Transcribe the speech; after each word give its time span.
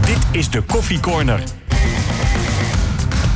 Dit 0.00 0.18
is 0.30 0.50
de 0.50 0.62
Koffie 0.62 1.00
Corner. 1.00 1.40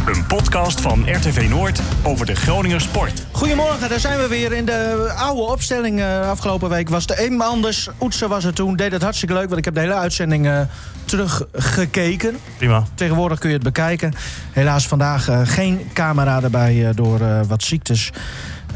Een 0.07 0.27
podcast 0.27 0.81
van 0.81 1.15
RTV 1.15 1.49
Noord 1.49 1.81
over 2.03 2.27
de 2.27 2.35
Groninger 2.35 2.81
sport. 2.81 3.27
Goedemorgen, 3.33 3.89
daar 3.89 4.01
zijn 4.01 4.19
we 4.19 4.29
weer. 4.29 4.53
In 4.53 4.65
de 4.65 5.13
oude 5.17 5.41
opstelling 5.41 5.99
uh, 5.99 6.29
afgelopen 6.29 6.69
week 6.69 6.89
was 6.89 7.07
de 7.07 7.27
een 7.27 7.41
anders. 7.41 7.89
Oetsen 8.01 8.29
was 8.29 8.45
er 8.45 8.55
toen, 8.55 8.77
deed 8.77 8.93
het 8.93 9.03
hartstikke 9.03 9.35
leuk... 9.35 9.47
want 9.47 9.59
ik 9.59 9.65
heb 9.65 9.75
de 9.75 9.81
hele 9.81 9.95
uitzending 9.95 10.47
uh, 10.47 10.61
teruggekeken. 11.05 12.39
Prima. 12.57 12.85
Tegenwoordig 12.95 13.39
kun 13.39 13.49
je 13.49 13.55
het 13.55 13.65
bekijken. 13.65 14.15
Helaas 14.53 14.87
vandaag 14.87 15.29
uh, 15.29 15.41
geen 15.45 15.91
camera 15.93 16.43
erbij 16.43 16.93
door 16.95 17.47
wat 17.47 17.63
ziektes. 17.63 18.11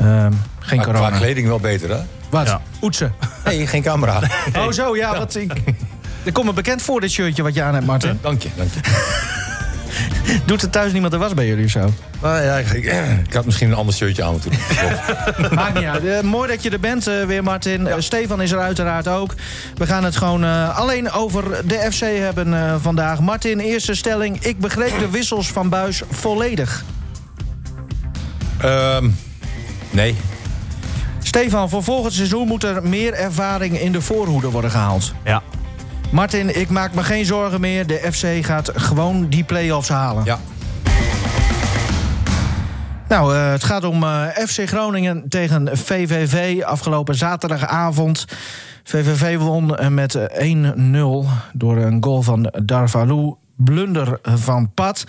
Ehm, 0.01 0.33
geen 0.59 0.77
maar, 0.77 0.87
corona. 0.87 1.09
Qua 1.09 1.19
kleding 1.19 1.47
wel 1.47 1.61
beter, 1.61 1.91
hè? 1.91 2.03
Wat? 2.31 2.47
Ja. 2.47 2.61
Oetsen? 2.83 3.15
Nee, 3.45 3.67
geen 3.67 3.83
camera. 3.83 4.21
Oh 4.57 4.71
zo, 4.71 4.97
ja. 4.97 5.19
Wat, 5.19 5.35
ik, 5.35 5.53
er 6.25 6.33
komt 6.33 6.47
me 6.47 6.53
bekend 6.53 6.83
voor, 6.83 7.01
dit 7.01 7.11
shirtje 7.11 7.43
wat 7.43 7.55
je 7.55 7.63
aan 7.63 7.75
hebt, 7.75 7.87
Martin. 7.87 8.19
Dank 8.23 8.43
je, 8.43 8.49
dank 8.57 8.71
je. 8.73 8.81
Doet 10.47 10.63
er 10.63 10.71
thuis 10.71 10.93
niemand 10.93 11.13
de 11.13 11.19
was 11.19 11.35
bij 11.35 11.47
jullie 11.47 11.65
of 11.65 11.71
zo? 11.71 11.93
Nou 12.23 12.43
ja, 12.43 12.57
ik, 12.57 12.73
ik, 13.27 13.33
had 13.33 13.45
misschien 13.45 13.69
een 13.69 13.77
ander 13.77 13.95
shirtje 13.95 14.25
aan 14.25 14.33
moeten 14.33 14.51
doen. 14.51 14.61
Maakt 15.55 15.75
niet 15.75 15.85
uit. 15.85 16.05
Uh, 16.05 16.21
mooi 16.21 16.49
dat 16.49 16.63
je 16.63 16.71
er 16.71 16.81
bent 16.81 17.09
uh, 17.09 17.25
weer, 17.25 17.43
Martin. 17.43 17.85
Ja. 17.85 17.97
Uh, 17.97 18.01
Stefan 18.01 18.43
is 18.43 18.51
er 18.51 18.59
uiteraard 18.59 19.09
ook. 19.09 19.35
We 19.75 19.87
gaan 19.87 20.05
het 20.05 20.17
gewoon 20.17 20.73
alleen 20.75 21.11
over 21.11 21.67
de 21.67 21.89
FC 21.91 22.01
hebben 22.01 22.81
vandaag. 22.81 23.21
Martin, 23.21 23.59
eerste 23.59 23.95
stelling. 23.95 24.43
Ik 24.45 24.59
begreep 24.59 24.99
de 24.99 25.11
wissels 25.11 25.49
van 25.49 25.69
Buis 25.69 26.03
volledig. 26.11 26.85
Um, 28.65 29.17
nee. 29.91 30.17
Stefan, 31.23 31.69
voor 31.69 31.83
volgend 31.83 32.13
seizoen 32.13 32.47
moet 32.47 32.65
er 32.65 32.83
meer 32.83 33.13
ervaring 33.13 33.81
in 33.81 33.93
de 33.93 34.01
voorhoede 34.01 34.51
worden 34.51 34.71
gehaald. 34.71 35.13
Ja. 35.25 35.43
Martin, 36.11 36.61
ik 36.61 36.71
maak 36.71 36.95
me 36.95 37.03
geen 37.03 37.25
zorgen 37.25 37.61
meer. 37.61 37.87
De 37.87 38.09
FC 38.13 38.45
gaat 38.45 38.71
gewoon 38.75 39.29
die 39.29 39.45
play-offs 39.45 39.89
halen. 39.89 40.25
Ja. 40.25 40.39
Nou, 43.09 43.35
uh, 43.35 43.51
het 43.51 43.65
gaat 43.65 43.85
om 43.85 44.03
uh, 44.03 44.27
FC 44.27 44.69
Groningen 44.69 45.29
tegen 45.29 45.77
VVV 45.77 46.63
afgelopen 46.63 47.15
zaterdagavond. 47.15 48.25
VVV 48.83 49.39
won 49.39 49.77
met 49.89 50.19
1-0 50.19 50.21
door 51.53 51.77
een 51.77 52.05
goal 52.05 52.23
van 52.23 52.53
Darvalu. 52.65 53.35
Blunder 53.57 54.19
van 54.23 54.71
Pat. 54.75 55.05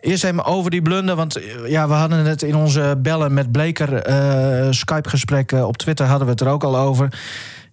Eerst 0.00 0.24
even 0.24 0.44
over 0.44 0.70
die 0.70 0.82
blunder, 0.82 1.16
want 1.16 1.38
ja, 1.66 1.88
we 1.88 1.94
hadden 1.94 2.24
het 2.24 2.42
in 2.42 2.54
onze 2.54 2.98
bellen 2.98 3.34
met 3.34 3.52
Bleker 3.52 4.08
uh, 4.08 4.66
Skype-gesprek 4.70 5.52
op 5.52 5.76
Twitter 5.76 6.06
hadden 6.06 6.26
we 6.26 6.32
het 6.32 6.40
er 6.40 6.48
ook 6.48 6.64
al 6.64 6.78
over. 6.78 7.08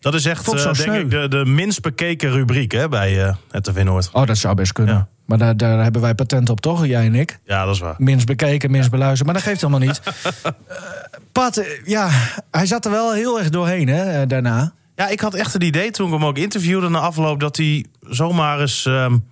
Dat 0.05 0.13
is 0.13 0.25
echt, 0.25 0.53
uh, 0.53 0.73
denk 0.73 0.93
ik, 0.93 1.09
de, 1.09 1.27
de 1.27 1.45
minst 1.45 1.81
bekeken 1.81 2.31
rubriek 2.31 2.71
hè, 2.71 2.89
bij 2.89 3.25
uh, 3.25 3.35
het 3.51 3.63
TV 3.63 3.83
Noord. 3.83 4.09
Oh, 4.11 4.25
dat 4.25 4.37
zou 4.37 4.55
best 4.55 4.71
kunnen. 4.71 4.95
Ja. 4.95 5.07
Maar 5.25 5.37
daar, 5.37 5.57
daar 5.57 5.83
hebben 5.83 6.01
wij 6.01 6.15
patent 6.15 6.49
op, 6.49 6.61
toch? 6.61 6.85
Jij 6.85 7.05
en 7.05 7.15
ik. 7.15 7.39
Ja, 7.45 7.65
dat 7.65 7.75
is 7.75 7.81
waar. 7.81 7.95
Minst 7.97 8.25
bekeken, 8.25 8.71
minst 8.71 8.91
beluisterd. 8.91 9.25
Maar 9.25 9.33
dat 9.33 9.43
geeft 9.43 9.61
helemaal 9.61 9.87
niet. 9.87 10.01
uh, 10.45 10.51
Pat, 11.31 11.65
ja, 11.85 12.09
hij 12.51 12.65
zat 12.65 12.85
er 12.85 12.91
wel 12.91 13.13
heel 13.13 13.39
erg 13.39 13.49
doorheen, 13.49 13.87
hè, 13.87 14.27
daarna. 14.27 14.73
Ja, 14.95 15.07
ik 15.07 15.19
had 15.19 15.33
echt 15.33 15.53
het 15.53 15.63
idee 15.63 15.91
toen 15.91 16.07
ik 16.07 16.13
hem 16.13 16.25
ook 16.25 16.37
interviewde 16.37 16.89
na 16.89 16.99
afloop... 16.99 17.39
dat 17.39 17.57
hij 17.57 17.85
zomaar 18.01 18.59
eens, 18.59 18.85
um, 18.85 19.25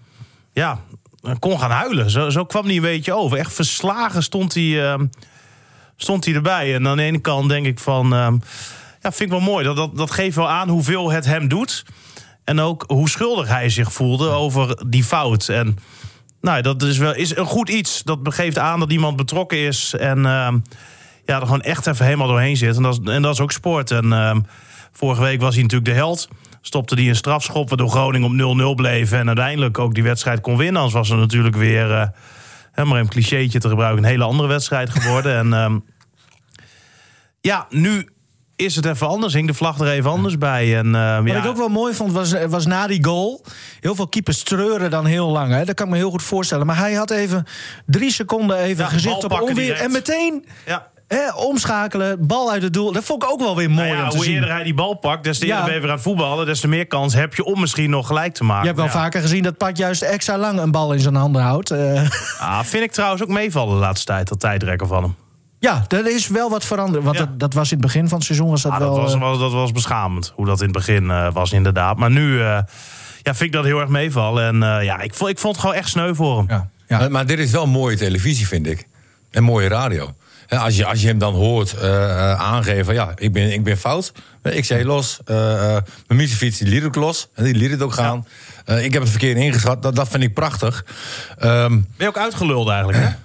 ja, 0.53 0.79
kon 1.39 1.59
gaan 1.59 1.71
huilen. 1.71 2.09
Zo, 2.09 2.29
zo 2.29 2.45
kwam 2.45 2.65
hij 2.65 2.75
een 2.75 2.81
beetje 2.81 3.13
over. 3.13 3.37
Echt 3.37 3.53
verslagen 3.53 4.23
stond 4.23 4.53
hij, 4.53 4.63
uh, 4.63 4.99
stond 5.95 6.25
hij 6.25 6.33
erbij. 6.33 6.75
En 6.75 6.87
aan 6.87 6.97
de 6.97 7.03
ene 7.03 7.19
kant 7.19 7.49
denk 7.49 7.65
ik 7.65 7.79
van... 7.79 8.13
Uh, 8.13 8.27
ja, 9.03 9.11
vind 9.11 9.21
ik 9.21 9.29
wel 9.29 9.39
mooi. 9.39 9.65
Dat, 9.65 9.75
dat, 9.75 9.97
dat 9.97 10.11
geeft 10.11 10.35
wel 10.35 10.49
aan 10.49 10.69
hoeveel 10.69 11.11
het 11.11 11.25
hem 11.25 11.47
doet. 11.47 11.85
En 12.43 12.59
ook 12.59 12.83
hoe 12.87 13.09
schuldig 13.09 13.47
hij 13.47 13.69
zich 13.69 13.93
voelde 13.93 14.29
over 14.29 14.89
die 14.89 15.03
fout. 15.03 15.49
En 15.49 15.77
nou, 16.41 16.61
dat 16.61 16.81
is 16.83 16.97
wel 16.97 17.15
is 17.15 17.35
een 17.35 17.45
goed 17.45 17.69
iets. 17.69 18.03
Dat 18.03 18.19
geeft 18.23 18.57
aan 18.57 18.79
dat 18.79 18.91
iemand 18.91 19.15
betrokken 19.15 19.57
is. 19.57 19.93
En 19.93 20.17
uh, 20.17 20.53
ja, 21.25 21.39
er 21.39 21.41
gewoon 21.41 21.61
echt 21.61 21.87
even 21.87 22.05
helemaal 22.05 22.27
doorheen 22.27 22.57
zit. 22.57 22.75
En 22.75 22.83
dat 22.83 22.99
is, 23.01 23.13
en 23.13 23.21
dat 23.21 23.33
is 23.33 23.39
ook 23.39 23.51
sport. 23.51 23.91
En 23.91 24.05
uh, 24.05 24.35
vorige 24.91 25.21
week 25.21 25.41
was 25.41 25.53
hij 25.53 25.63
natuurlijk 25.63 25.91
de 25.91 25.97
held 25.97 26.29
stopte 26.65 26.95
hij 26.95 27.07
een 27.07 27.15
strafschop, 27.15 27.69
waardoor 27.69 27.89
Groningen 27.89 28.49
op 28.49 28.73
0-0 28.73 28.75
bleef. 28.75 29.11
En 29.11 29.27
uiteindelijk 29.27 29.79
ook 29.79 29.93
die 29.93 30.03
wedstrijd 30.03 30.41
kon 30.41 30.57
winnen. 30.57 30.81
Anders 30.81 30.93
was 30.93 31.09
er 31.09 31.17
natuurlijk 31.17 31.55
weer, 31.55 31.89
uh, 32.75 32.85
maar 32.85 32.99
een 32.99 33.07
clichétje 33.07 33.59
te 33.59 33.69
gebruiken, 33.69 34.03
een 34.03 34.09
hele 34.09 34.23
andere 34.23 34.47
wedstrijd 34.47 34.89
geworden. 34.89 35.35
en 35.37 35.47
uh, 35.47 35.79
ja, 37.41 37.65
nu 37.69 38.09
is 38.65 38.75
het 38.75 38.85
even 38.85 39.07
anders. 39.07 39.33
Hing 39.33 39.47
de 39.47 39.53
vlag 39.53 39.79
er 39.79 39.87
even 39.87 40.09
anders 40.11 40.37
bij. 40.37 40.77
En, 40.77 40.87
uh, 40.87 41.17
Wat 41.17 41.27
ja. 41.27 41.37
ik 41.37 41.45
ook 41.45 41.57
wel 41.57 41.67
mooi 41.69 41.93
vond, 41.93 42.11
was, 42.11 42.33
was 42.47 42.65
na 42.65 42.87
die 42.87 43.03
goal... 43.05 43.45
heel 43.79 43.95
veel 43.95 44.07
keepers 44.07 44.43
treuren 44.43 44.89
dan 44.89 45.05
heel 45.05 45.29
lang. 45.29 45.51
Hè? 45.51 45.65
Dat 45.65 45.75
kan 45.75 45.85
ik 45.85 45.91
me 45.91 45.97
heel 45.97 46.09
goed 46.11 46.23
voorstellen. 46.23 46.65
Maar 46.65 46.77
hij 46.77 46.93
had 46.93 47.11
even 47.11 47.45
drie 47.85 48.11
seconden 48.11 48.57
even 48.57 48.83
Ja, 48.83 48.89
gezicht 48.89 49.23
op 49.23 49.31
onweer. 49.41 49.55
direct. 49.55 49.81
En 49.81 49.91
meteen 49.91 50.45
Ja. 50.65 50.87
hè, 51.07 51.33
omschakelen, 51.35 52.27
bal 52.27 52.51
uit 52.51 52.61
het 52.63 52.73
doel. 52.73 52.91
Dat 52.91 53.03
vond 53.03 53.23
ik 53.23 53.29
ook 53.31 53.39
wel 53.39 53.55
weer 53.55 53.69
mooi 53.71 53.87
Nou 53.87 53.97
ja, 53.99 54.03
om 54.03 54.09
te 54.09 54.15
hoe 54.15 54.25
zien. 54.25 54.33
eerder 54.35 54.51
hij 54.51 54.63
die 54.63 54.73
bal 54.73 54.93
pakt, 54.93 55.23
des 55.23 55.37
te 55.39 55.45
eerder 55.45 55.59
Ja. 55.59 55.65
ben 55.65 55.73
je 55.73 55.79
weer 55.79 55.89
aan 55.89 55.95
het 55.95 56.03
voetballen. 56.05 56.45
Des 56.45 56.59
te 56.59 56.67
meer 56.67 56.87
kans 56.87 57.13
heb 57.13 57.33
je 57.35 57.43
om 57.43 57.59
misschien 57.59 57.89
nog 57.89 58.07
gelijk 58.07 58.33
te 58.33 58.43
maken. 58.43 58.61
Je 58.61 58.67
hebt 58.67 58.79
wel 58.79 58.87
Ja. 58.87 58.91
vaker 59.03 59.21
gezien 59.21 59.43
dat 59.43 59.57
Pat 59.57 59.77
juist 59.77 60.01
extra 60.01 60.37
lang 60.37 60.59
een 60.59 60.71
bal 60.71 60.93
in 60.93 60.99
zijn 60.99 61.15
handen 61.15 61.41
houdt. 61.41 61.71
Eh, 61.71 62.01
Ah, 62.39 62.59
vind 62.63 62.83
ik 62.83 62.91
trouwens 62.91 63.21
ook 63.23 63.29
meevallen 63.29 63.73
de 63.73 63.79
laatste 63.79 64.05
tijd, 64.05 64.27
dat 64.27 64.39
tijdrekken 64.39 64.87
van 64.87 65.03
hem. 65.03 65.15
Ja, 65.69 65.85
er 65.87 66.07
is 66.15 66.27
wel 66.27 66.49
wat 66.49 66.65
veranderd. 66.65 67.03
Want 67.03 67.17
Ja. 67.17 67.25
dat, 67.25 67.39
dat 67.39 67.53
was 67.53 67.71
in 67.71 67.77
het 67.77 67.85
begin 67.85 68.07
van 68.07 68.17
het 68.17 68.25
seizoen 68.27 68.49
was 68.49 68.61
dat 68.61 68.71
Ah, 68.71 68.77
wel... 68.77 68.93
dat, 68.93 69.03
was, 69.03 69.13
eh, 69.13 69.19
was- 69.19 69.39
dat 69.39 69.51
was 69.51 69.71
beschamend, 69.71 70.31
hoe 70.35 70.45
dat 70.45 70.57
in 70.59 70.63
het 70.67 70.73
begin 70.75 71.11
eh, 71.11 71.33
was 71.33 71.51
inderdaad. 71.51 71.97
Maar 71.97 72.11
nu 72.11 72.39
eh, 72.39 72.45
ja, 73.21 73.33
vind 73.35 73.41
ik 73.41 73.51
dat 73.51 73.63
heel 73.65 73.79
erg 73.79 73.89
meevallen. 73.89 74.45
En 74.47 74.77
eh, 74.77 74.83
ja, 74.85 74.99
ik 75.01 75.13
vond, 75.13 75.29
ik 75.29 75.39
vond 75.39 75.53
het 75.55 75.61
gewoon 75.65 75.79
echt 75.79 75.89
sneu 75.89 76.13
voor 76.13 76.37
hem. 76.37 76.45
ja, 76.49 76.69
ja. 76.87 76.97
Maar, 76.97 77.11
maar 77.11 77.25
dit 77.25 77.39
is 77.39 77.51
wel 77.51 77.67
mooie 77.67 77.97
televisie, 77.97 78.47
vind 78.47 78.67
ik. 78.67 78.87
En 79.31 79.43
mooie 79.43 79.67
radio. 79.67 80.13
Hè, 80.47 80.57
Als 80.57 80.75
je, 80.75 80.85
als 80.85 81.01
je 81.01 81.07
hem 81.07 81.17
dan 81.17 81.33
hoort 81.33 81.81
aangeven 82.37 82.85
van 82.85 82.93
ja, 82.93 83.11
ik 83.15 83.33
ben, 83.33 83.53
ik 83.53 83.63
ben 83.63 83.77
fout. 83.77 84.11
Ik 84.43 84.65
zei 84.65 84.85
los. 84.85 85.19
mijn 85.25 85.83
miezenfiets 86.07 86.57
die 86.57 86.67
liet 86.67 86.83
ook 86.83 86.95
los. 86.95 87.27
En 87.33 87.43
die 87.43 87.55
liet 87.55 87.71
het 87.71 87.81
ook 87.81 87.93
gaan. 87.93 88.27
Eh, 88.65 88.83
ik 88.83 88.93
heb 88.93 89.01
het 89.01 89.11
verkeerd 89.11 89.37
ingeschat. 89.37 89.83
Dat, 89.83 89.95
dat 89.95 90.07
vind 90.07 90.23
ik 90.23 90.33
prachtig. 90.33 90.85
Ehm, 91.37 91.69
Ben 91.69 91.85
je 91.97 92.07
ook 92.07 92.17
uitgeluld 92.17 92.67
eigenlijk, 92.69 92.97
hè? 92.97 93.09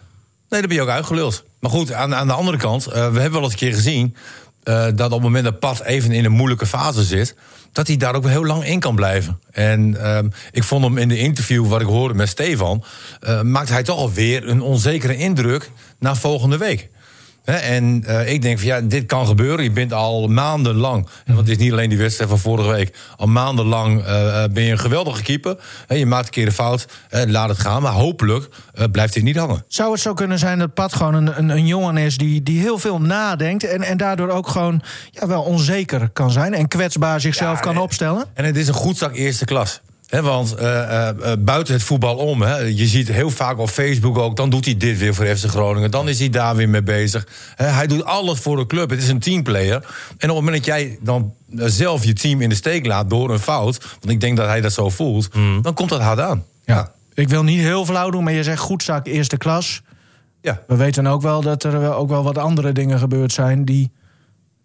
Nee, 0.49 0.61
daar 0.61 0.69
ben 0.69 0.77
je 0.77 0.83
ook 0.83 0.89
uitgeluld. 0.89 1.45
Maar 1.61 1.71
goed, 1.71 1.93
aan, 1.93 2.15
aan 2.15 2.27
de 2.27 2.33
andere 2.33 2.57
kant, 2.57 2.87
eh, 2.87 2.93
we 2.93 3.21
hebben 3.21 3.33
wel 3.33 3.43
eens 3.43 3.53
een 3.53 3.59
keer 3.59 3.75
gezien... 3.75 4.17
eh, 4.63 4.87
dat 4.95 5.07
op 5.07 5.13
het 5.13 5.23
moment 5.23 5.45
dat 5.45 5.59
Pat 5.59 5.83
even 5.83 6.13
in 6.13 6.25
een 6.25 6.33
moeilijke 6.33 6.67
fase 6.67 7.05
zit... 7.05 7.35
dat 7.73 7.87
hij 7.87 7.97
daar 7.97 8.15
ook 8.15 8.27
heel 8.27 8.47
lang 8.47 8.65
in 8.65 8.81
kan 8.81 8.95
blijven. 8.95 9.41
En 9.51 10.03
ehm, 10.03 10.29
ik 10.51 10.65
vond 10.65 10.85
hem 10.85 10.99
in 10.99 11.09
de 11.09 11.19
interview 11.19 11.67
wat 11.69 11.81
ik 11.81 11.87
hoorde 11.87 12.15
met 12.15 12.29
Stefan... 12.29 12.85
eh, 13.21 13.43
maakt 13.43 13.69
hij 13.69 13.83
toch 13.83 13.99
alweer 13.99 14.49
een 14.49 14.61
onzekere 14.61 15.17
indruk 15.17 15.71
naar 15.99 16.17
volgende 16.17 16.57
week. 16.57 16.89
En 17.57 18.05
eh, 18.07 18.33
ik 18.33 18.43
denk 18.43 18.59
van 18.59 18.67
ja, 18.67 18.81
dit 18.81 19.07
kan 19.07 19.27
gebeuren. 19.27 19.65
Je 19.65 19.71
bent 19.71 19.93
al 19.93 20.27
maandenlang, 20.29 21.09
en 21.25 21.35
want 21.35 21.49
het 21.49 21.59
is 21.59 21.65
niet 21.65 21.73
alleen 21.73 21.89
die 21.89 21.99
wedstrijd 21.99 22.31
van 22.31 22.39
vorige 22.39 22.71
week, 22.71 22.97
al 23.17 23.27
maandenlang 23.27 24.05
eh, 24.05 24.45
ben 24.53 24.63
je 24.63 24.71
een 24.71 24.79
geweldige 24.79 25.23
keeper. 25.23 25.57
Hè, 25.87 25.95
je 25.95 26.07
maakt 26.07 26.25
een 26.25 26.31
keer 26.33 26.47
een 26.47 26.53
fout, 26.53 26.87
eh, 27.09 27.23
laat 27.27 27.49
het 27.49 27.59
gaan. 27.59 27.83
Maar 27.83 27.93
hopelijk 27.93 28.49
blijft 28.93 29.15
dit 29.15 29.23
niet 29.23 29.37
hangen. 29.37 29.65
Zou 29.69 29.93
het 29.93 30.01
zo 30.01 30.15
kunnen 30.15 30.39
zijn 30.39 30.59
dat 30.59 30.75
Pat 30.75 30.95
gewoon 30.95 31.15
een, 31.15 31.39
een, 31.39 31.49
een 31.49 31.67
jongen 31.67 31.97
is 31.97 32.17
die, 32.17 32.43
die 32.43 32.61
heel 32.61 32.79
veel 32.79 33.01
nadenkt... 33.01 33.65
En, 33.65 33.83
en 33.83 33.97
daardoor 33.97 34.29
ook 34.29 34.49
gewoon 34.49 34.83
ja, 35.11 35.27
wel 35.27 35.43
onzeker 35.43 36.09
kan 36.13 36.31
zijn... 36.31 36.55
en 36.55 36.69
kwetsbaar 36.69 37.21
zichzelf 37.21 37.55
Ja, 37.57 37.61
kan 37.61 37.75
en- 37.75 37.81
opstellen? 37.81 38.25
En 38.35 38.45
het 38.45 38.57
is 38.57 38.69
een 38.69 38.75
goed 38.75 38.97
zak 38.97 39.15
eerste 39.15 39.45
klas. 39.45 39.81
Want 40.09 40.55
eh, 40.55 40.83
eh, 40.83 41.09
eh, 41.09 41.39
buiten 41.39 41.75
het 41.75 41.83
voetbal 41.83 42.17
om, 42.17 42.45
je 42.47 42.87
ziet 42.87 43.09
heel 43.09 43.31
vaak 43.31 43.59
op 43.59 43.69
Facebook 43.69 44.19
ook... 44.19 44.37
dan 44.37 44.51
doet 44.51 44.65
hij 44.65 44.77
dit 44.77 44.99
weer 44.99 45.15
voor 45.15 45.27
FC 45.27 45.45
Groningen, 45.45 45.91
dan 45.91 46.09
is 46.09 46.19
hij 46.19 46.31
daar 46.31 46.57
weer 46.57 46.69
mee 46.69 46.83
bezig. 46.83 47.27
Hij 47.57 47.87
doet 47.87 48.05
alles 48.05 48.39
voor 48.39 48.57
de 48.57 48.67
club, 48.67 48.91
het 48.91 49.03
is 49.03 49.09
een 49.09 49.19
teamplayer. 49.19 49.75
En 49.75 50.31
op 50.31 50.37
het 50.37 50.45
moment 50.45 50.57
dat 50.57 50.65
jij 50.65 50.99
dan 51.01 51.35
zelf 51.53 52.05
je 52.05 52.13
team 52.13 52.41
in 52.41 52.49
de 52.49 52.55
steek 52.55 52.87
laat 52.87 53.11
door 53.11 53.31
een 53.31 53.39
fout... 53.39 53.79
want 54.01 54.13
ik 54.13 54.21
denk 54.21 54.37
dat 54.37 54.47
hij 54.47 54.61
dat 54.61 54.73
zo 54.73 54.89
voelt, 54.89 55.29
dan 55.63 55.75
komt 55.75 55.89
dat 55.89 56.01
hard 56.01 56.21
aan. 56.21 56.45
Ja. 56.65 56.93
Ik 57.15 57.29
wil 57.29 57.43
niet 57.43 57.61
heel 57.61 57.85
flauw 57.85 58.11
doen, 58.11 58.25
maar 58.25 58.33
je 58.33 58.43
zegt 58.43 58.61
goed 58.61 58.83
zak 58.83 59.07
eerste 59.07 59.37
klas. 59.37 59.83
Ja. 60.41 60.63
We 60.67 60.77
weten 60.77 61.07
ook 61.07 61.23
wel 61.23 61.41
dat 61.41 61.65
er 61.65 61.95
ook 61.95 62.09
wel 62.09 62.23
wat 62.23 62.39
andere 62.39 62.73
dingen 62.73 62.99
gebeurd 62.99 63.33
zijn... 63.33 63.65
die 63.65 63.91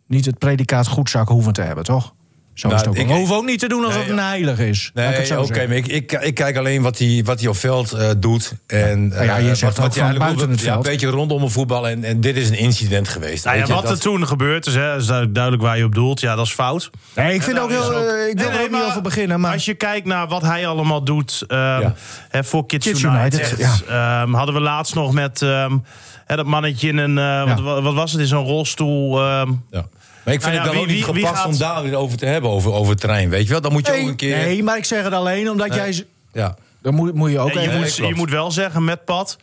niet 0.08 0.26
het 0.26 0.38
predicaat 0.38 0.88
goedzak 0.88 1.28
hoeven 1.28 1.54
te 1.54 1.62
hebben, 1.62 1.84
toch? 1.84 2.14
Zo 2.54 2.68
Nou, 2.68 2.80
is 2.80 2.88
het 2.88 2.98
ook. 3.00 3.04
ik- 3.10 3.16
hoeven 3.16 3.36
ook 3.36 3.46
niet 3.46 3.60
te 3.60 3.68
doen 3.68 3.80
alsof 3.86 3.94
Nee, 4.00 4.04
het 4.10 4.18
een 4.18 4.24
heilig 4.26 4.60
is. 4.60 4.92
Nee, 4.94 5.38
oké, 5.40 5.68
maar 5.68 5.76
ik, 5.76 5.88
ik, 5.88 6.12
ik 6.12 6.34
kijk 6.34 6.58
alleen 6.58 6.82
wat 6.82 6.98
hij, 6.98 7.22
wat 7.26 7.40
hij 7.40 7.50
op 7.50 7.56
veld 7.58 7.92
eh, 7.92 8.10
doet. 8.18 8.54
En, 8.68 9.08
Nou 9.08 9.24
ja, 9.24 9.38
eh, 9.38 9.48
je 9.48 9.56
zegt 9.56 9.78
hij 9.78 9.90
buiten 9.90 10.38
wil- 10.38 10.50
het 10.50 10.60
Ja, 10.60 10.66
veld. 10.66 10.86
een 10.86 10.92
beetje 10.92 11.08
rondom 11.08 11.42
het 11.44 11.52
voetbal. 11.52 11.88
En, 11.88 12.04
en 12.04 12.22
dit 12.22 12.38
is 12.38 12.50
een 12.50 12.58
incident 12.58 13.08
geweest. 13.08 13.46
Nou 13.46 13.58
ja, 13.58 13.66
wat 13.66 13.90
er 13.90 14.00
toen 14.00 14.28
gebeurd 14.28 14.66
is, 14.68 14.76
hè, 14.76 14.96
is 14.98 15.06
duidelijk 15.06 15.62
waar 15.62 15.78
je 15.78 15.84
op 15.84 15.96
doelt. 15.96 16.20
Ja, 16.20 16.36
dat 16.36 16.46
is 16.46 16.52
fout. 16.54 16.90
Nee, 17.16 17.34
ik 17.34 17.42
vind 17.42 17.60
ook 17.60 17.70
heel... 17.70 17.84
ook- 17.84 17.92
eh, 18.08 18.28
ik 18.30 18.38
wil 18.40 18.48
Nee, 18.50 18.58
er 18.58 18.64
ook 18.64 18.72
niet 18.72 18.82
over 18.82 19.02
beginnen, 19.02 19.40
maar... 19.40 19.54
Als 19.54 19.66
je 19.66 19.74
kijkt 19.74 20.06
naar 20.06 20.28
wat 20.28 20.42
hij 20.42 20.68
allemaal 20.68 21.04
doet 21.04 21.44
ehm, 21.48 21.60
Ja. 21.60 21.94
hè, 22.30 22.44
voor 22.44 22.66
Kids, 22.66 22.86
Kids 22.88 23.02
United. 23.02 23.40
United, 23.52 23.84
ehm, 23.88 24.34
hadden 24.34 24.56
we 24.56 24.62
laatst 24.62 24.96
nog 24.96 25.14
met 25.14 25.42
ehm, 25.42 25.78
hè, 26.26 26.36
dat 26.36 26.46
mannetje 26.46 26.88
in 26.88 26.98
een... 26.98 27.18
eh, 27.18 27.62
wat, 27.64 27.82
wat 27.84 27.94
was 27.94 28.12
het, 28.12 28.22
in 28.22 28.28
zo'n 28.28 28.46
rolstoel... 28.46 29.20
ehm, 29.22 29.52
Ja. 29.72 29.86
Maar 30.24 30.34
ik 30.34 30.42
vind 30.42 30.54
Nou 30.54 30.54
ja, 30.54 30.62
het 30.62 30.64
dan 30.64 30.72
wie- 30.74 30.82
ook 30.82 30.88
niet 30.88 31.06
wie- 31.06 31.14
wie 31.14 31.24
gepast 31.26 31.42
gaat- 31.44 31.52
om 31.52 31.58
daar 31.58 31.84
weer 31.84 31.96
over 31.96 32.18
te 32.18 32.26
hebben, 32.26 32.50
over, 32.52 32.72
over 32.74 32.92
het 32.92 33.00
terrein. 33.00 33.30
Weet 33.30 33.44
je 33.44 33.50
wel, 33.50 33.62
dan 33.62 33.72
moet 33.72 33.86
je 33.88 33.92
ook 33.94 33.98
Nee, 34.00 34.08
een 34.08 34.16
keer... 34.16 34.38
nee, 34.38 34.64
maar 34.64 34.78
ik 34.78 34.86
zeg 34.86 35.04
het 35.04 35.14
alleen 35.14 35.50
omdat 35.50 35.74
jij 35.74 36.06
Ja. 36.34 36.56
Dan 36.82 36.94
moet, 36.94 37.14
moet 37.14 37.32
je 37.32 37.40
ook 37.40 37.50
En 37.52 37.62
je, 37.62 37.78
moet, 37.78 37.96
je 37.96 38.16
moet 38.16 38.30
wel 38.30 38.52
zeggen 38.52 38.84
met 38.84 39.06
Pat 39.06 39.38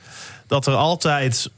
dat 0.46 0.66
er 0.66 0.74
altijd, 0.74 1.50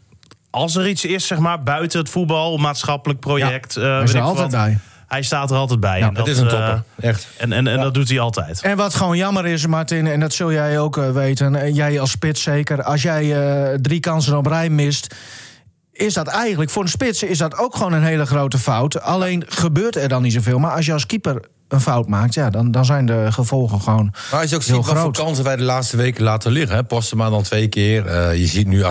als 0.51 0.77
er 0.77 0.89
iets 0.89 1.05
is, 1.05 1.27
zeg 1.27 1.39
maar, 1.39 1.63
buiten 1.63 1.99
het 2.01 2.09
voetbal, 2.09 2.57
maatschappelijk 2.57 3.21
project. 3.21 3.77
eh, 3.77 3.83
Hij 3.83 3.93
weet 3.99 4.03
is 4.05 4.11
er 4.11 4.17
ik 4.17 4.23
altijd 4.25 4.53
wat, 4.53 4.61
bij. 4.61 4.79
Hij 5.09 5.23
staat 5.23 5.51
er 5.51 5.57
altijd 5.57 5.81
bij. 5.81 5.99
Ja, 5.99 6.07
en 6.09 6.15
Dat 6.15 6.27
dat 6.27 6.35
is 6.35 6.41
een 6.41 6.49
eh, 6.49 6.51
topper. 6.53 6.83
Echt. 7.01 7.27
en 7.39 7.53
en, 7.53 7.67
en 7.67 7.81
dat 7.81 7.95
doet 7.95 8.09
hij 8.09 8.21
altijd. 8.21 8.61
En 8.63 8.77
wat 8.77 8.95
gewoon 8.95 9.17
jammer 9.17 9.47
is, 9.47 9.67
Martin, 9.67 10.07
en 10.07 10.21
dat 10.21 10.33
zul 10.33 10.53
jij 10.53 10.79
ook 10.79 10.97
eh, 10.97 11.11
weten, 11.11 11.55
en 11.57 11.75
jij 11.75 12.01
als 12.01 12.11
spits 12.11 12.43
zeker, 12.43 12.83
als 12.83 13.03
jij 13.03 13.43
eh, 13.73 13.79
drie 13.81 14.01
kansen 14.01 14.37
op 14.37 14.47
rij 14.47 14.69
mist. 14.71 15.15
Is 15.93 16.15
dat 16.15 16.27
eigenlijk 16.27 16.71
voor 16.71 16.83
een 16.83 16.89
spits 16.89 17.23
is 17.23 17.39
dat 17.39 17.59
ook 17.59 17.77
gewoon 17.77 17.93
een 17.93 18.03
hele 18.05 18.27
grote 18.27 18.59
fout. 18.59 19.01
Alleen 19.03 19.45
gebeurt 19.49 19.97
er 19.97 20.09
dan 20.09 20.23
niet 20.23 20.33
zoveel. 20.33 20.59
Maar 20.59 20.77
als 20.77 20.87
je 20.87 20.93
als 20.93 21.07
keeper 21.07 21.43
een 21.69 21.81
fout 21.81 22.09
maakt, 22.09 22.35
ja, 22.35 22.51
dan, 22.51 22.71
dan 22.71 22.85
zijn 22.85 23.07
de 23.07 23.27
gevolgen 23.31 23.81
gewoon. 23.81 24.15
Maar 24.31 24.41
als 24.41 24.51
je 24.51 24.57
ook 24.57 24.63
Heel 24.63 24.75
ziet 24.77 24.85
wat 24.87 24.95
voor 24.95 24.97
groot. 25.15 25.17
kansen 25.27 25.45
wij 25.45 25.57
de 25.57 25.63
laatste 25.63 25.97
weken 25.97 26.23
laten 26.25 26.53
liggen. 26.53 26.77
Hè. 26.77 26.85
Postema 26.85 27.31
dan 27.31 27.43
twee 27.43 27.69
keer. 27.69 28.07
Eh, 28.07 28.39
je 28.39 28.47
ziet 28.47 28.67
nu 28.67 28.85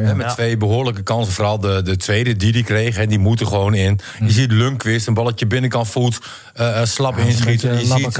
ja. 0.00 0.06
hè, 0.06 0.14
met 0.14 0.26
Ja. 0.26 0.32
twee 0.32 0.56
behoorlijke 0.56 1.02
kansen. 1.02 1.32
Vooral 1.32 1.58
de, 1.60 1.82
de 1.82 1.96
tweede 1.96 2.36
die 2.36 2.52
die 2.52 2.64
kreeg. 2.64 2.96
Hè, 2.96 3.06
die 3.06 3.18
moeten 3.18 3.46
gewoon 3.46 3.74
in. 3.74 4.00
Hm. 4.18 4.24
Je 4.24 4.30
ziet 4.32 4.52
Lundqvist, 4.52 5.06
een 5.06 5.14
balletje 5.14 5.46
binnenkant 5.46 5.88
voet. 5.88 6.18
eh, 6.54 6.80
eh, 6.80 6.86
slap 6.86 7.16
Ja, 7.18 7.24
inschieten. 7.24 7.78
Je 7.78 7.86
ziet 7.86 8.18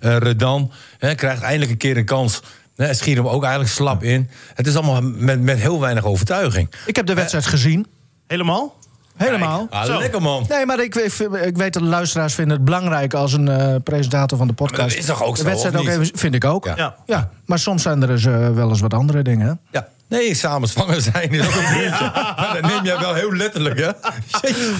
Redan. 0.00 0.72
Hè, 0.98 1.14
krijgt 1.14 1.42
eindelijk 1.42 1.70
een 1.70 1.76
keer 1.76 1.96
een 1.96 2.04
kans. 2.04 2.40
Hè, 2.86 2.94
schiet 2.94 3.16
hem 3.16 3.28
ook 3.28 3.42
eigenlijk 3.42 3.72
slap 3.72 4.02
in. 4.02 4.30
Het 4.54 4.66
is 4.66 4.74
allemaal 4.76 5.02
met, 5.02 5.40
met 5.40 5.58
heel 5.58 5.80
weinig 5.80 6.04
overtuiging. 6.04 6.68
Ik 6.86 6.96
heb 6.96 7.06
de 7.06 7.14
wedstrijd 7.14 7.46
gezien. 7.46 7.86
Helemaal? 8.26 8.76
Helemaal. 9.16 9.66
Ah, 9.70 9.98
lekker 9.98 10.22
man. 10.22 10.44
Nee, 10.48 10.66
maar 10.66 10.80
ik, 10.80 10.94
ik, 10.94 11.12
ik 11.42 11.56
weet 11.56 11.72
dat 11.72 11.82
de 11.82 11.88
luisteraars 11.88 12.34
vinden 12.34 12.56
het 12.56 12.64
belangrijk 12.64 13.14
als 13.14 13.32
een 13.32 13.48
eh, 13.48 13.74
presentator 13.84 14.38
van 14.38 14.46
de 14.46 14.52
podcast. 14.52 14.80
Maar 14.80 14.88
dat 14.88 14.98
is 14.98 15.04
toch 15.06 15.22
ook 15.22 15.34
de 15.36 15.42
zo, 15.42 15.48
wedstrijd 15.48 15.74
of 15.74 15.80
ook 15.80 15.88
even, 15.88 16.18
vind 16.18 16.34
ik 16.34 16.44
ook. 16.44 16.64
Ja. 16.64 16.76
Ja. 16.76 16.96
Ja. 17.06 17.30
maar 17.44 17.58
soms 17.58 17.82
zijn 17.82 18.02
er 18.02 18.08
dus 18.08 18.24
eh, 18.24 18.50
wel 18.50 18.68
eens 18.68 18.80
wat 18.80 18.94
andere 18.94 19.22
dingen. 19.22 19.60
Ja. 19.70 19.88
Nee, 20.08 20.34
samen 20.34 20.68
zwanger 20.68 21.00
zijn 21.00 21.30
is 21.30 21.46
ook 21.46 21.54
een 21.54 21.78
dingetje. 21.78 22.10
Maar 22.14 22.50
dat 22.60 22.70
neem 22.70 22.84
jij 22.84 22.98
wel 22.98 23.14
heel 23.14 23.32
letterlijk, 23.32 23.78
hè? 23.78 23.90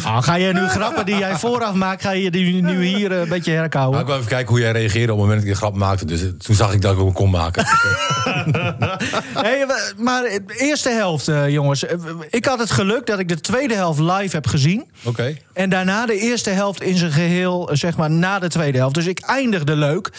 Ah, 0.05 0.23
ga 0.23 0.35
je 0.35 0.53
nu 0.53 0.69
grappen 0.69 1.07
die 1.07 1.17
jij 1.19 1.37
vooraf 1.37 1.75
maakt, 1.75 2.03
ga 2.03 2.11
je 2.11 2.31
die 2.31 2.63
nu 2.63 2.85
hier 2.85 3.13
eh, 3.13 3.19
een 3.21 3.29
beetje 3.29 3.51
Maar 3.53 3.61
herkauwen? 3.61 4.01
ik 4.01 4.07
wil 4.07 4.15
even 4.17 4.29
kijken 4.29 4.49
hoe 4.49 4.61
jij 4.61 4.73
reageerde 4.73 5.13
op 5.13 5.19
het 5.19 5.27
moment 5.29 5.39
dat 5.39 5.49
ik 5.49 5.53
de 5.55 5.59
grap 5.59 5.75
maakte. 5.77 6.05
Dus 6.05 6.23
eh, 6.23 6.29
toen 6.29 6.55
zag 6.55 6.73
ik 6.73 6.83
dat 6.83 6.93
ik 6.93 6.99
hem 6.99 7.13
kon 7.13 7.31
maken. 7.31 7.67
Hey, 9.35 9.67
maar 9.97 10.23
de 10.23 10.43
eerste 10.59 10.89
helft, 10.91 11.29
eh, 11.29 11.49
jongens. 11.49 11.85
Eh, 11.87 11.97
Ik 12.31 12.45
had 12.45 12.59
het 12.59 12.71
geluk 12.71 13.07
dat 13.07 13.19
ik 13.19 13.29
de 13.29 13.41
tweede 13.41 13.75
helft 13.75 13.99
live 14.01 14.35
heb 14.37 14.47
gezien. 14.47 14.91
Oké. 15.05 15.37
En 15.53 15.71
daarna 15.71 16.07
de 16.07 16.19
eerste 16.19 16.51
helft 16.51 16.83
in 16.83 16.97
zijn 16.97 17.13
geheel, 17.13 17.71
eh, 17.71 17.77
zeg 17.77 17.97
maar, 17.97 18.11
na 18.11 18.39
de 18.39 18.49
tweede 18.49 18.79
helft. 18.79 18.95
Dus 18.95 19.07
ik 19.07 19.19
eindigde 19.21 19.77
leuk. 19.77 20.11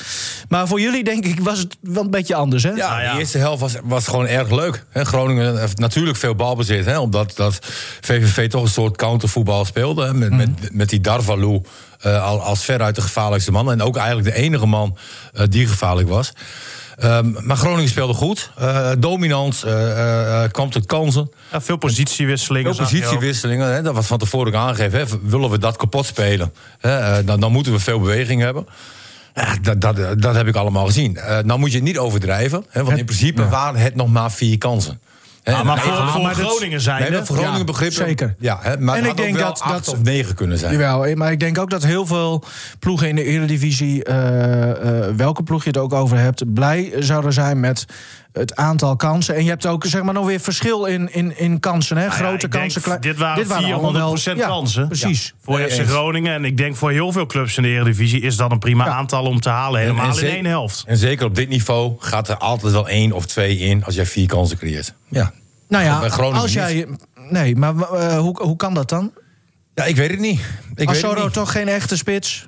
Maar 0.50 0.68
voor 0.68 0.80
jullie, 0.82 1.04
denk 1.04 1.26
ik, 1.26 1.40
was 1.40 1.60
het 1.60 1.78
wel 1.82 2.04
een 2.04 2.10
beetje 2.12 2.36
anders, 2.36 2.64
hè? 2.64 2.70
Ja, 2.70 2.90
Nou 2.90 3.02
ja. 3.02 3.14
de 3.14 3.20
eerste 3.20 3.38
helft 3.38 3.62
was, 3.62 3.74
was 3.84 4.08
gewoon 4.08 4.28
erg 4.28 4.50
leuk. 4.52 4.86
Groningen 5.06 5.60
heeft 5.60 5.78
natuurlijk 5.80 6.18
veel 6.18 6.36
balbezit. 6.36 6.86
Hè, 6.86 7.00
omdat 7.00 7.36
dat 7.36 7.60
VVV 8.02 8.50
toch 8.50 8.62
een 8.64 8.70
soort 8.70 8.98
countervoetbal 8.98 9.66
speelde. 9.66 10.06
Hè, 10.06 10.14
met, 10.14 10.32
met, 10.32 10.50
met 10.74 10.90
die 10.90 11.02
Darvalu 11.02 11.62
eh, 12.00 12.24
al- 12.24 12.42
als 12.42 12.64
veruit 12.64 12.96
de 12.96 13.02
gevaarlijkste 13.02 13.52
man. 13.52 13.72
En 13.72 13.82
ook 13.82 13.98
eigenlijk 13.98 14.28
de 14.36 14.42
enige 14.42 14.66
man 14.66 14.98
eh, 15.34 15.44
die 15.50 15.68
gevaarlijk 15.68 16.10
was. 16.10 16.32
Ehm, 16.98 17.32
maar 17.46 17.58
Groningen 17.58 17.90
speelde 17.90 18.14
goed. 18.14 18.52
eh, 18.58 18.92
dominant. 19.00 19.64
eh, 19.64 19.92
eh, 19.92 20.44
eh, 20.44 20.52
kwam 20.52 20.70
tot 20.70 20.86
kansen. 20.86 21.32
Ja, 21.52 21.62
veel 21.62 21.78
positiewisselingen. 21.78 22.76
Veel 22.76 22.86
positiewisselingen, 22.86 23.74
hè, 23.74 23.82
dat 23.82 23.94
was 23.96 24.06
van 24.08 24.18
tevoren 24.18 24.48
ook 24.48 24.60
aangegeven. 24.60 25.00
Hè, 25.00 25.06
willen 25.30 25.50
we 25.50 25.58
dat 25.58 25.78
kapot 25.78 26.06
spelen, 26.06 26.54
hè, 26.80 26.98
eh, 27.00 27.26
dan, 27.26 27.40
dan 27.40 27.52
moeten 27.52 27.72
we 27.72 27.80
veel 27.80 28.00
beweging 28.00 28.42
hebben. 28.42 28.66
Ja, 29.36 29.56
dat, 29.62 29.82
dat, 29.82 30.22
dat 30.22 30.36
heb 30.36 30.48
ik 30.48 30.56
allemaal 30.56 30.86
gezien. 30.86 31.18
Eh 31.18 31.40
nou 31.44 31.60
moet 31.60 31.70
je 31.70 31.76
het 31.76 31.86
niet 31.86 31.98
overdrijven, 31.98 32.66
hè, 32.70 32.84
want 32.84 32.98
in 32.98 33.06
principe 33.06 33.48
waren 33.50 33.80
het 33.82 33.96
nog 33.96 34.08
maar 34.10 34.32
vier 34.32 34.58
kansen. 34.58 35.00
Hè, 35.44 35.54
Ah, 35.54 35.64
maar 35.66 35.80
voor, 35.80 36.08
voor 36.08 36.22
maar 36.22 36.36
Groningen 36.36 36.82
zijn 36.82 37.12
Nee, 37.12 37.22
voor 37.24 37.36
Groningen 37.36 37.58
Ja, 37.58 37.64
begrippen. 37.64 38.06
zeker. 38.06 38.36
Ja, 38.40 38.60
hè, 38.62 38.78
maar 38.78 38.98
En 38.98 39.06
ik 39.06 39.18
denk 39.18 39.34
dat- 39.38 39.48
dat 39.48 39.62
acht 39.62 39.86
dat- 39.86 39.94
of 39.94 40.02
negen 40.04 40.36
kunnen 40.36 40.58
zijn. 40.58 40.72
Jawel, 40.72 41.06
eh, 41.06 41.16
maar 41.16 41.32
ik 41.32 41.40
denk 41.40 41.58
ook 41.58 41.70
dat 41.70 41.84
heel 41.84 42.06
veel 42.06 42.44
ploegen 42.80 43.08
in 43.10 43.16
de 43.16 43.24
Eredivisie, 43.24 44.04
eh, 44.04 44.70
eh, 45.08 45.16
welke 45.16 45.44
ploeg 45.44 45.64
je 45.64 45.70
het 45.70 45.78
ook 45.78 45.94
over 45.94 46.18
hebt, 46.18 46.54
blij 46.54 46.94
zouden 47.00 47.34
zijn 47.34 47.60
met 47.60 47.86
het 48.32 48.56
aantal 48.56 48.96
kansen. 48.96 49.36
En 49.36 49.44
je 49.44 49.50
hebt 49.50 49.66
ook 49.66 49.86
zeg 49.86 50.04
maar 50.04 50.14
nog 50.14 50.26
weer 50.26 50.40
verschil 50.40 50.86
in, 50.86 51.14
in, 51.14 51.38
in 51.38 51.60
kansen, 51.60 51.98
hè? 51.98 52.06
Nou 52.08 52.16
ja, 52.16 52.24
grote 52.28 52.48
denk, 52.48 52.72
kansen. 52.74 53.02
Dit 53.02 53.18
waren 53.18 53.74
allemaal 53.74 54.18
400% 54.18 54.24
wel- 54.24 54.36
ja, 54.36 54.48
kansen. 54.48 54.88
Precies. 54.88 55.34
Voor 55.42 55.60
FC. 55.60 55.82
Groningen. 55.88 56.34
En 56.34 56.46
ik 56.46 56.58
denk 56.58 56.76
voor 56.76 56.92
heel 56.92 57.12
veel 57.12 57.26
clubs 57.26 57.58
in 57.58 57.64
de 57.64 57.70
Eredivisie 57.70 58.22
is 58.22 58.36
dat 58.38 58.52
een 58.52 58.60
prima 58.60 58.86
Ja. 58.86 58.92
aantal 58.92 59.24
om 59.24 59.40
te 59.40 59.50
halen. 59.50 59.82
Helemaal 59.82 60.20
in 60.20 60.26
één 60.28 60.46
helft. 60.46 60.84
En 60.88 60.98
zeker 60.98 61.26
op 61.26 61.36
dit 61.36 61.50
niveau 61.50 61.96
gaat 62.00 62.28
er 62.30 62.38
altijd 62.38 62.74
wel 62.74 62.88
één 62.90 63.12
of 63.12 63.26
twee 63.26 63.58
in 63.58 63.84
als 63.86 63.96
jij 63.96 64.06
vier 64.06 64.28
kansen 64.28 64.58
creëert. 64.58 64.94
Ja, 65.08 65.32
Nou 65.70 65.84
ja, 65.84 66.00
Bij 66.00 66.10
Groningen 66.10 66.42
als 66.42 66.54
jij. 66.54 66.88
Nee, 67.30 67.56
maar 67.56 67.76
eh, 67.82 68.18
hoe, 68.20 68.42
hoe 68.44 68.56
kan 68.56 68.74
dat 68.74 68.90
dan? 68.90 69.12
ja 69.74 69.84
ik 69.84 69.96
weet 69.96 70.10
het 70.10 70.20
niet. 70.20 70.40
Ik 70.40 70.46
weet 70.76 70.88
het 70.88 71.06
Asoro 71.06 71.24
niet. 71.24 71.34
toch 71.34 71.52
geen 71.52 71.68
echte 71.68 71.98
spits? 71.98 72.48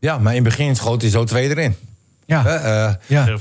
Ja, 0.00 0.18
maar 0.18 0.34
in 0.34 0.44
het 0.44 0.56
begin 0.56 0.76
schoot 0.76 1.00
hij 1.02 1.10
zo 1.10 1.24
twee 1.24 1.48
erin. 1.48 1.76
Ja. 2.26 2.42
Hè, 2.42 2.54
eh, 2.54 2.94
ja. 3.06 3.24
Toen. 3.24 3.38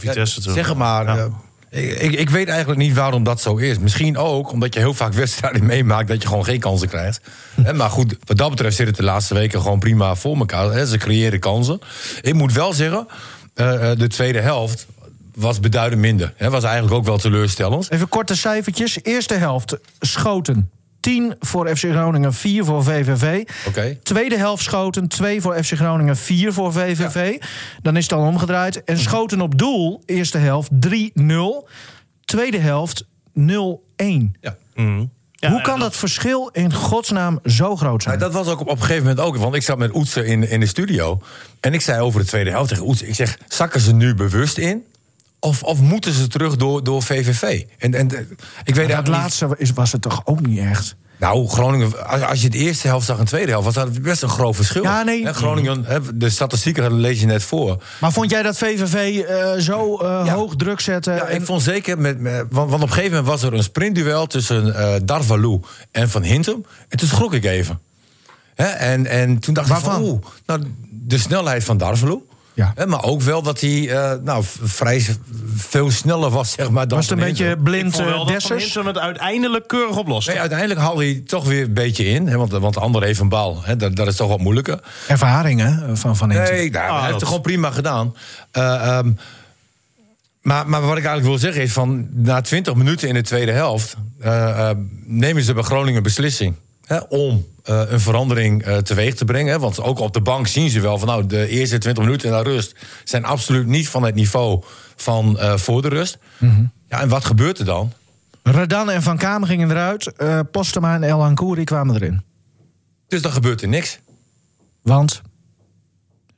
Zeg 0.54 0.68
het 0.68 0.78
maar. 0.78 1.06
Ja. 1.18 1.28
Ik, 1.70 2.12
ik, 2.12 2.30
weet 2.30 2.48
eigenlijk 2.48 2.80
niet 2.80 2.94
waarom 2.94 3.24
dat 3.24 3.42
zo 3.42 3.56
is. 3.56 3.80
Misschien 3.80 4.18
ook 4.18 4.52
omdat 4.52 4.74
je 4.74 4.80
heel 4.80 4.94
vaak 4.94 5.14
wedstrijden 5.14 5.66
meemaakt 5.76 6.08
dat 6.08 6.22
je 6.22 6.28
gewoon 6.28 6.46
geen 6.46 6.60
kansen 6.60 6.88
krijgt. 6.88 7.22
Hè, 7.62 7.74
maar 7.74 7.90
goed, 7.90 8.16
wat 8.26 8.38
dat 8.38 8.50
betreft 8.50 8.76
zit 8.76 8.88
het 8.88 8.96
de 8.96 9.04
laatste 9.04 9.34
weken 9.34 9.62
gewoon 9.62 9.80
prima 9.80 10.16
voor 10.16 10.38
elkaar. 10.38 10.86
Ze 10.86 10.98
creëren 10.98 11.40
kansen. 11.40 11.80
Ik 12.22 12.34
moet 12.34 12.54
wel 12.54 12.74
zeggen, 12.74 13.08
eh, 13.54 13.92
eh, 13.92 13.98
de 13.98 14.08
tweede 14.08 14.40
helft 14.40 14.86
was 15.36 15.60
beduidend 15.60 16.02
minder. 16.02 16.34
Was 16.38 16.64
eigenlijk 16.64 16.96
ook 16.96 17.06
wel 17.06 17.18
teleurstellend. 17.18 17.92
Even 17.92 18.10
korte 18.10 18.36
cijfertjes. 18.36 19.00
Eerste 19.04 19.34
helft 19.34 19.78
schoten 20.00 20.70
10 21.08 21.36
voor 21.40 21.68
FC 21.68 21.86
Groningen, 21.90 22.34
4 22.34 22.66
voor 22.66 22.84
VVV. 22.84 23.44
Oké. 23.68 23.98
Tweede 24.04 24.38
helft 24.38 24.64
schoten 24.64 25.08
2 25.08 25.42
voor 25.42 25.64
FC 25.64 25.74
Groningen, 25.74 26.18
4 26.18 26.54
voor 26.54 26.74
VVV. 26.74 27.42
Dan 27.82 27.96
is 27.96 28.02
het 28.02 28.10
dan 28.10 28.28
omgedraaid. 28.28 28.84
En 28.84 28.98
schoten 28.98 29.42
op 29.42 29.58
doel, 29.58 30.02
eerste 30.06 30.38
helft 30.38 30.70
3-0. 30.90 31.70
Tweede 32.26 32.58
helft 32.58 33.06
0-1. 33.34 34.32
Ja. 34.42 34.56
Mhm. 34.76 35.06
Ja, 35.32 35.50
Hoe 35.52 35.62
kan 35.62 35.80
dat 35.80 35.96
verschil 35.96 36.50
in 36.52 36.74
godsnaam 36.74 37.40
zo 37.46 37.76
groot 37.76 38.04
zijn? 38.04 38.20
Nou, 38.20 38.32
dat 38.32 38.44
was 38.44 38.54
ook 38.54 38.60
op, 38.60 38.68
op 38.68 38.76
een 38.76 38.82
gegeven 38.82 39.08
moment 39.08 39.20
ook. 39.20 39.38
Want 39.38 39.56
ik 39.56 39.64
zat 39.64 39.78
met 39.78 39.96
Oetsen 39.96 40.26
in, 40.26 40.50
in 40.50 40.60
de 40.60 40.66
studio. 40.66 41.22
En 41.60 41.74
ik 41.74 41.82
zei 41.82 42.02
over 42.02 42.20
de 42.20 42.26
tweede 42.26 42.50
helft 42.50 42.70
tegen 42.70 42.88
Oetsen. 42.88 43.08
Ik 43.08 43.16
zeg, 43.16 43.38
zakken 43.48 43.82
ze 43.82 43.94
nu 43.94 44.16
bewust 44.16 44.58
in? 44.58 44.84
Of, 45.48 45.64
of 45.64 45.80
moeten 45.80 46.14
ze 46.14 46.28
terug 46.28 46.56
door, 46.56 46.84
door 46.84 47.04
VVV? 47.04 47.64
En, 47.78 47.94
en 47.94 48.12
eh, 48.16 48.20
ik 48.64 48.76
weet 48.76 48.90
dat 48.90 49.08
laatste 49.08 49.48
is, 49.58 49.72
was 49.72 49.92
het 49.92 50.02
toch 50.02 50.22
ook 50.26 50.46
niet 50.48 50.60
echt? 50.60 50.96
Nou, 51.20 51.48
Groningen, 51.48 52.10
als, 52.28 52.42
je 52.42 52.50
de 52.50 52.58
eerste 52.58 52.88
helft 52.88 53.06
zag 53.06 53.18
en 53.18 53.24
de 53.24 53.30
tweede 53.30 53.52
helft... 53.52 53.66
was 53.66 53.74
dat 53.74 54.02
best 54.02 54.22
een 54.22 54.30
groot 54.30 54.56
verschil. 54.56 54.84
Ja, 54.84 55.04
nee. 55.04 55.26
Hè, 55.26 55.34
Groningen, 55.34 55.86
de 56.14 56.30
statistieken 56.30 56.94
lees 56.94 57.20
je 57.20 57.26
net 57.26 57.44
voor. 57.44 57.84
Maar 58.00 58.12
vond 58.12 58.30
jij 58.32 58.42
dat 58.44 58.58
VVV 58.58 59.20
eh, 59.20 59.52
zo 59.60 59.98
eh, 59.98 60.22
Ja. 60.26 60.34
hoog 60.34 60.56
druk 60.56 60.80
zette? 60.80 61.12
Ja, 61.12 61.24
en- 61.26 61.36
ik 61.40 61.46
vond 61.46 61.62
zeker, 61.62 61.98
met, 62.00 62.20
met- 62.20 62.46
want, 62.50 62.74
op 62.74 62.82
een 62.82 62.88
gegeven 62.88 63.10
moment 63.10 63.28
was 63.28 63.44
er 63.44 63.54
een 63.54 63.64
sprintduel... 63.64 64.28
tussen 64.28 64.76
eh 64.76 64.94
Darvalu 65.04 65.60
en 65.92 66.10
Van 66.10 66.24
Hintem. 66.24 66.66
En 66.90 66.98
toen 66.98 67.08
schrok 67.08 67.34
ik 67.34 67.46
even. 67.46 67.80
Hè, 68.56 68.66
en, 68.66 69.06
en 69.06 69.40
toen 69.40 69.54
dacht 69.54 69.68
Waarvan? 69.70 69.92
ik 69.92 70.00
van, 70.00 70.10
oeh, 70.10 70.22
nou, 70.46 70.62
de 70.90 71.18
snelheid 71.18 71.64
van 71.64 71.78
Darvalu... 71.78 72.22
Ja. 72.58 72.74
Maar 72.86 73.04
ook 73.04 73.22
wel 73.22 73.42
dat 73.42 73.62
hij 73.62 73.90
eh, 73.90 74.12
nou, 74.24 74.44
vrij 74.64 75.06
veel 75.56 75.92
sneller 75.92 76.30
was, 76.30 76.52
zeg 76.52 76.70
maar, 76.70 76.88
dan 76.88 76.98
was 76.98 77.10
het 77.10 77.20
een 77.20 77.26
beetje 77.26 77.58
blind 77.58 78.00
uh, 78.00 78.06
dat 78.06 78.16
Van 78.16 78.28
Dessers? 78.28 78.64
Hintem 78.64 78.86
het 78.86 78.98
uiteindelijk 78.98 79.68
keurig 79.68 79.98
oplost. 79.98 80.28
Nee, 80.28 80.40
uiteindelijk 80.40 80.80
haalde 80.80 81.04
hij 81.04 81.24
toch 81.26 81.46
weer 81.46 81.64
een 81.64 81.74
beetje 81.74 82.06
in. 82.06 82.28
Hè, 82.28 82.38
want, 82.38 82.52
want 82.52 82.74
de 82.74 82.80
ander 82.80 83.04
heeft 83.04 83.20
een 83.20 83.30
bal. 83.30 83.64
Hè, 83.64 83.76
dat, 83.76 83.96
dat 83.96 84.08
is 84.08 84.16
toch 84.16 84.28
wat 84.28 84.40
moeilijker. 84.40 84.80
Ervaring 85.08 85.60
hè, 85.62 85.96
van 85.96 86.18
Van 86.18 86.32
Hintem. 86.32 86.54
Nee, 86.56 86.70
nou, 86.72 86.84
Ah, 86.86 86.90
hij 86.92 87.00
heeft 87.00 87.12
dat- 87.12 87.20
het 87.20 87.28
gewoon 87.30 87.42
prima 87.44 87.72
gedaan. 87.72 88.16
Eh, 88.52 88.74
ehm, 88.98 89.12
maar, 90.42 90.70
maar 90.70 90.82
wat 90.82 90.98
ik 90.98 91.06
eigenlijk 91.06 91.26
wil 91.28 91.38
zeggen 91.38 91.62
is 91.62 91.72
van... 91.72 92.08
na 92.14 92.42
20 92.42 92.76
minuten 92.76 93.08
in 93.08 93.14
de 93.14 93.22
tweede 93.22 93.52
helft... 93.52 93.96
eh, 94.20 94.70
eh, 94.70 94.78
nemen 95.06 95.44
ze 95.44 95.54
bij 95.54 95.64
Groningen 95.64 96.04
beslissing... 96.04 96.56
Hè, 96.88 96.98
om 96.98 97.46
eh, 97.64 97.82
een 97.88 98.00
verandering 98.00 98.64
eh, 98.64 98.78
teweeg 98.78 99.16
te 99.16 99.26
brengen. 99.26 99.54
Hè, 99.54 99.60
want 99.60 99.82
ook 99.82 100.00
op 100.00 100.14
de 100.14 100.22
bank 100.22 100.48
zien 100.48 100.70
ze 100.70 100.80
wel 100.80 100.98
van... 100.98 101.08
nou, 101.08 101.26
de 101.26 101.48
eerste 101.48 101.78
20 101.78 102.04
minuten 102.04 102.32
naar 102.32 102.44
rust... 102.44 102.76
zijn 103.04 103.26
absoluut 103.26 103.66
niet 103.66 103.90
van 103.90 104.04
het 104.04 104.16
niveau 104.16 104.64
van 104.96 105.40
eh, 105.40 105.58
voor 105.58 105.82
de 105.82 105.88
rust. 105.88 106.18
Ja, 106.90 107.02
en 107.02 107.10
wat 107.10 107.26
gebeurt 107.26 107.60
er 107.60 107.66
dan? 107.66 107.94
Redan 108.44 108.90
en 108.90 109.04
Van 109.04 109.18
Kamer 109.18 109.48
gingen 109.48 109.72
eruit. 109.72 110.14
Postema 110.52 110.96
en 110.96 111.04
El 111.04 111.24
Ankouri 111.24 111.64
kwamen 111.64 111.96
erin. 111.96 112.24
Dus 113.08 113.22
dan 113.22 113.32
gebeurt 113.32 113.62
er 113.62 113.68
niks. 113.68 114.00
Want 114.82 115.22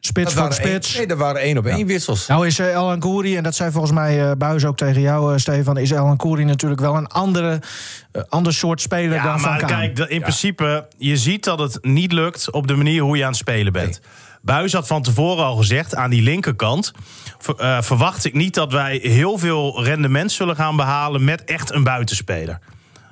spits 0.09 0.33
Dat 0.33 0.43
voor 0.43 0.53
spits. 0.53 0.95
nee, 0.97 1.05
er 1.07 1.17
waren 1.17 1.41
één 1.41 1.57
op 1.57 1.65
één 1.65 1.85
wissels. 1.87 2.27
Nou 2.27 2.47
is 2.47 2.59
eh, 2.59 2.73
El 2.73 2.89
Ankouri, 2.89 3.37
en 3.37 3.43
dat 3.43 3.55
zei 3.55 3.71
volgens 3.71 3.93
mij 3.93 4.29
eh 4.29 4.35
Buis 4.37 4.65
ook 4.65 4.77
tegen 4.77 5.01
jou, 5.01 5.33
eh, 5.33 5.39
Stefan... 5.39 5.77
is 5.77 5.91
El 5.91 6.05
Ankouri 6.05 6.43
natuurlijk 6.43 6.81
wel 6.81 6.95
een 6.95 7.07
andere, 7.07 7.61
ander 8.29 8.53
soort 8.53 8.81
speler 8.81 9.13
Ja, 9.15 9.23
dan 9.23 9.39
Van 9.39 9.49
maar 9.49 9.59
Kamer. 9.59 9.75
kijk, 9.75 9.95
dat- 9.95 10.09
in 10.09 10.21
principe, 10.21 10.87
je 10.97 11.17
ziet 11.17 11.43
dat 11.43 11.59
het 11.59 11.77
niet 11.81 12.11
lukt 12.11 12.51
op 12.51 12.67
de 12.67 12.75
manier 12.75 13.01
hoe 13.01 13.17
je 13.17 13.23
aan 13.23 13.29
het 13.29 13.37
spelen 13.37 13.73
bent. 13.73 14.01
Buis 14.41 14.73
had 14.73 14.87
van 14.87 15.01
tevoren 15.01 15.43
al 15.45 15.55
gezegd, 15.55 15.95
aan 15.95 16.09
die 16.09 16.21
linkerkant... 16.21 16.91
ver- 17.39 17.55
eh, 17.59 17.81
verwacht 17.81 18.25
ik 18.25 18.33
niet 18.33 18.53
dat 18.53 18.71
wij 18.71 18.99
heel 19.03 19.37
veel 19.37 19.83
rendement 19.83 20.31
zullen 20.31 20.55
gaan 20.55 20.75
behalen... 20.75 21.23
met 21.23 21.43
echt 21.43 21.71
een 21.73 21.83
buitenspeler. 21.83 22.59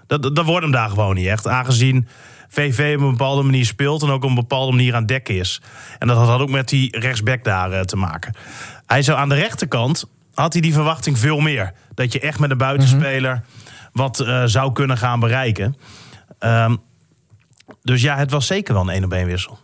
Dat, 0.08 0.22
dat, 0.24 0.36
dat 0.36 0.46
wordt 0.46 0.64
hem 0.64 0.72
daar 0.72 0.90
gewoon 0.90 1.16
niet 1.16 1.28
echt. 1.28 1.48
Aangezien 1.48 2.08
VV 2.50 2.96
op 2.98 3.04
een 3.04 3.12
bepaalde 3.12 3.44
manier 3.44 3.66
speelt... 3.66 4.02
en 4.02 4.10
ook 4.10 4.24
op 4.24 4.30
een 4.30 4.36
bepaalde 4.36 4.72
manier 4.72 4.94
aan 4.94 5.00
het 5.00 5.08
dekken 5.08 5.36
is. 5.36 5.62
En 6.00 6.08
dat 6.08 6.18
had 6.18 6.40
ook 6.40 6.50
met 6.50 6.70
die 6.70 7.00
rechtsback 7.00 7.44
daar 7.44 7.72
eh, 7.72 7.82
te 7.82 7.96
maken. 7.96 8.36
Hij 8.86 9.02
zou 9.02 9.18
aan 9.18 9.30
de 9.30 9.36
rechterkant... 9.36 10.06
had 10.34 10.54
hij 10.54 10.62
die 10.62 10.74
verwachting 10.74 11.18
veel 11.18 11.40
meer. 11.40 11.74
Dat 11.94 12.14
je 12.14 12.20
echt 12.20 12.40
met 12.40 12.52
een 12.52 12.58
buitenspeler... 12.58 13.44
wat 13.92 14.20
eh, 14.20 14.44
zou 14.46 14.72
kunnen 14.72 14.98
gaan 14.98 15.20
bereiken. 15.20 15.76
Ehm, 16.40 16.76
dus 17.82 18.02
ja, 18.02 18.18
het 18.18 18.32
was 18.32 18.48
zeker 18.48 18.74
wel 18.74 18.84
een 18.84 18.90
één 18.90 19.04
op 19.04 19.14
één 19.14 19.26
wissel. 19.26 19.60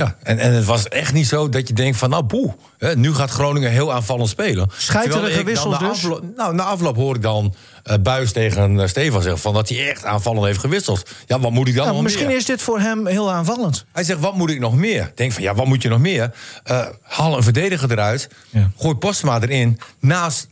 Ja, 0.00 0.16
en, 0.22 0.38
en 0.38 0.52
het 0.52 0.64
was 0.64 0.88
echt 0.88 1.12
niet 1.12 1.26
zo 1.26 1.48
dat 1.48 1.68
je 1.68 1.74
denkt 1.74 1.98
van, 1.98 2.10
nou 2.10 2.22
boe, 2.22 2.54
hè, 2.78 2.96
nu 2.96 3.14
gaat 3.14 3.30
Groningen 3.30 3.70
heel 3.70 3.92
aanvallend 3.92 4.28
spelen. 4.28 4.64
Ik 4.64 5.44
wissels 5.44 5.78
dus? 5.78 5.88
afloop- 5.88 6.24
nou, 6.36 6.54
na 6.54 6.62
afloop 6.62 6.96
hoor 6.96 7.14
ik 7.14 7.22
dan 7.22 7.54
eh, 7.82 7.96
Buis 8.02 8.32
tegen 8.32 8.80
eh, 8.80 8.86
Stefan 8.88 9.22
zeggen 9.22 9.40
van 9.40 9.54
dat 9.54 9.68
hij 9.68 9.88
echt 9.90 10.04
aanvallend 10.04 10.44
heeft 10.46 10.58
gewisseld. 10.58 11.10
Ja, 11.26 11.40
wat 11.40 11.50
moet 11.50 11.68
ik 11.68 11.74
dan 11.74 11.82
Nou, 11.82 11.94
nog 11.94 12.04
misschien 12.04 12.26
meer? 12.26 12.36
is 12.36 12.44
dit 12.44 12.62
voor 12.62 12.80
hem 12.80 13.06
heel 13.06 13.32
aanvallend. 13.32 13.84
Hij 13.92 14.04
zegt, 14.04 14.20
wat 14.20 14.34
moet 14.36 14.50
ik 14.50 14.58
nog 14.60 14.76
meer? 14.76 15.02
Ik 15.02 15.16
denk 15.16 15.32
van, 15.32 15.42
ja, 15.42 15.54
wat 15.54 15.66
moet 15.66 15.82
je 15.82 15.88
nog 15.88 15.98
meer? 16.00 16.34
Eh, 16.64 16.86
haal 17.02 17.36
een 17.36 17.42
verdediger 17.42 17.90
eruit, 17.90 18.28
Ja. 18.50 18.70
gooi 18.78 18.94
Postma 18.94 19.40
erin, 19.40 19.80
naast 19.98 20.46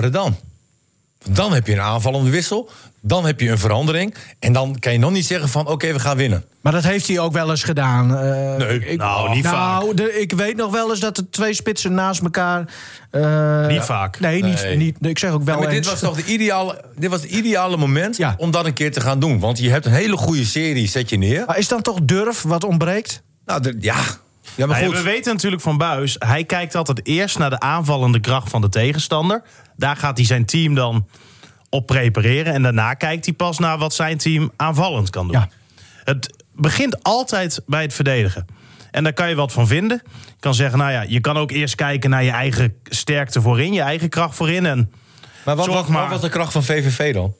Redan. 0.00 0.36
Dan 1.28 1.52
heb 1.52 1.66
je 1.66 1.72
een 1.72 1.80
aanvallende 1.80 2.30
wissel, 2.30 2.70
dan 3.02 3.26
heb 3.26 3.40
je 3.40 3.50
een 3.50 3.58
verandering... 3.58 4.14
en 4.38 4.52
dan 4.52 4.76
kan 4.78 4.92
je 4.92 4.98
nog 4.98 5.10
niet 5.10 5.26
zeggen 5.26 5.48
van, 5.48 5.66
oké, 5.66 5.92
we 5.92 5.98
gaan 6.00 6.16
winnen. 6.16 6.44
Maar 6.60 6.72
dat 6.72 6.82
heeft 6.82 7.06
hij 7.08 7.18
ook 7.18 7.32
wel 7.32 7.50
eens 7.50 7.62
gedaan. 7.62 8.16
Eh, 8.16 8.56
Nee, 8.56 8.78
ik, 8.88 8.98
nou, 8.98 9.30
niet 9.34 9.42
nou, 9.44 9.56
vaak. 9.86 9.96
de- 9.96 10.20
ik 10.20 10.32
weet 10.32 10.56
nog 10.56 10.70
wel 10.72 10.90
eens 10.90 11.00
dat 11.00 11.16
de 11.16 11.30
twee 11.30 11.54
spitsen 11.54 11.94
naast 11.94 12.22
elkaar... 12.22 12.64
eh, 13.10 13.66
Niet 13.66 13.82
vaak. 13.82 14.20
Nee, 14.20 14.42
niet, 14.42 14.62
Nee. 14.62 14.76
niet, 14.76 14.96
ik 15.06 15.18
zeg 15.18 15.30
ook 15.30 15.42
wel 15.42 15.54
Ja, 15.56 15.60
maar 15.62 15.70
dit 15.70 15.86
was 15.86 16.00
toch 16.00 16.16
de 16.16 16.24
ideale, 16.24 16.84
dit 16.96 17.10
was 17.10 17.20
het 17.22 17.30
ideale 17.30 17.76
moment 17.76 18.16
Ja. 18.16 18.34
om 18.38 18.50
dat 18.50 18.64
een 18.66 18.72
keer 18.72 18.92
te 18.92 19.00
gaan 19.00 19.18
doen. 19.20 19.38
Want 19.40 19.58
je 19.58 19.70
hebt 19.70 19.86
een 19.86 19.92
hele 19.92 20.16
goede 20.16 20.44
serie, 20.44 20.88
zet 20.88 21.10
je 21.10 21.16
neer. 21.18 21.44
Maar 21.46 21.58
is 21.58 21.68
dan 21.68 21.82
toch 21.82 21.98
durf 22.02 22.42
wat 22.42 22.64
ontbreekt? 22.64 23.22
Nou, 23.44 23.62
de- 23.62 23.76
ja. 23.80 23.96
ja, 24.54 24.66
maar 24.66 24.80
ja, 24.80 24.86
goed. 24.86 24.96
we 24.96 25.02
weten 25.02 25.32
natuurlijk 25.32 25.62
van 25.62 25.78
Buis, 25.78 26.16
hij 26.18 26.44
kijkt 26.44 26.74
altijd 26.74 27.06
eerst 27.06 27.38
naar 27.38 27.50
de 27.50 27.60
aanvallende 27.60 28.20
kracht 28.20 28.50
van 28.50 28.60
de 28.60 28.68
tegenstander. 28.68 29.42
Daar 29.76 29.96
gaat 29.96 30.16
hij 30.16 30.26
zijn 30.26 30.44
team 30.44 30.74
dan 30.74 31.06
op 31.70 31.86
prepareren. 31.86 32.52
En 32.54 32.62
daarna 32.62 32.94
kijkt 32.94 33.24
hij 33.24 33.34
pas 33.34 33.58
naar 33.58 33.78
wat 33.78 33.94
zijn 33.94 34.18
team 34.18 34.50
aanvallend 34.56 35.10
kan 35.10 35.26
doen. 35.26 35.36
Ja. 35.40 35.48
Het 36.04 36.34
begint 36.54 37.02
altijd 37.02 37.60
bij 37.66 37.82
het 37.82 37.94
verdedigen. 37.94 38.46
En 38.90 39.02
daar 39.04 39.12
kan 39.12 39.28
je 39.28 39.34
wat 39.34 39.52
van 39.52 39.66
vinden. 39.66 40.02
Je 40.04 40.34
kan 40.40 40.54
zeggen, 40.54 40.78
nou 40.78 40.90
ja, 40.92 41.02
je 41.08 41.20
kan 41.20 41.36
ook 41.38 41.50
eerst 41.50 41.74
kijken 41.74 42.10
naar 42.10 42.24
je 42.24 42.30
eigen 42.30 42.74
sterkte 42.84 43.40
voorin, 43.40 43.72
je 43.72 43.80
eigen 43.80 44.08
kracht 44.08 44.36
voorin. 44.36 44.66
En 44.66 44.92
Maar 45.44 45.56
wat, 45.56 45.64
Zorg 45.64 45.78
wat, 45.80 45.88
maar. 45.88 46.00
wat 46.02 46.10
was 46.10 46.20
de 46.20 46.28
kracht 46.28 46.52
van 46.52 46.62
VVV 46.64 47.14
dan? 47.14 47.34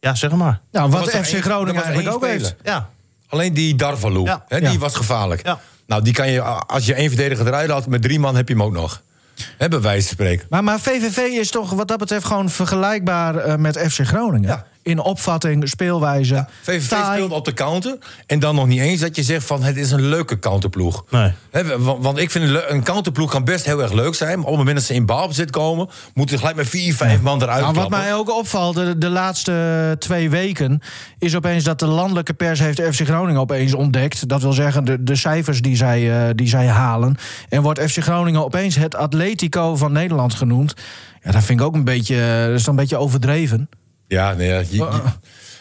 ja, 0.00 0.14
zeg 0.14 0.30
maar. 0.32 0.60
Nou, 0.72 0.90
wat 0.90 1.00
was 1.04 1.12
er 1.14 1.24
FC 1.24 1.32
één- 1.32 1.42
Groningen 1.42 1.74
was 1.74 1.84
eigenlijk 1.84 2.14
ook 2.16 2.26
heeft. 2.26 2.56
Ja, 2.62 2.90
Alleen 3.28 3.54
die 3.54 3.74
Darvalu, 3.74 4.22
Ja. 4.24 4.44
die 4.48 4.60
Ja. 4.60 4.78
was 4.78 4.94
gevaarlijk. 4.94 5.46
Ja. 5.46 5.60
Nou, 5.86 6.02
die 6.02 6.12
kan 6.12 6.30
je, 6.30 6.40
als 6.42 6.86
je 6.86 6.94
één 6.94 7.08
verdediger 7.08 7.46
eruit 7.46 7.70
had, 7.70 7.86
met 7.86 8.02
drie 8.02 8.18
man 8.18 8.36
heb 8.36 8.48
je 8.48 8.54
hem 8.54 8.62
ook 8.62 8.72
nog. 8.72 9.02
Bij 9.58 9.80
wijze 9.80 10.06
van 10.06 10.16
spreken. 10.16 10.46
Maar, 10.50 10.64
maar 10.64 10.80
VVV 10.80 11.16
is 11.16 11.50
toch 11.50 11.70
wat 11.70 11.88
dat 11.88 11.98
betreft 11.98 12.24
gewoon 12.24 12.50
vergelijkbaar 12.50 13.36
eh, 13.36 13.56
met 13.56 13.78
FC 13.78 14.06
Groningen. 14.06 14.48
Ja. 14.48 14.66
In 14.88 14.98
opvatting, 15.00 15.68
speelwijze. 15.68 16.46
VVV 16.62 16.88
taai. 16.88 17.14
speelde 17.14 17.34
op 17.34 17.44
de 17.44 17.54
counter. 17.54 17.98
En 18.26 18.38
dan 18.38 18.54
nog 18.54 18.66
niet 18.66 18.80
eens 18.80 19.00
dat 19.00 19.16
je 19.16 19.22
zegt 19.22 19.46
van 19.46 19.62
het 19.62 19.76
is 19.76 19.90
een 19.90 20.08
leuke 20.08 20.38
counterploeg. 20.38 21.04
Nee. 21.10 21.32
Hè, 21.50 21.78
want, 21.78 22.02
want 22.02 22.18
ik 22.18 22.30
vind 22.30 22.60
een, 22.68 22.82
counterploeg 22.82 23.30
kan 23.30 23.44
best 23.44 23.64
heel 23.64 23.82
erg 23.82 23.92
leuk 23.92 24.14
zijn. 24.14 24.38
Maar 24.38 24.46
op 24.46 24.48
het 24.48 24.58
moment 24.58 24.76
dat 24.76 24.86
ze 24.86 24.94
in 24.94 25.06
balbezit 25.06 25.50
komen... 25.50 25.88
moeten 26.14 26.34
ze 26.34 26.40
gelijk 26.40 26.56
met 26.56 26.68
vier, 26.68 26.94
vijf 26.94 27.20
man 27.20 27.42
eruit 27.42 27.60
Nou, 27.60 27.74
wat 27.74 27.90
mij 27.90 28.14
ook 28.14 28.30
opvalt 28.30 28.74
de, 28.74 28.98
de 28.98 29.08
laatste 29.08 29.96
twee 29.98 30.30
weken... 30.30 30.80
is 31.18 31.36
opeens 31.36 31.64
dat 31.64 31.78
de 31.78 31.86
landelijke 31.86 32.34
pers 32.34 32.58
heeft 32.58 32.82
FC 32.82 33.00
Groningen 33.00 33.40
opeens 33.40 33.74
ontdekt. 33.74 34.28
Dat 34.28 34.42
wil 34.42 34.52
zeggen, 34.52 34.84
de, 34.84 35.02
de 35.02 35.16
cijfers 35.16 35.62
die 35.62 35.76
zij, 35.76 36.28
eh, 36.28 36.34
die 36.34 36.48
zij 36.48 36.66
halen. 36.66 37.16
En 37.48 37.62
wordt 37.62 37.80
FC 37.80 38.02
Groningen 38.02 38.44
opeens 38.44 38.76
het 38.76 38.94
Atletico 38.94 39.76
van 39.76 39.92
Nederland 39.92 40.34
genoemd. 40.34 40.74
Ja, 41.22 41.32
dat 41.32 41.44
vind 41.44 41.60
ik 41.60 41.66
ook 41.66 41.74
een 41.74 41.84
beetje, 41.84 42.20
eh, 42.20 42.44
dat 42.44 42.54
is 42.54 42.64
dan 42.64 42.74
een 42.74 42.80
beetje 42.80 42.96
overdreven. 42.96 43.68
Ja, 44.08 44.32
nee, 44.32 44.48
je- 44.48 44.66
je- 44.70 45.00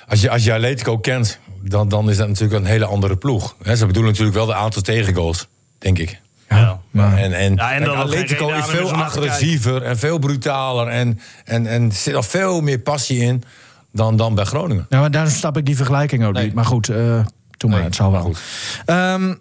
als, 0.07 0.21
je, 0.21 0.29
als 0.29 0.43
je 0.43 0.53
Atletico 0.53 0.97
kent, 0.97 1.39
dan, 1.61 1.89
dan 1.89 2.09
is 2.09 2.17
dat 2.17 2.27
natuurlijk 2.27 2.59
een 2.59 2.65
hele 2.69 2.85
andere 2.85 3.17
ploeg. 3.17 3.55
Hè, 3.63 3.75
ze 3.75 3.85
bedoelen 3.85 4.11
natuurlijk 4.11 4.37
wel 4.37 4.45
de 4.45 4.53
aantal 4.55 4.81
tegengoals, 4.81 5.47
denk 5.77 5.97
ik. 5.97 6.19
Ja. 6.49 6.79
Maar 6.91 7.17
En, 7.17 7.33
en, 7.33 7.55
Ja, 7.55 7.77
kijk, 7.77 7.87
Atletico 7.87 8.49
is 8.49 8.65
veel 8.65 8.91
agressiever 8.91 9.81
en 9.83 9.97
veel 9.97 10.17
brutaler. 10.19 10.87
En, 10.87 11.19
en, 11.45 11.67
en 11.67 11.83
er 11.89 11.91
zit 11.95 12.15
al 12.15 12.23
veel 12.23 12.61
meer 12.61 12.79
passie 12.79 13.19
in 13.19 13.43
dan, 13.91 14.17
dan 14.17 14.35
bij 14.35 14.45
Groningen. 14.45 14.85
Ja, 14.89 14.99
maar 14.99 15.11
daar 15.11 15.29
snap 15.29 15.57
ik 15.57 15.65
die 15.65 15.75
vergelijking 15.75 16.25
ook 16.25 16.33
Nee. 16.33 16.43
niet. 16.45 16.53
Maar 16.53 16.65
goed, 16.65 16.89
eh 16.89 17.19
toen 17.57 17.69
maar, 17.71 17.83
het 17.83 17.95
zal 17.95 18.11
wel. 18.11 18.21
goed. 18.21 18.37
Ehm, 18.85 19.33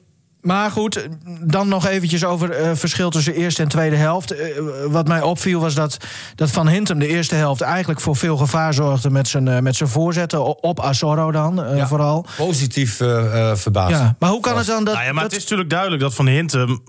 maar 0.46 0.70
goed, 0.70 1.06
dan 1.40 1.68
nog 1.68 1.86
eventjes 1.86 2.24
over 2.24 2.50
eh 2.50 2.70
verschil 2.74 3.10
tussen 3.10 3.34
eerste 3.34 3.62
en 3.62 3.68
tweede 3.68 3.96
helft. 3.96 4.30
Eh, 4.30 4.48
wat 4.88 5.08
mij 5.08 5.22
opviel 5.22 5.60
was 5.60 5.74
dat, 5.74 5.96
dat 6.34 6.50
Van 6.50 6.68
Hintem 6.68 6.98
de 6.98 7.06
eerste 7.08 7.34
helft... 7.34 7.60
eigenlijk 7.60 8.00
voor 8.00 8.16
veel 8.16 8.36
gevaar 8.36 8.74
zorgde 8.74 9.10
met 9.10 9.28
zijn, 9.28 9.48
eh, 9.48 9.58
met 9.58 9.76
zijn 9.76 9.88
voorzetten. 9.88 10.62
Op 10.62 10.80
Azorro 10.80 11.30
dan, 11.32 11.62
eh, 11.64 11.76
Ja. 11.76 11.86
vooral. 11.86 12.26
Positief 12.36 13.00
eh 13.00 13.50
eh 13.50 13.56
verbaasd. 13.56 13.90
Ja, 13.90 14.16
maar 14.18 14.30
hoe 14.30 14.40
kan 14.40 14.56
het 14.58 14.66
dan 14.66 14.84
dat... 14.84 14.94
nou 14.94 15.06
ja, 15.06 15.12
maar 15.12 15.22
dat- 15.22 15.32
het 15.32 15.40
is 15.40 15.42
natuurlijk 15.42 15.70
duidelijk 15.70 16.02
dat 16.02 16.14
Van 16.14 16.26
Hintem 16.26 16.82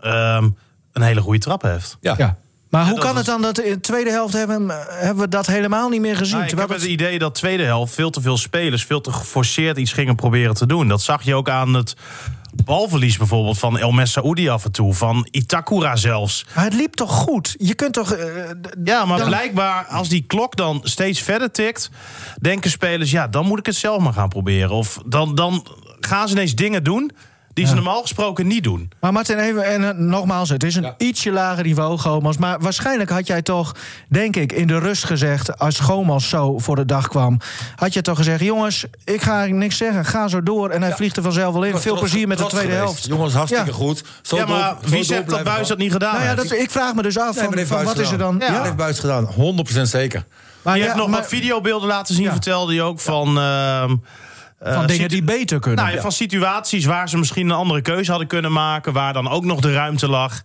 ehm, 0.00 0.48
een 0.92 1.02
hele 1.02 1.20
goede 1.20 1.38
trap 1.38 1.62
heeft. 1.62 1.96
Ja. 2.00 2.14
ja. 2.18 2.36
Maar 2.70 2.88
hoe 2.88 2.98
kan 2.98 3.08
was- 3.08 3.16
het 3.16 3.26
dan 3.26 3.42
dat 3.42 3.60
in 3.60 3.72
de 3.72 3.80
tweede 3.80 4.10
helft 4.10 4.32
hebben, 4.32 4.70
hebben 4.88 5.22
we 5.24 5.28
dat 5.28 5.46
helemaal 5.46 5.88
niet 5.88 6.00
meer 6.00 6.16
gezien? 6.16 6.36
Nou, 6.38 6.50
ik 6.50 6.58
heb 6.58 6.68
het 6.68 6.80
het- 6.80 6.90
idee 6.90 7.18
dat 7.18 7.34
tweede 7.34 7.62
helft 7.62 7.94
veel 7.94 8.10
te 8.10 8.20
veel 8.20 8.36
spelers... 8.36 8.84
veel 8.84 9.00
te 9.00 9.12
geforceerd 9.12 9.76
iets 9.78 9.92
gingen 9.92 10.14
proberen 10.14 10.54
te 10.54 10.66
doen. 10.66 10.88
Dat 10.88 11.02
zag 11.02 11.22
je 11.22 11.34
ook 11.34 11.48
aan 11.48 11.74
het 11.74 11.94
balverlies 12.64 13.16
bijvoorbeeld 13.16 13.58
van 13.58 13.78
El 13.78 13.92
Messaoudi 13.92 14.48
af 14.48 14.64
en 14.64 14.72
toe. 14.72 14.94
Van 14.94 15.28
Itakura 15.30 15.96
zelfs. 15.96 16.46
Maar 16.54 16.64
het 16.64 16.74
liep 16.74 16.94
toch 16.94 17.10
goed? 17.12 17.54
Je 17.58 17.74
kunt 17.74 17.92
toch... 17.92 18.12
eh, 18.12 18.34
Ja, 18.84 19.04
maar 19.04 19.18
dan- 19.18 19.26
blijkbaar 19.26 19.84
als 19.84 20.08
die 20.08 20.24
klok 20.26 20.56
dan 20.56 20.80
steeds 20.82 21.20
verder 21.22 21.50
tikt... 21.50 21.90
denken 22.40 22.70
spelers, 22.70 23.10
ja, 23.10 23.28
dan 23.28 23.46
moet 23.46 23.58
ik 23.58 23.66
het 23.66 23.76
zelf 23.76 24.02
maar 24.02 24.12
gaan 24.12 24.28
proberen. 24.28 24.70
Of 24.70 24.98
dan, 25.06 25.34
dan 25.34 25.66
gaan 26.00 26.28
ze 26.28 26.34
ineens 26.34 26.54
dingen 26.54 26.84
doen... 26.84 27.10
die 27.56 27.66
ze 27.66 27.74
normaal 27.74 28.00
gesproken 28.02 28.46
niet 28.46 28.64
doen. 28.64 28.90
Maar 29.00 29.12
Martin, 29.12 29.38
even, 29.38 29.64
en 29.64 29.84
eh, 29.88 29.94
nogmaals, 29.96 30.48
het 30.48 30.62
is 30.64 30.74
een 30.74 30.82
Ja. 30.82 30.94
ietsje 30.98 31.30
lager 31.32 31.64
niveau, 31.64 31.98
Gomas. 31.98 32.36
Maar 32.36 32.60
waarschijnlijk 32.60 33.10
had 33.10 33.26
jij 33.26 33.42
toch, 33.42 33.74
denk 34.08 34.36
ik, 34.36 34.52
in 34.52 34.66
de 34.66 34.78
rust 34.78 35.04
gezegd... 35.04 35.58
als 35.58 35.78
Gomas 35.80 36.28
zo 36.28 36.58
voor 36.58 36.76
de 36.76 36.84
dag 36.84 37.08
kwam... 37.08 37.38
had 37.76 37.92
je 37.94 38.02
toch 38.02 38.16
gezegd, 38.16 38.40
jongens, 38.40 38.84
ik 39.04 39.22
ga 39.22 39.44
niks 39.44 39.76
zeggen. 39.76 40.04
Ga 40.04 40.28
zo 40.28 40.42
door 40.42 40.70
en 40.70 40.82
hij 40.82 40.92
vliegt 40.92 41.16
er 41.16 41.22
vanzelf 41.22 41.52
wel 41.54 41.62
in. 41.64 41.70
Veel 41.78 41.80
trots- 41.80 42.00
plezier 42.10 42.28
met 42.28 42.38
de 42.38 42.44
tweede 42.46 42.68
geweest. 42.68 42.82
helft. 42.84 43.06
Jongens, 43.06 43.34
hartstikke 43.34 43.70
Ja. 43.70 43.76
goed. 43.76 44.04
Zo 44.22 44.36
ja, 44.36 44.46
maar 44.46 44.76
wie 44.86 45.04
zegt 45.04 45.28
dat 45.28 45.42
Buis 45.44 45.68
dat 45.68 45.78
niet 45.78 45.92
gedaan 45.92 46.14
Nou 46.14 46.24
ja, 46.26 46.34
dat, 46.34 46.52
ik 46.52 46.70
vraag 46.70 46.94
me 46.94 47.02
dus 47.02 47.18
af, 47.18 47.50
Nee, 47.50 47.66
van, 47.66 47.84
wat 47.84 47.98
is 47.98 48.10
er 48.10 48.18
dan... 48.18 48.36
Ja, 48.38 48.52
dat 48.52 48.62
heeft 48.62 48.76
Buis 48.76 48.98
gedaan. 48.98 49.28
100% 49.78 49.80
zeker. 49.82 50.24
maar 50.62 50.74
Je 50.74 50.80
ja, 50.80 50.86
hebt 50.86 50.98
nog 50.98 51.08
maar 51.08 51.20
wat 51.20 51.28
videobeelden 51.28 51.88
laten 51.88 52.14
zien, 52.14 52.24
Ja. 52.24 52.30
vertelde 52.32 52.74
je 52.74 52.82
ook, 52.82 53.00
van... 53.00 53.38
ehm, 54.60 54.68
eh, 54.70 54.74
van 54.76 54.86
dingen 54.86 55.02
situ- 55.10 55.14
die 55.14 55.36
beter 55.36 55.60
kunnen. 55.60 55.84
Nou, 55.84 55.96
ja, 55.96 56.02
van 56.02 56.12
situaties 56.12 56.84
waar 56.84 57.08
ze 57.08 57.18
misschien 57.18 57.48
een 57.48 57.56
andere 57.56 57.82
keuze 57.82 58.10
hadden 58.10 58.28
kunnen 58.28 58.52
maken... 58.52 58.92
waar 58.92 59.12
dan 59.12 59.28
ook 59.28 59.44
nog 59.44 59.60
de 59.60 59.72
ruimte 59.72 60.08
lag. 60.08 60.42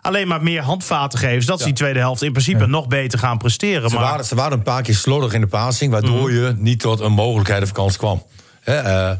Alleen 0.00 0.28
maar 0.28 0.42
meer 0.42 0.62
handvaten 0.62 1.18
geven... 1.18 1.42
zodat 1.42 1.58
ze 1.58 1.64
die 1.64 1.74
tweede 1.74 1.98
helft 1.98 2.22
in 2.22 2.32
principe 2.32 2.66
nog 2.66 2.86
beter 2.86 3.18
gaan 3.18 3.38
presteren. 3.38 3.88
Ze, 3.90 3.94
maar 3.96 4.04
waren, 4.04 4.24
ze 4.24 4.34
waren 4.34 4.52
een 4.58 4.62
paar 4.62 4.82
keer 4.82 4.94
slordig 4.94 5.32
in 5.32 5.40
de 5.40 5.46
passing, 5.46 5.92
waardoor 5.92 6.30
Mhm. 6.30 6.40
je 6.40 6.54
niet 6.56 6.80
tot 6.80 7.00
een 7.00 7.12
mogelijkheid 7.12 7.62
of 7.62 7.72
kans 7.72 7.96
kwam. 7.96 8.22
Hè, 8.60 8.74
eh, 8.76 9.16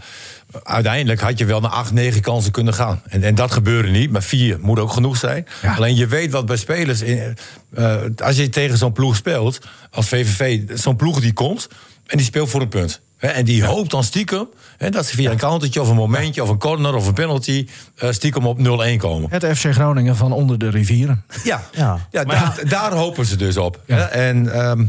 uiteindelijk 0.62 1.20
had 1.20 1.38
je 1.38 1.44
wel 1.44 1.60
naar 1.60 1.70
acht, 1.70 1.92
negen 1.92 2.20
kansen 2.20 2.52
kunnen 2.52 2.74
gaan. 2.74 3.02
En, 3.08 3.22
en 3.22 3.34
dat 3.34 3.52
gebeurde 3.52 3.88
niet, 3.88 4.10
maar 4.10 4.22
vier 4.22 4.58
moet 4.60 4.78
ook 4.78 4.92
genoeg 4.92 5.16
zijn. 5.16 5.46
Ja. 5.62 5.74
Alleen 5.74 5.96
je 5.96 6.06
weet 6.06 6.30
wat 6.32 6.46
bij 6.46 6.56
spelers. 6.56 7.00
In, 7.02 7.36
eh, 7.74 7.96
als 8.24 8.36
je 8.36 8.48
tegen 8.48 8.78
zo'n 8.78 8.92
ploeg 8.92 9.16
speelt, 9.16 9.58
als 9.90 10.08
VVV, 10.08 10.60
zo'n 10.78 10.96
ploeg 10.96 11.20
die 11.20 11.32
komt 11.32 11.68
en 12.06 12.16
die 12.16 12.26
speelt 12.26 12.50
voor 12.50 12.60
een 12.60 12.68
punt. 12.68 13.00
Hè, 13.18 13.28
en 13.28 13.44
die 13.44 13.64
hoopt 13.64 13.90
dan 13.90 14.04
stiekem 14.04 14.48
hè, 14.76 14.90
dat 14.90 15.06
ze 15.06 15.14
via 15.14 15.30
een 15.30 15.36
countertje 15.36 15.80
of 15.80 15.88
een 15.88 15.96
momentje 15.96 16.42
of 16.42 16.48
een 16.48 16.58
corner 16.58 16.94
of 16.94 17.06
een 17.06 17.14
penalty 17.14 17.68
eh, 17.96 18.10
stiekem 18.10 18.46
op 18.46 18.58
0-1 18.58 18.62
komen. 18.96 19.30
Het 19.30 19.58
FC 19.58 19.72
Groningen 19.72 20.16
van 20.16 20.32
onder 20.32 20.58
de 20.58 20.70
rivieren. 20.70 21.24
Ja, 21.44 21.62
Ja. 21.72 22.06
ja. 22.10 22.24
Daar, 22.24 22.60
daar 22.68 22.92
hopen 22.92 23.26
ze 23.26 23.36
dus 23.36 23.56
op. 23.56 23.82
Hè? 23.86 24.02
En 24.02 24.52
ehm, 24.52 24.86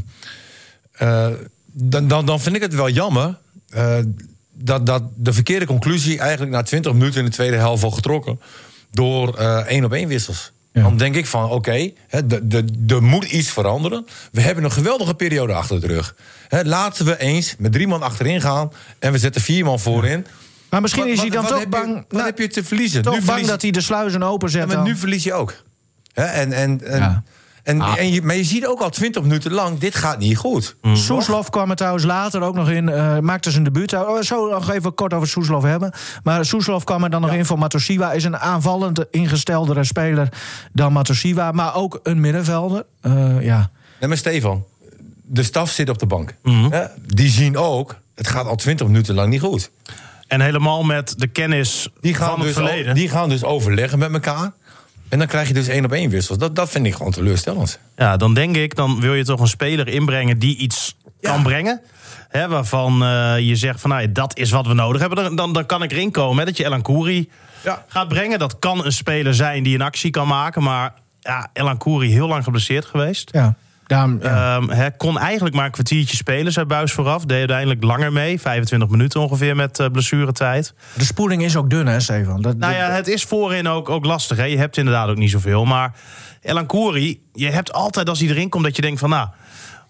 eh, 0.92 1.28
dan, 1.72 2.08
dan, 2.08 2.26
dan 2.26 2.40
vind 2.40 2.56
ik 2.56 2.62
het 2.62 2.76
wel 2.76 2.90
jammer 2.90 3.38
eh, 3.70 3.98
dat, 4.54 4.86
dat 4.86 5.04
de 5.16 5.34
verkeerde 5.34 5.66
conclusie 5.66 6.20
eigenlijk 6.20 6.52
na 6.52 6.62
20 6.64 6.94
minuten 6.94 7.20
in 7.20 7.26
de 7.26 7.32
tweede 7.32 7.56
helft 7.58 7.84
al 7.84 7.92
getrokken 7.92 8.40
door 8.92 9.36
eh, 9.36 9.58
één 9.58 9.86
op 9.86 9.94
één 9.94 10.08
wissels. 10.08 10.52
Ja. 10.72 10.82
Dan 10.82 10.98
denk 10.98 11.16
ik 11.16 11.26
van 11.26 11.50
oké, 11.50 11.92
de- 12.26 12.66
er 12.88 13.04
moet 13.04 13.24
iets 13.26 13.50
veranderen. 13.50 14.06
We 14.32 14.42
hebben 14.42 14.64
een 14.64 14.72
geweldige 14.72 15.14
periode 15.14 15.54
achter 15.54 15.82
de 15.82 15.88
rug. 15.88 16.16
Laten 16.64 17.06
we 17.06 17.18
eens 17.20 17.56
met 17.58 17.72
drie 17.72 17.88
man 17.88 18.02
achterin 18.02 18.42
gaan 18.42 18.72
en 19.00 19.12
we 19.12 19.18
zetten 19.18 19.42
vier 19.42 19.66
man 19.66 19.80
voorin. 19.80 20.26
Maar 20.70 20.82
misschien 20.82 21.04
Wat- 21.04 21.12
is 21.12 21.20
hij 21.20 21.30
dan 21.30 21.42
wat 21.44 21.52
toch 21.52 21.60
je- 21.62 21.68
bang... 21.68 21.96
Wat 21.96 22.12
nou, 22.12 22.26
heb 22.26 22.38
je 22.38 22.48
te 22.48 22.64
verliezen? 22.64 23.02
toch 23.02 23.14
Nu 23.14 23.18
bang 23.20 23.30
verlies- 23.32 23.48
dat 23.50 23.62
hij 23.62 23.72
de 23.72 23.82
sluizen 23.82 24.24
openzet 24.24 24.62
Ja, 24.62 24.68
maar 24.68 24.76
dan. 24.76 24.86
nu 24.86 24.96
verlies 24.96 25.24
je 25.24 25.34
ook. 25.34 25.54
En, 26.14 26.52
en, 26.52 26.82
en, 26.86 27.00
Ja. 27.00 27.24
En, 27.64 27.82
Ah. 27.82 27.98
en 28.00 28.12
je, 28.12 28.22
maar 28.22 28.36
je 28.36 28.44
ziet 28.44 28.66
ook 28.68 28.80
al 28.82 28.90
20 28.90 29.22
minuten 29.22 29.52
lang, 29.52 29.78
dit 29.80 29.96
gaat 29.96 30.20
niet 30.20 30.38
goed. 30.38 30.76
Soeslof 30.94 31.50
kwam 31.50 31.70
er 31.70 31.76
trouwens 31.76 32.06
later 32.06 32.42
ook 32.42 32.56
nog 32.56 32.70
in. 32.70 32.90
eh, 32.90 33.20
maakte 33.20 33.52
zijn 33.52 33.64
debuut. 33.64 33.94
Oh, 33.94 34.22
zo 34.22 34.50
nog 34.50 34.70
even 34.72 34.94
kort 34.94 35.14
over 35.14 35.28
Soeslof 35.28 35.64
hebben. 35.64 35.92
Maar 36.24 36.46
Soeslof 36.46 36.84
kwam 36.84 37.04
er 37.04 37.10
dan 37.10 37.22
nog 37.22 37.34
in 37.34 37.46
voor 37.46 37.58
Matosiwa. 37.60 38.12
Is 38.12 38.24
een 38.24 38.38
aanvallend 38.38 39.06
ingesteldere 39.12 39.84
speler 39.84 40.30
dan 40.74 40.94
Matosiwa. 40.94 41.52
Maar 41.52 41.76
ook 41.76 42.00
een 42.04 42.20
middenvelder. 42.20 42.86
Eh, 43.02 43.42
ja. 43.42 43.70
Nee, 44.00 44.10
maar 44.10 44.18
Stefan, 44.18 44.64
de 45.24 45.44
staf 45.44 45.72
zit 45.72 45.90
op 45.90 46.00
de 46.00 46.06
bank. 46.06 46.34
Mhm. 46.44 46.72
Hè, 46.72 46.86
die 47.06 47.30
zien 47.30 47.58
ook, 47.58 47.96
het 48.16 48.28
gaat 48.28 48.46
al 48.48 48.56
20 48.56 48.88
minuten 48.88 49.16
lang 49.16 49.30
niet 49.30 49.42
goed. 49.42 49.72
En 50.28 50.42
helemaal 50.42 50.84
met 50.84 51.14
de 51.18 51.28
kennis 51.28 51.90
Die 52.02 52.14
gaan, 52.14 52.28
van 52.30 52.38
het 52.38 52.48
dus, 52.48 52.54
verleden. 52.54 52.96
die 52.96 53.10
gaan 53.10 53.30
dus 53.30 53.44
overleggen 53.44 54.00
met 54.00 54.14
elkaar. 54.14 54.52
En 55.10 55.18
dan 55.18 55.28
krijg 55.28 55.48
je 55.48 55.54
dus 55.54 55.68
één 55.68 55.86
op 55.86 55.92
één 55.92 56.10
wissels. 56.10 56.38
Dat, 56.38 56.56
dat 56.56 56.70
vind 56.70 56.86
ik 56.86 56.94
gewoon 56.96 57.12
teleurstellend. 57.12 57.80
Ja, 57.96 58.18
dan 58.18 58.34
denk 58.34 58.56
ik, 58.56 58.76
dan 58.76 59.00
wil 59.00 59.14
je 59.14 59.24
toch 59.24 59.40
een 59.40 59.48
speler 59.48 59.88
inbrengen 59.88 60.40
die 60.40 60.58
iets 60.58 60.96
kan 61.22 61.44
brengen. 61.44 61.82
Hè, 62.30 62.48
waarvan 62.48 63.04
eh, 63.04 63.40
je 63.40 63.56
zegt 63.56 63.82
van 63.82 63.90
nou, 63.90 64.12
dat 64.12 64.38
is 64.38 64.52
wat 64.52 64.68
we 64.68 64.74
nodig 64.74 65.02
hebben. 65.02 65.24
Dan, 65.24 65.36
dan, 65.36 65.54
dan 65.54 65.66
kan 65.66 65.84
ik 65.84 65.92
erin 65.92 66.12
komen 66.12 66.38
hè, 66.40 66.46
dat 66.46 66.58
je 66.58 66.66
Elan 66.66 66.82
Kouri 66.82 67.30
Ja. 67.64 67.86
gaat 67.88 68.08
brengen. 68.08 68.40
Dat 68.40 68.60
kan 68.60 68.86
een 68.86 68.92
speler 68.92 69.34
zijn 69.36 69.64
die 69.64 69.76
een 69.76 69.82
actie 69.82 70.10
kan 70.12 70.28
maken. 70.28 70.64
Maar 70.64 70.94
ja, 71.20 71.50
Elan 71.54 71.78
Kouri 71.78 72.12
heel 72.12 72.28
lang 72.28 72.44
geblesseerd 72.44 72.86
geweest. 72.86 73.30
ja. 73.34 73.56
Ja. 73.90 74.10
Ehm, 74.22 74.90
kon 74.98 75.20
eigenlijk 75.20 75.56
maar 75.56 75.66
een 75.66 75.72
kwartiertje 75.72 76.16
spelen, 76.16 76.52
zei 76.52 76.66
Buis 76.66 76.92
vooraf. 76.92 77.26
Deed 77.26 77.38
uiteindelijk 77.38 77.84
langer 77.84 78.14
mee. 78.14 78.40
25 78.42 78.90
minuten 78.90 79.22
ongeveer 79.22 79.56
met 79.56 79.80
eh, 79.80 79.88
blessuretijd. 79.92 80.74
de 80.94 81.04
spoeling 81.04 81.44
is 81.44 81.56
ook 81.56 81.70
dun, 81.70 81.88
hè, 81.88 82.00
Stefan? 82.00 82.42
Dat, 82.42 82.58
Nou 82.58 82.74
ja, 82.74 82.92
het 82.92 83.08
is 83.08 83.24
voorin 83.24 83.68
ook, 83.68 83.90
ook 83.90 84.06
lastig. 84.06 84.38
Hè? 84.38 84.44
Je 84.44 84.58
hebt 84.58 84.78
inderdaad 84.78 85.10
ook 85.10 85.18
niet 85.18 85.30
zoveel. 85.30 85.66
Maar 85.66 85.94
Elan 86.42 86.66
Kouri, 86.66 87.22
je 87.34 87.50
hebt 87.50 87.74
altijd 87.74 88.10
als 88.10 88.20
hij 88.20 88.30
erin 88.30 88.50
komt 88.50 88.64
dat 88.64 88.76
je 88.76 88.82
denkt 88.82 89.00
van... 89.00 89.10
nou, 89.10 89.28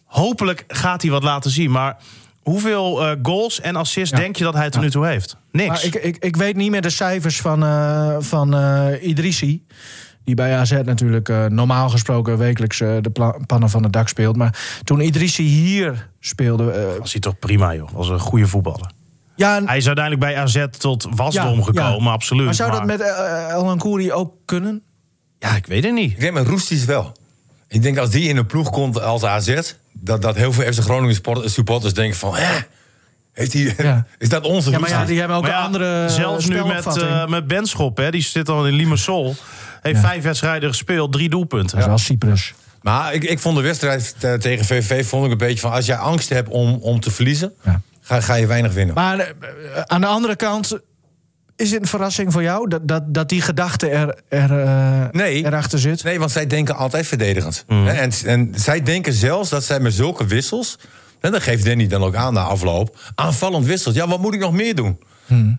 hopelijk 0.05 0.63
gaat 0.67 1.01
hij 1.01 1.11
wat 1.11 1.23
laten 1.23 1.51
zien. 1.51 1.71
Maar 1.71 1.97
hoeveel 2.41 3.05
eh, 3.05 3.15
goals 3.23 3.61
en 3.61 3.75
assists 3.75 4.11
Ja. 4.11 4.17
denk 4.17 4.35
je 4.35 4.43
dat 4.43 4.53
hij 4.53 4.69
tot 4.69 4.81
nu 4.81 4.89
toe 4.89 5.05
heeft? 5.05 5.35
Niks. 5.51 5.67
Maar 5.67 5.85
ik, 5.85 5.95
ik, 5.95 6.17
ik 6.17 6.35
weet 6.35 6.55
niet 6.55 6.71
meer 6.71 6.81
de 6.81 6.89
cijfers 6.89 7.41
van, 7.41 7.63
eh 7.63 8.15
van 8.19 8.55
Idrissi. 9.01 9.65
Die 10.29 10.37
bij 10.37 10.55
AZ 10.57 10.71
natuurlijk 10.83 11.29
eh, 11.29 11.45
normaal 11.45 11.89
gesproken 11.89 12.37
wekelijks 12.37 12.81
eh, 12.81 12.95
de 13.01 13.09
pannen 13.45 13.69
van 13.69 13.83
het 13.83 13.93
dak 13.93 14.07
speelt. 14.07 14.35
Maar 14.35 14.79
toen 14.83 14.99
Idrissi 15.01 15.43
hier 15.43 16.09
speelde. 16.19 16.71
eh, 16.71 16.99
was 16.99 17.11
hij 17.11 17.21
toch 17.21 17.39
prima, 17.39 17.75
joh. 17.75 17.89
Was 17.91 18.09
een 18.09 18.19
goede 18.19 18.47
voetballer. 18.47 18.91
ja, 19.35 19.63
Hij 19.65 19.77
is 19.77 19.85
uiteindelijk 19.87 20.25
bij 20.25 20.37
AZ 20.37 20.65
tot 20.77 21.07
wasdom 21.15 21.57
Ja, 21.57 21.63
gekomen, 21.63 22.03
ja. 22.03 22.09
absoluut. 22.11 22.45
maar 22.45 22.53
zou 22.53 22.71
dat 22.71 22.85
met 22.85 23.01
El 23.49 23.69
Ancoury 23.69 24.11
ook 24.11 24.33
kunnen? 24.45 24.81
Ja, 25.39 25.55
ik 25.55 25.65
weet 25.65 25.83
het 25.83 25.93
niet. 25.93 26.11
Ik 26.11 26.19
denk 26.19 26.33
met 26.33 26.47
Roesties 26.47 26.85
wel. 26.85 27.11
Ik 27.67 27.81
denk 27.81 27.97
als 27.97 28.09
die 28.09 28.29
in 28.29 28.37
een 28.37 28.45
ploeg 28.45 28.69
komt 28.69 29.01
als 29.01 29.23
AZ... 29.23 29.73
dat, 29.93 30.21
dat 30.21 30.35
heel 30.35 30.53
veel 30.53 30.73
FC 30.73 30.79
Groningen 30.79 31.15
sport- 31.15 31.51
supporters 31.51 31.93
denken 31.93 32.17
van... 32.17 32.35
Hè, 32.35 32.57
heeft 33.33 33.53
hij, 33.53 33.73
Ja. 33.77 34.05
is 34.17 34.29
dat 34.29 34.43
onze 34.45 34.71
Ja, 34.71 34.79
maar 34.79 34.89
ja, 34.89 35.05
die 35.05 35.19
hebben 35.19 35.37
ook 35.37 35.43
Maar 35.43 35.51
een 35.51 35.57
ja, 35.57 35.63
andere 35.65 36.09
zelfs 36.09 36.45
nu 36.47 36.65
met, 36.65 36.97
eh 36.97 37.27
met 37.27 37.47
Benschop, 37.47 37.97
hè, 37.97 38.11
die 38.11 38.21
zit 38.21 38.49
al 38.49 38.67
in 38.67 38.73
Limassol. 38.73 39.35
Heeft 39.81 39.99
vijf 39.99 40.23
wedstrijden 40.23 40.69
gespeeld, 40.69 41.11
drie 41.11 41.29
doelpunten. 41.29 41.77
Wel 41.77 41.97
Cyprus. 41.97 42.53
Maar 42.81 43.13
ik, 43.13 43.23
ik 43.23 43.39
vond 43.39 43.55
de 43.55 43.61
wedstrijd 43.63 44.15
eh, 44.19 44.33
tegen 44.33 44.65
VVV 44.65 45.07
vond 45.07 45.25
ik 45.25 45.31
een 45.31 45.37
beetje 45.37 45.59
van... 45.59 45.71
als 45.71 45.85
jij 45.85 45.95
angst 45.97 46.29
hebt 46.29 46.49
om, 46.49 46.73
om 46.81 46.99
te 46.99 47.11
verliezen, 47.11 47.53
Ja. 47.63 47.81
ga, 48.01 48.21
ga 48.21 48.33
je 48.33 48.47
weinig 48.47 48.73
winnen. 48.73 48.95
Maar 48.95 49.19
eh, 49.19 49.25
aan 49.85 50.01
de 50.01 50.07
andere 50.07 50.35
kant. 50.35 50.79
Is 51.55 51.71
het 51.71 51.81
een 51.81 51.87
verrassing 51.87 52.31
voor 52.31 52.41
jou 52.43 52.69
dat, 52.69 52.87
dat, 52.87 53.13
dat 53.13 53.29
die 53.29 53.41
gedachte 53.41 53.89
er, 53.89 54.17
er, 54.27 54.59
eh, 54.59 55.03
Nee. 55.11 55.45
erachter 55.45 55.79
zit? 55.79 56.03
Nee, 56.03 56.19
want 56.19 56.31
zij 56.31 56.47
denken 56.47 56.75
altijd 56.75 57.07
verdedigend. 57.07 57.63
Hè, 57.67 57.91
En, 57.91 58.11
en 58.25 58.51
zij 58.55 58.83
denken 58.83 59.13
zelfs 59.13 59.49
dat 59.49 59.63
zij 59.63 59.79
met 59.79 59.93
zulke 59.93 60.25
wissels... 60.25 60.77
en 61.19 61.31
dat 61.31 61.41
geeft 61.41 61.65
Danny 61.65 61.87
dan 61.87 62.03
ook 62.03 62.15
aan 62.15 62.33
na 62.33 62.41
afloop... 62.41 62.97
aanvallend 63.15 63.65
wisselt. 63.65 63.95
Ja, 63.95 64.07
wat 64.07 64.19
moet 64.19 64.33
ik 64.33 64.39
nog 64.39 64.53
meer 64.53 64.75
doen? 64.75 64.99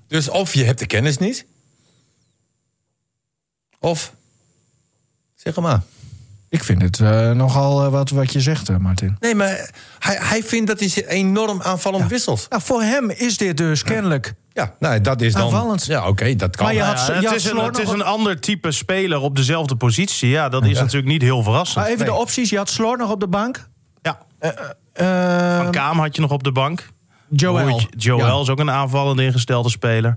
Dus 0.09 0.29
of 0.29 0.55
je 0.55 0.64
hebt 0.64 0.79
de 0.79 0.87
kennis 0.87 1.18
niet... 1.18 1.47
of... 3.81 4.12
Zeg 5.35 5.57
maar. 5.57 5.81
Ik 6.49 6.64
vind 6.64 6.83
het 6.83 7.01
eh, 7.01 7.31
nogal 7.31 7.85
eh, 7.85 7.90
wat, 7.90 8.11
wat 8.11 8.33
je 8.33 8.40
zegt, 8.40 8.69
eh, 8.69 8.77
Martin. 8.77 9.16
Nee, 9.21 9.35
maar 9.35 9.71
hij, 9.99 10.16
hij 10.21 10.43
vindt 10.43 10.66
dat 10.66 10.81
hij 10.81 11.07
enorm 11.07 11.62
aanvallend 11.62 12.11
wisselt. 12.11 12.47
Nou, 12.51 12.62
voor 12.62 12.83
hem 12.83 13.11
is 13.11 13.37
dit 13.37 13.57
dus 13.57 13.83
kennelijk. 13.83 14.35
Ja, 14.53 14.75
nou, 14.79 15.01
dat 15.01 15.21
is 15.21 15.33
dan... 15.33 15.43
Aanvallend. 15.43 15.85
Ja, 15.87 16.09
oké, 16.09 16.37
dat 16.37 16.57
kan. 16.57 16.64
Maar 16.66 16.75
je 16.75 16.83
had- 16.83 17.07
ja, 17.07 17.12
het 17.14 17.33
is, 17.33 17.51
een, 17.51 17.57
het 17.57 17.79
is 17.79 17.88
een 17.88 18.03
ander 18.03 18.40
type 18.40 18.71
speler 18.73 19.21
op 19.21 19.37
dezelfde 19.37 19.77
positie. 19.77 20.29
Ja, 20.29 20.49
dat 20.49 20.64
is 20.64 20.79
natuurlijk 20.79 21.07
niet 21.12 21.23
heel 21.23 21.43
verrassend. 21.43 21.77
Maar 21.77 21.87
even 21.87 21.99
Nee. 22.07 22.09
de 22.14 22.21
opties. 22.21 22.51
Je 22.51 22.57
had 22.57 22.69
Slor 22.71 22.97
nog 22.99 23.11
op 23.11 23.21
de 23.21 23.29
bank. 23.29 23.69
Ja. 24.03 24.19
Eh, 24.93 25.57
Van 25.57 25.71
Kaam 25.71 25.99
had 25.99 26.14
je 26.16 26.21
nog 26.23 26.31
op 26.31 26.43
de 26.43 26.53
bank. 26.53 26.88
Joel. 27.29 27.81
Joel 27.97 28.19
Ja. 28.37 28.40
is 28.40 28.49
ook 28.49 28.59
een 28.59 28.71
aanvallend 28.71 29.21
ingestelde 29.21 29.71
speler. 29.71 30.16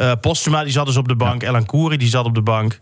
Eh 0.00 0.12
Postuma 0.20 0.62
die 0.62 0.72
zat 0.72 0.86
dus 0.86 0.96
op 0.96 1.08
de 1.08 1.16
bank. 1.16 1.42
Elan 1.42 1.66
Kouri 1.66 1.96
die 1.96 2.08
zat 2.08 2.24
op 2.24 2.34
de 2.34 2.42
bank. 2.42 2.80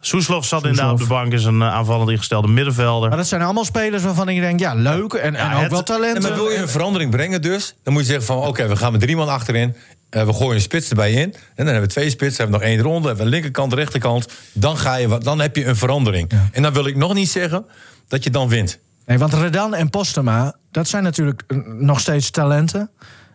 Soeslof 0.00 0.44
zat 0.46 0.64
inderdaad 0.64 0.92
op 0.92 0.98
de 0.98 1.06
bank. 1.06 1.32
Is 1.32 1.44
een 1.44 1.62
eh, 1.62 1.68
aanvallend 1.74 2.10
ingestelde 2.10 2.48
middenvelder. 2.48 3.08
Maar 3.08 3.18
dat 3.18 3.26
zijn 3.26 3.42
allemaal 3.42 3.64
spelers 3.64 4.02
waarvan 4.02 4.28
ik 4.28 4.40
denk, 4.40 4.60
ja, 4.60 4.74
leuk 4.74 5.12
en, 5.12 5.34
en 5.34 5.54
ook 5.54 5.60
het- 5.62 5.70
wel 5.70 5.82
talent. 5.82 6.16
En 6.16 6.22
maar 6.22 6.34
wil 6.34 6.48
je 6.50 6.56
een 6.56 6.68
verandering 6.68 7.10
brengen 7.10 7.42
dus... 7.42 7.74
dan 7.82 7.92
moet 7.92 8.02
je 8.02 8.08
zeggen 8.08 8.26
van 8.26 8.36
oké, 8.46 8.66
we 8.68 8.76
gaan 8.76 8.92
met 8.92 9.00
drie 9.00 9.16
man 9.16 9.28
achterin... 9.28 9.74
eh, 10.10 10.24
we 10.26 10.32
gooien 10.32 10.54
een 10.54 10.60
spits 10.60 10.88
erbij 10.88 11.12
in. 11.12 11.18
En 11.20 11.34
dan 11.54 11.66
hebben 11.66 11.82
we 11.82 11.88
twee 11.88 12.10
spitsen, 12.10 12.42
hebben 12.42 12.60
we 12.60 12.66
nog 12.66 12.74
één 12.74 12.84
ronde... 12.84 13.06
hebben 13.08 13.16
we 13.16 13.30
een 13.30 13.36
linkerkant, 13.36 13.72
rechterkant. 13.72 14.26
Dan, 14.52 14.76
ga 14.78 14.94
je, 14.94 15.18
dan 15.18 15.40
heb 15.40 15.56
je 15.56 15.66
een 15.66 15.76
verandering. 15.76 16.30
En 16.52 16.62
dan 16.62 16.72
wil 16.72 16.86
ik 16.86 16.96
nog 16.96 17.14
niet 17.14 17.30
zeggen 17.30 17.64
dat 18.08 18.24
je 18.24 18.30
dan 18.30 18.48
wint. 18.48 18.78
Nee, 19.06 19.18
want 19.18 19.34
Redan 19.34 19.74
en 19.74 19.90
Postema, 19.90 20.54
dat 20.70 20.88
zijn 20.88 21.02
natuurlijk 21.02 21.42
nog 21.78 22.00
steeds 22.00 22.30
talenten. 22.30 22.90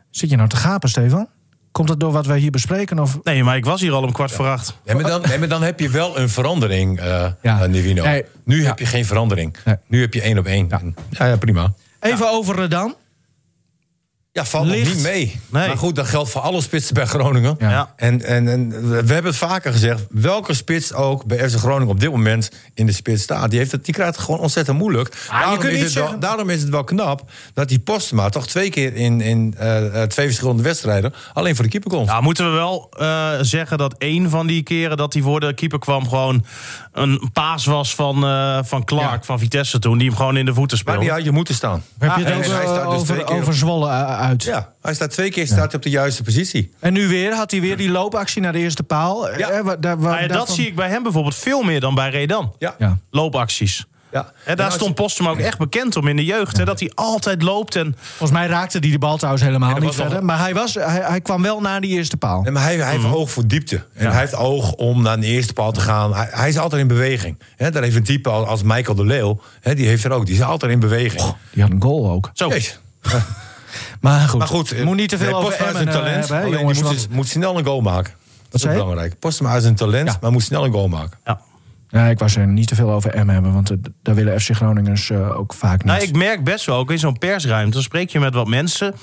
Zit 0.09 0.29
je 0.29 0.35
nou 0.35 0.49
te 0.49 0.55
gapen, 0.55 0.89
Stefan? 0.89 1.27
Komt 1.73 1.87
dat 1.87 1.99
door 1.99 2.11
wat 2.11 2.25
wij 2.25 2.37
hier 2.39 2.51
bespreken? 2.51 2.99
Of... 2.99 3.19
Nee, 3.23 3.43
maar 3.43 3.55
ik 3.57 3.65
was 3.65 3.81
hier 3.81 3.91
al 3.91 4.03
om 4.03 4.11
kwart 4.11 4.31
voor 4.31 4.47
acht. 4.47 4.77
Nee, 4.85 4.95
maar, 4.95 5.03
dan, 5.11 5.21
nee, 5.27 5.39
maar 5.39 5.47
dan 5.47 5.63
heb 5.63 5.79
je 5.79 5.89
wel 5.89 6.19
een 6.19 6.29
verandering, 6.29 6.99
eh 6.99 7.25
Ja. 7.41 7.61
eh, 7.61 7.69
Nivino. 7.69 8.03
Nee. 8.03 8.23
Nu 8.45 8.61
Ja. 8.61 8.67
heb 8.67 8.79
je 8.79 8.85
geen 8.85 9.05
verandering. 9.05 9.55
Nee. 9.65 9.75
Nu 9.87 10.01
heb 10.01 10.13
je 10.13 10.21
één 10.21 10.37
op 10.37 10.45
één. 10.45 10.67
Ja, 11.09 11.25
ja, 11.25 11.35
prima. 11.37 11.73
Even 11.99 12.29
over 12.31 12.55
Redan. 12.55 12.95
Ja, 14.33 14.45
valt 14.45 14.65
nog 14.65 14.75
niet 14.75 15.01
mee. 15.01 15.39
Nee. 15.49 15.67
Maar 15.67 15.77
goed, 15.77 15.95
dat 15.95 16.07
geldt 16.07 16.29
voor 16.29 16.41
alle 16.41 16.61
spitsen 16.61 16.93
bij 16.93 17.05
Groningen. 17.05 17.55
Ja. 17.59 17.93
En, 17.95 18.21
en, 18.23 18.47
en 18.47 18.69
we 18.89 18.95
hebben 18.95 19.25
het 19.25 19.35
vaker 19.35 19.71
gezegd. 19.71 20.05
Welke 20.09 20.53
spits 20.53 20.93
ook 20.93 21.25
bij 21.25 21.49
FC 21.49 21.55
Groningen 21.55 21.93
op 21.93 21.99
dit 21.99 22.11
moment 22.11 22.51
in 22.73 22.85
de 22.85 22.91
spits 22.91 23.23
staat... 23.23 23.49
die, 23.49 23.59
heeft 23.59 23.71
het, 23.71 23.85
die 23.85 23.93
krijgt 23.93 24.15
het 24.15 24.25
gewoon 24.25 24.39
ontzettend 24.39 24.77
moeilijk. 24.77 25.27
daarom, 25.29 25.57
kunt 25.57 25.71
is 25.71 25.77
niet 25.77 25.85
het 25.85 25.93
wel, 25.93 26.19
daarom 26.19 26.49
is 26.49 26.61
het 26.61 26.69
wel 26.69 26.83
knap 26.83 27.29
dat 27.53 27.67
die 27.67 27.79
Postma... 27.79 28.29
toch 28.29 28.47
twee 28.47 28.69
keer 28.69 28.95
in, 28.95 29.21
in 29.21 29.55
eh, 29.57 30.01
eh, 30.01 30.07
twee 30.09 30.25
verschillende 30.25 30.63
wedstrijden... 30.63 31.13
alleen 31.33 31.55
voor 31.55 31.63
de 31.63 31.71
keeper 31.71 31.91
komt. 31.91 32.07
Nou, 32.07 32.23
moeten 32.23 32.51
we 32.51 32.57
wel 32.57 32.89
eh, 32.97 33.31
zeggen 33.41 33.77
dat 33.77 33.95
één 33.97 34.29
van 34.29 34.47
die 34.47 34.63
keren 34.63 34.97
dat 34.97 35.13
hij 35.13 35.21
voor 35.21 35.39
de 35.39 35.53
keeper 35.53 35.79
kwam... 35.79 36.09
gewoon 36.09 36.45
een 36.93 37.29
paas 37.33 37.65
was 37.65 37.95
van, 37.95 38.25
eh, 38.25 38.59
van 38.63 38.83
Clark, 38.83 39.03
Ja. 39.11 39.19
van 39.23 39.39
Vitesse 39.39 39.79
toen... 39.79 39.97
die 39.97 40.07
hem 40.07 40.17
gewoon 40.17 40.37
in 40.37 40.45
de 40.45 40.53
voeten 40.53 40.77
maar 40.77 40.93
speelde. 40.93 40.99
die 40.99 41.09
had 41.11 41.23
je 41.23 41.31
moeten 41.31 41.53
staan. 41.55 41.83
Heb 41.99 42.15
je 42.17 42.23
en 42.23 42.35
het 42.37 42.45
hij 42.51 42.61
eh, 42.63 42.69
staat 42.73 42.91
dus 42.91 43.01
twee 43.01 43.25
over, 43.25 43.47
op- 43.47 43.53
Zwolle 43.53 43.87
eh, 43.89 44.19
uit? 44.19 44.43
Ja, 44.43 44.69
hij 44.81 44.93
staat 44.93 45.09
twee 45.11 45.29
keer 45.31 45.47
staat 45.47 45.65
hij 45.65 45.75
op 45.75 45.81
de 45.81 45.89
juiste 45.89 46.23
positie. 46.23 46.71
En 46.79 46.93
nu 46.93 47.07
weer 47.07 47.33
had 47.35 47.51
hij 47.51 47.61
weer 47.61 47.77
die 47.77 47.89
loopactie 47.89 48.41
naar 48.41 48.51
de 48.51 48.59
eerste 48.59 48.83
paal. 48.83 49.27
Ja. 49.37 49.49
Eh, 49.49 49.55
ja, 49.55 49.63
dat 49.63 49.81
daarvan- 49.81 50.47
zie 50.47 50.67
ik 50.67 50.75
bij 50.75 50.89
hem 50.89 51.03
bijvoorbeeld 51.03 51.35
veel 51.35 51.61
meer 51.61 51.79
dan 51.79 51.95
bij 51.95 52.09
Redan. 52.09 52.53
Ja. 52.59 52.75
Ja. 52.77 52.97
Loopacties. 53.11 53.85
Ja. 54.13 54.31
En 54.45 54.55
daar 54.55 54.71
stond 54.71 54.95
Postum 54.95 55.27
ook 55.27 55.37
echt 55.39 55.57
bekend 55.57 55.95
om 55.95 56.07
in 56.07 56.15
de 56.15 56.25
jeugd. 56.25 56.57
Hè, 56.57 56.65
dat 56.65 56.79
hij 56.79 56.91
altijd 56.95 57.41
loopt. 57.41 57.75
En, 57.75 57.95
Volgens 58.01 58.31
mij 58.39 58.47
raakte 58.47 58.77
hij 58.77 58.91
de 58.91 58.97
bal 58.99 59.15
trouwens 59.17 59.43
helemaal 59.43 59.77
niet 59.77 59.95
verder. 59.95 60.23
Maar 60.25 60.39
hij, 60.39 60.53
was, 60.53 60.73
hij, 60.73 61.01
hij 61.03 61.21
kwam 61.21 61.41
wel 61.41 61.61
naar 61.61 61.81
die 61.81 61.89
eerste 61.89 62.17
paal. 62.17 62.41
Nee, 62.41 62.51
maar 62.51 62.63
hij, 62.63 62.75
hij 62.75 62.91
heeft 62.91 63.05
oog 63.05 63.31
voor 63.31 63.47
diepte. 63.47 63.83
En 63.93 64.11
hij 64.11 64.19
heeft 64.19 64.35
oog 64.35 64.71
om 64.71 65.01
naar 65.01 65.19
de 65.19 65.25
eerste 65.25 65.53
paal 65.53 65.71
te 65.71 65.79
gaan. 65.79 66.13
Hij, 66.15 66.27
hij 66.31 66.49
is 66.49 66.57
altijd 66.57 66.81
in 66.81 66.87
beweging. 66.87 67.39
Hè, 67.55 67.71
daar 67.71 67.83
heeft 67.83 67.95
een 67.95 68.03
type 68.03 68.29
als, 68.29 68.47
als 68.47 68.63
Michael 68.63 68.95
de 68.95 69.05
Leeuw. 69.05 69.39
Hè, 69.61 69.75
die 69.75 69.87
heeft 69.87 70.03
er 70.03 70.11
ook. 70.11 70.25
Die 70.25 70.35
is 70.35 70.41
altijd 70.41 70.71
in 70.71 70.79
beweging. 70.79 71.33
Die 71.51 71.61
had 71.63 71.71
een 71.71 71.81
goal 71.81 72.09
ook. 72.11 72.29
zo. 72.33 72.51
Maar 74.01 74.19
goed, 74.27 74.39
Maar 74.39 74.47
goed, 74.47 74.83
moet 74.83 74.95
niet 74.95 75.09
te 75.09 75.17
veel 75.17 75.25
nee, 75.27 75.35
over 75.35 75.53
Emmen 75.65 75.87
eh, 75.87 75.93
talent. 75.93 76.29
hebben, 76.29 76.51
hè, 76.51 76.57
jongens. 76.59 76.77
die 76.77 76.87
moet, 76.87 76.95
want- 76.97 77.09
moet 77.09 77.27
snel 77.27 77.57
een 77.57 77.65
goal 77.65 77.81
maken. 77.81 78.13
Dat 78.49 78.61
is 78.61 78.67
ook 78.67 78.73
belangrijk. 78.73 79.19
Postma 79.19 79.55
is 79.55 79.63
een 79.63 79.75
talent, 79.75 80.07
Ja. 80.07 80.17
maar 80.21 80.31
moet 80.31 80.43
snel 80.43 80.65
een 80.65 80.71
goal 80.71 80.87
maken. 80.87 81.17
Ja. 81.25 81.39
Ja, 81.93 82.05
ik 82.07 82.19
was 82.19 82.35
er 82.35 82.47
niet 82.47 82.67
te 82.67 82.75
veel 82.75 82.91
over 82.91 83.25
M 83.25 83.29
hebben, 83.29 83.53
want 83.53 83.71
daar 84.01 84.15
willen 84.15 84.41
FC 84.41 84.51
Groningers 84.55 85.09
eh, 85.09 85.39
ook 85.39 85.53
vaak 85.53 85.77
niet. 85.77 85.93
Nou, 85.93 86.03
ik 86.03 86.15
merk 86.15 86.43
best 86.43 86.65
wel, 86.65 86.77
ook 86.77 86.91
in 86.91 86.99
zo'n 86.99 87.17
persruimte, 87.17 87.71
dan 87.73 87.81
spreek 87.81 88.09
je 88.09 88.19
met 88.19 88.33
wat 88.33 88.47
mensen. 88.47 88.93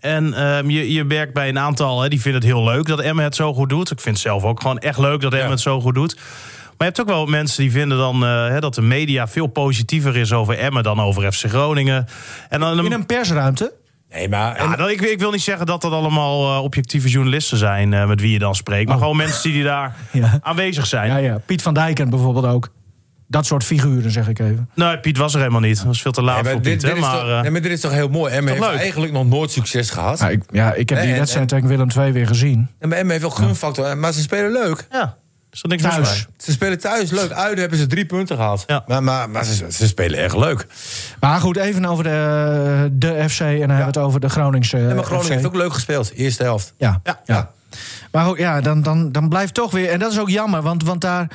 En 0.00 0.34
ehm, 0.34 0.70
je, 0.70 0.92
je 0.92 1.04
merkt 1.04 1.32
bij 1.32 1.48
een 1.48 1.58
aantal, 1.58 2.02
hè, 2.02 2.08
die 2.08 2.20
vinden 2.20 2.40
het 2.40 2.50
heel 2.50 2.64
leuk 2.64 2.86
dat 2.86 3.00
Emmen 3.00 3.24
het 3.24 3.34
zo 3.34 3.54
goed 3.54 3.68
doet. 3.68 3.90
Ik 3.90 4.00
vind 4.00 4.14
het 4.16 4.24
zelf 4.24 4.44
ook 4.44 4.60
gewoon 4.60 4.78
echt 4.78 4.98
leuk 4.98 5.20
dat 5.20 5.32
Emmen 5.32 5.46
Ja. 5.46 5.52
het 5.52 5.60
zo 5.60 5.80
goed 5.80 5.94
doet. 5.94 6.14
Maar 6.16 6.74
je 6.88 6.94
hebt 6.94 7.00
ook 7.00 7.06
wel 7.16 7.26
mensen 7.26 7.62
die 7.62 7.70
vinden 7.72 7.98
dan 7.98 8.24
eh, 8.24 8.48
hè, 8.48 8.60
dat 8.60 8.74
de 8.74 8.82
media 8.82 9.28
veel 9.28 9.46
positiever 9.46 10.16
is 10.16 10.32
over 10.32 10.58
Emmen 10.58 10.82
dan 10.82 11.00
over 11.00 11.32
FC 11.32 11.44
Groningen. 11.44 12.06
En 12.48 12.60
dan, 12.60 12.84
In 12.84 12.92
een 12.92 13.06
persruimte? 13.06 13.72
Nee, 14.10 14.28
maar... 14.28 14.62
Ja, 14.62 14.76
dat, 14.76 14.88
ik, 14.90 15.00
ik 15.00 15.18
wil 15.18 15.30
niet 15.30 15.42
zeggen 15.42 15.66
dat 15.66 15.80
dat 15.82 15.92
allemaal 15.92 16.56
eh, 16.56 16.62
objectieve 16.62 17.08
journalisten 17.08 17.58
zijn 17.58 17.92
eh, 17.92 18.06
met 18.08 18.20
wie 18.20 18.32
je 18.32 18.38
dan 18.38 18.54
spreekt. 18.54 18.88
Maar 18.88 18.98
gewoon 18.98 19.16
mensen 19.16 19.52
die 19.52 19.62
daar 19.64 19.96
Ja. 20.12 20.38
aanwezig 20.42 20.86
zijn. 20.86 21.10
Ja, 21.10 21.16
ja. 21.16 21.38
Piet 21.46 21.62
van 21.62 21.74
Dijken 21.74 22.10
bijvoorbeeld 22.10 22.46
ook. 22.46 22.68
Dat 23.28 23.46
soort 23.46 23.64
figuren, 23.64 24.10
zeg 24.10 24.28
ik 24.28 24.38
even. 24.38 24.70
Nee, 24.74 24.98
Piet 24.98 25.16
was 25.16 25.32
er 25.34 25.38
helemaal 25.38 25.60
niet. 25.60 25.76
Dat 25.76 25.86
was 25.86 26.02
veel 26.02 26.12
te 26.12 26.22
laat 26.22 26.34
Nee, 26.34 26.42
maar 26.44 26.52
voor 26.52 26.62
dit, 26.62 26.72
Piet. 26.72 26.90
dit 26.90 27.00
maar, 27.00 27.18
toch, 27.20 27.28
eh, 27.28 27.40
nee, 27.40 27.50
maar 27.50 27.60
dit 27.62 27.72
is 27.72 27.80
toch 27.80 27.92
heel 27.92 28.08
mooi. 28.08 28.32
Toch 28.38 28.44
heeft 28.48 28.60
leuk? 28.60 28.78
eigenlijk 28.78 29.12
nog 29.12 29.26
nooit 29.26 29.50
succes 29.50 29.90
gehad. 29.90 30.18
Ja, 30.18 30.28
ik, 30.28 30.42
ja, 30.50 30.72
ik 30.74 30.88
heb 30.88 30.98
Nee, 30.98 31.06
die 31.06 31.16
wedstrijd 31.16 31.52
en- 31.52 31.58
tegen 31.60 31.76
Willem 31.76 31.88
II 32.04 32.12
weer 32.12 32.26
gezien. 32.26 32.68
En 32.78 32.88
bij 32.88 32.98
Emmen 32.98 33.16
heeft 33.18 33.26
wel 33.36 33.36
gunfactor. 33.46 33.98
Maar 33.98 34.12
ze 34.12 34.20
spelen 34.20 34.52
leuk. 34.52 34.86
ja, 34.90 35.16
is 35.56 35.62
er 35.62 35.68
niks 35.68 35.82
Thuis. 35.82 36.26
Ze 36.36 36.52
spelen 36.52 36.78
thuis 36.78 37.10
leuk. 37.10 37.30
Uit 37.32 37.58
hebben 37.58 37.78
ze 37.78 37.86
drie 37.86 38.06
punten 38.06 38.36
gehad. 38.36 38.64
Ja. 38.66 38.84
Maar, 38.86 39.02
maar, 39.02 39.30
maar 39.30 39.44
ze, 39.44 39.66
ze 39.72 39.86
spelen 39.86 40.18
echt 40.18 40.36
leuk. 40.36 40.66
Maar 41.20 41.40
goed, 41.40 41.56
even 41.56 41.84
over 41.84 42.04
de, 42.04 42.88
de 42.92 43.24
FC 43.28 43.40
en 43.40 43.46
dan 43.48 43.58
hebben 43.58 43.76
we 43.78 43.84
het 43.84 43.98
over 43.98 44.20
de 44.20 44.28
Groningse 44.28 44.76
En 44.76 44.94
maar 44.94 45.04
Groningen 45.04 45.24
FC. 45.26 45.32
heeft 45.32 45.46
ook 45.46 45.54
leuk 45.54 45.72
gespeeld. 45.72 46.12
Eerste 46.12 46.42
helft. 46.42 46.72
Ja, 46.76 47.00
Ja. 47.04 47.20
ja. 47.24 47.50
Maar 48.12 48.24
goed, 48.24 48.38
ja, 48.38 48.60
dan, 48.60 48.82
dan, 48.82 49.12
dan 49.12 49.28
blijft 49.28 49.54
toch 49.54 49.70
weer... 49.70 49.88
En 49.90 49.98
dat 49.98 50.12
is 50.12 50.18
ook 50.18 50.28
jammer, 50.30 50.62
want, 50.62 50.82
want 50.84 51.00
daar 51.00 51.28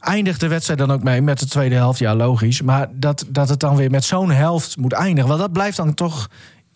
eindigt 0.00 0.40
de 0.40 0.48
wedstrijd 0.48 0.78
dan 0.78 0.90
ook 0.92 1.02
mee 1.02 1.22
met 1.22 1.38
de 1.38 1.46
tweede 1.46 1.74
helft. 1.74 1.98
Ja, 1.98 2.14
logisch. 2.14 2.62
Maar 2.62 2.86
dat, 2.92 3.24
dat 3.28 3.48
het 3.48 3.60
dan 3.60 3.76
weer 3.76 3.90
met 3.90 4.04
zo'n 4.04 4.30
helft 4.30 4.76
moet 4.76 4.92
eindigen... 4.92 5.28
want 5.28 5.40
dat 5.40 5.52
blijft 5.52 5.76
dan 5.76 5.94
toch 5.94 6.28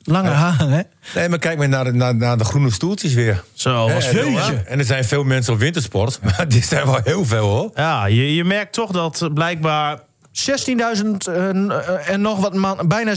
langer 0.04 0.32
hangen, 0.32 0.70
hè? 0.70 0.80
Nee, 1.14 1.28
maar 1.28 1.38
kijk 1.38 1.58
maar 1.58 1.68
naar 1.68 1.84
de, 1.84 1.92
naar, 1.92 2.14
naar 2.14 2.38
de 2.38 2.44
groene 2.44 2.70
stoeltjes 2.72 3.14
weer. 3.14 3.44
Zo, 3.52 3.88
was 3.88 4.04
Hè, 4.04 4.10
veel, 4.10 4.26
en, 4.26 4.34
hè? 4.34 4.54
en 4.54 4.78
er 4.78 4.84
zijn 4.84 5.04
veel 5.04 5.24
mensen 5.24 5.52
op 5.52 5.58
wintersport. 5.58 6.18
Maar 6.22 6.48
die 6.48 6.62
zijn 6.62 6.86
wel 6.86 7.00
heel 7.04 7.24
veel 7.24 7.46
hoor. 7.48 7.70
Ja, 7.74 8.06
je, 8.06 8.34
je 8.34 8.44
merkt 8.44 8.72
toch 8.72 8.90
dat 8.90 9.30
blijkbaar... 9.34 9.98
16.000 10.34 11.32
eh, 11.34 12.10
en 12.10 12.20
nog 12.20 12.38
wat 12.40 12.54
man, 12.54 12.78
bijna 12.88 13.12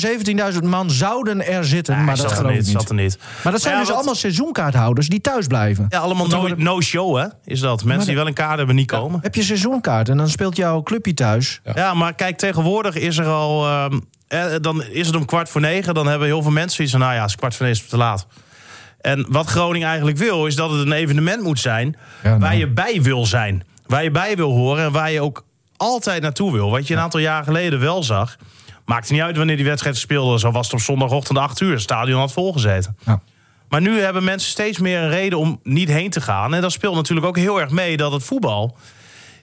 17.000 0.53 0.59
man 0.63 0.91
zouden 0.91 1.47
er 1.47 1.65
zitten, 1.65 1.95
Nee, 1.95 2.05
maar 2.05 2.15
dat 2.15 2.21
zat 2.23 2.31
er 2.31 2.37
geloof 2.37 2.51
ik 2.51 2.57
niet, 2.57 2.67
niet. 2.67 2.77
zat 2.77 2.89
er 2.89 2.95
niet. 2.95 3.17
Maar 3.43 3.51
dat 3.51 3.61
zijn 3.61 3.73
ja, 3.73 3.79
dus 3.79 3.87
wat- 3.87 3.97
allemaal 3.97 4.15
seizoenkaarthouders 4.15 5.07
die 5.07 5.21
thuis 5.21 5.47
blijven. 5.47 5.85
Ja, 5.89 5.99
allemaal 5.99 6.27
no, 6.27 6.39
worden- 6.39 6.63
no 6.63 6.81
show, 6.81 7.17
hè? 7.17 7.25
Is 7.45 7.59
dat. 7.59 7.83
Mensen 7.83 8.07
die 8.07 8.15
wel 8.15 8.27
een 8.27 8.33
kaart 8.33 8.57
hebben, 8.57 8.75
niet 8.75 8.87
komen. 8.87 9.19
Heb 9.21 9.35
je 9.35 9.43
seizoenkaart 9.43 10.09
en 10.09 10.17
dan 10.17 10.29
speelt 10.29 10.55
jouw 10.55 10.83
clubje 10.83 11.13
thuis. 11.13 11.61
Ja, 11.75 11.93
maar 11.93 12.13
kijk, 12.13 12.37
tegenwoordig 12.37 12.95
is 12.95 13.17
er 13.17 13.25
al. 13.27 13.65
ehm, 13.65 13.99
eh, 14.27 14.45
dan 14.61 14.83
is 14.83 15.07
het 15.07 15.15
om 15.15 15.25
kwart 15.25 15.49
voor 15.49 15.61
negen. 15.61 15.93
Dan 15.93 16.07
hebben 16.07 16.27
heel 16.27 16.41
veel 16.41 16.51
mensen 16.51 16.81
iets 16.83 16.91
van. 16.91 17.01
Nou 17.01 17.13
ja, 17.13 17.21
als 17.21 17.35
kwart 17.35 17.55
voor 17.55 17.65
negen 17.65 17.81
is 17.83 17.87
het 17.91 17.99
te 17.99 18.05
laat. 18.05 18.27
En 19.01 19.25
wat 19.29 19.45
Groningen 19.47 19.87
eigenlijk 19.87 20.17
wil, 20.17 20.45
is 20.45 20.55
dat 20.55 20.69
het 20.71 20.79
een 20.79 20.91
evenement 20.91 21.43
moet 21.43 21.59
zijn. 21.59 21.95
Ja, 22.23 22.29
nou. 22.29 22.39
waar 22.41 22.55
je 22.55 22.67
bij 22.67 23.01
wil 23.01 23.25
zijn. 23.25 23.63
Waar 23.87 24.03
je 24.03 24.11
bij 24.11 24.35
wil 24.35 24.51
horen 24.51 24.85
en 24.85 24.91
waar 24.91 25.11
je 25.11 25.21
ook 25.21 25.45
altijd 25.77 26.21
naartoe 26.21 26.51
wil. 26.51 26.69
Wat 26.71 26.87
je 26.87 26.93
een 26.93 26.99
aantal 26.99 27.19
jaar 27.19 27.43
geleden 27.43 27.79
wel 27.79 28.03
zag. 28.03 28.35
Maakte 28.85 29.13
niet 29.13 29.21
uit 29.21 29.37
wanneer 29.37 29.55
die 29.55 29.65
wedstrijd 29.65 29.97
speelde. 29.97 30.39
Zo 30.39 30.51
was 30.51 30.65
het 30.65 30.73
op 30.75 30.79
zondagochtend 30.81 31.37
8 31.37 31.59
uur. 31.61 31.71
Het 31.71 31.81
stadion 31.81 32.19
had 32.19 32.31
volgezeten. 32.31 32.97
Ja. 33.05 33.21
Maar 33.69 33.81
nu 33.81 33.99
hebben 33.99 34.23
mensen 34.23 34.49
steeds 34.49 34.79
meer 34.79 34.99
een 35.01 35.09
reden 35.09 35.39
om 35.39 35.59
niet 35.63 35.89
heen 35.89 36.09
te 36.09 36.21
gaan. 36.21 36.53
En 36.53 36.61
dat 36.61 36.71
speelt 36.71 36.95
natuurlijk 36.95 37.27
ook 37.27 37.37
heel 37.37 37.61
erg 37.61 37.69
mee 37.69 37.97
dat 37.97 38.11
het 38.11 38.23
voetbal. 38.23 38.77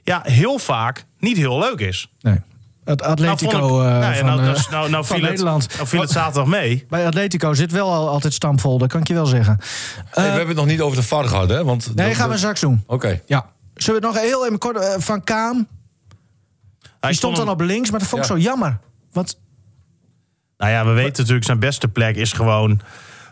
Ja, 0.02 0.20
heel 0.24 0.58
vaak 0.58 1.04
niet 1.18 1.36
heel 1.36 1.58
leuk 1.58 1.80
is. 1.80 2.08
Nee. 2.20 2.40
Het 2.84 3.02
Atletico 3.02 3.56
Nou, 3.58 3.64
ik- 3.82 3.92
eh, 3.92 3.98
nou 3.98 4.14
ja, 4.14 4.22
nou, 4.22 4.38
eh, 4.40 4.44
nou, 4.46 4.58
nou, 4.70 4.90
nou 4.90 5.04
van 5.04 5.16
viel 5.16 5.24
het, 5.24 5.30
Nederland. 5.30 5.74
nou 5.76 5.88
viel 5.88 6.00
het 6.00 6.10
zaterdag 6.10 6.46
mee. 6.46 6.86
Bij 6.88 7.06
Atletico 7.06 7.54
zit 7.54 7.72
wel 7.72 7.92
al 7.92 8.08
altijd 8.08 8.34
stampvol, 8.34 8.78
dat 8.78 8.88
kan 8.88 9.00
ik 9.00 9.08
je 9.08 9.14
wel 9.14 9.26
zeggen. 9.26 9.58
Hey, 10.10 10.22
we 10.24 10.28
hebben 10.30 10.46
het 10.48 10.56
nog 10.56 10.66
niet 10.66 10.80
over 10.80 10.96
de 10.96 11.02
VAR 11.02 11.24
gehad, 11.24 11.48
hè? 11.48 11.64
Want 11.64 11.94
Nee, 11.94 12.06
dat- 12.08 12.16
gaan 12.16 12.28
we 12.28 12.36
straks 12.36 12.60
doen. 12.60 12.84
Oké. 12.86 13.20
Ja. 13.26 13.46
Zullen 13.74 14.00
we 14.00 14.06
het 14.06 14.16
nog 14.16 14.24
heel 14.24 14.46
even 14.46 14.58
kort... 14.58 14.76
eh, 14.76 14.94
van 14.98 15.24
Kaam, 15.24 15.66
die 17.06 17.16
stond 17.16 17.36
dan 17.36 17.48
op 17.48 17.60
links, 17.60 17.90
maar 17.90 18.00
dat 18.00 18.08
vond 18.08 18.22
ik 18.22 18.28
zo 18.28 18.38
jammer. 18.38 18.78
Want, 19.12 19.38
Nou 20.58 20.70
ja, 20.72 20.84
we 20.84 20.92
weten 20.92 21.16
natuurlijk 21.18 21.44
zijn 21.46 21.58
beste 21.58 21.88
plek 21.88 22.16
is 22.16 22.32
gewoon 22.32 22.80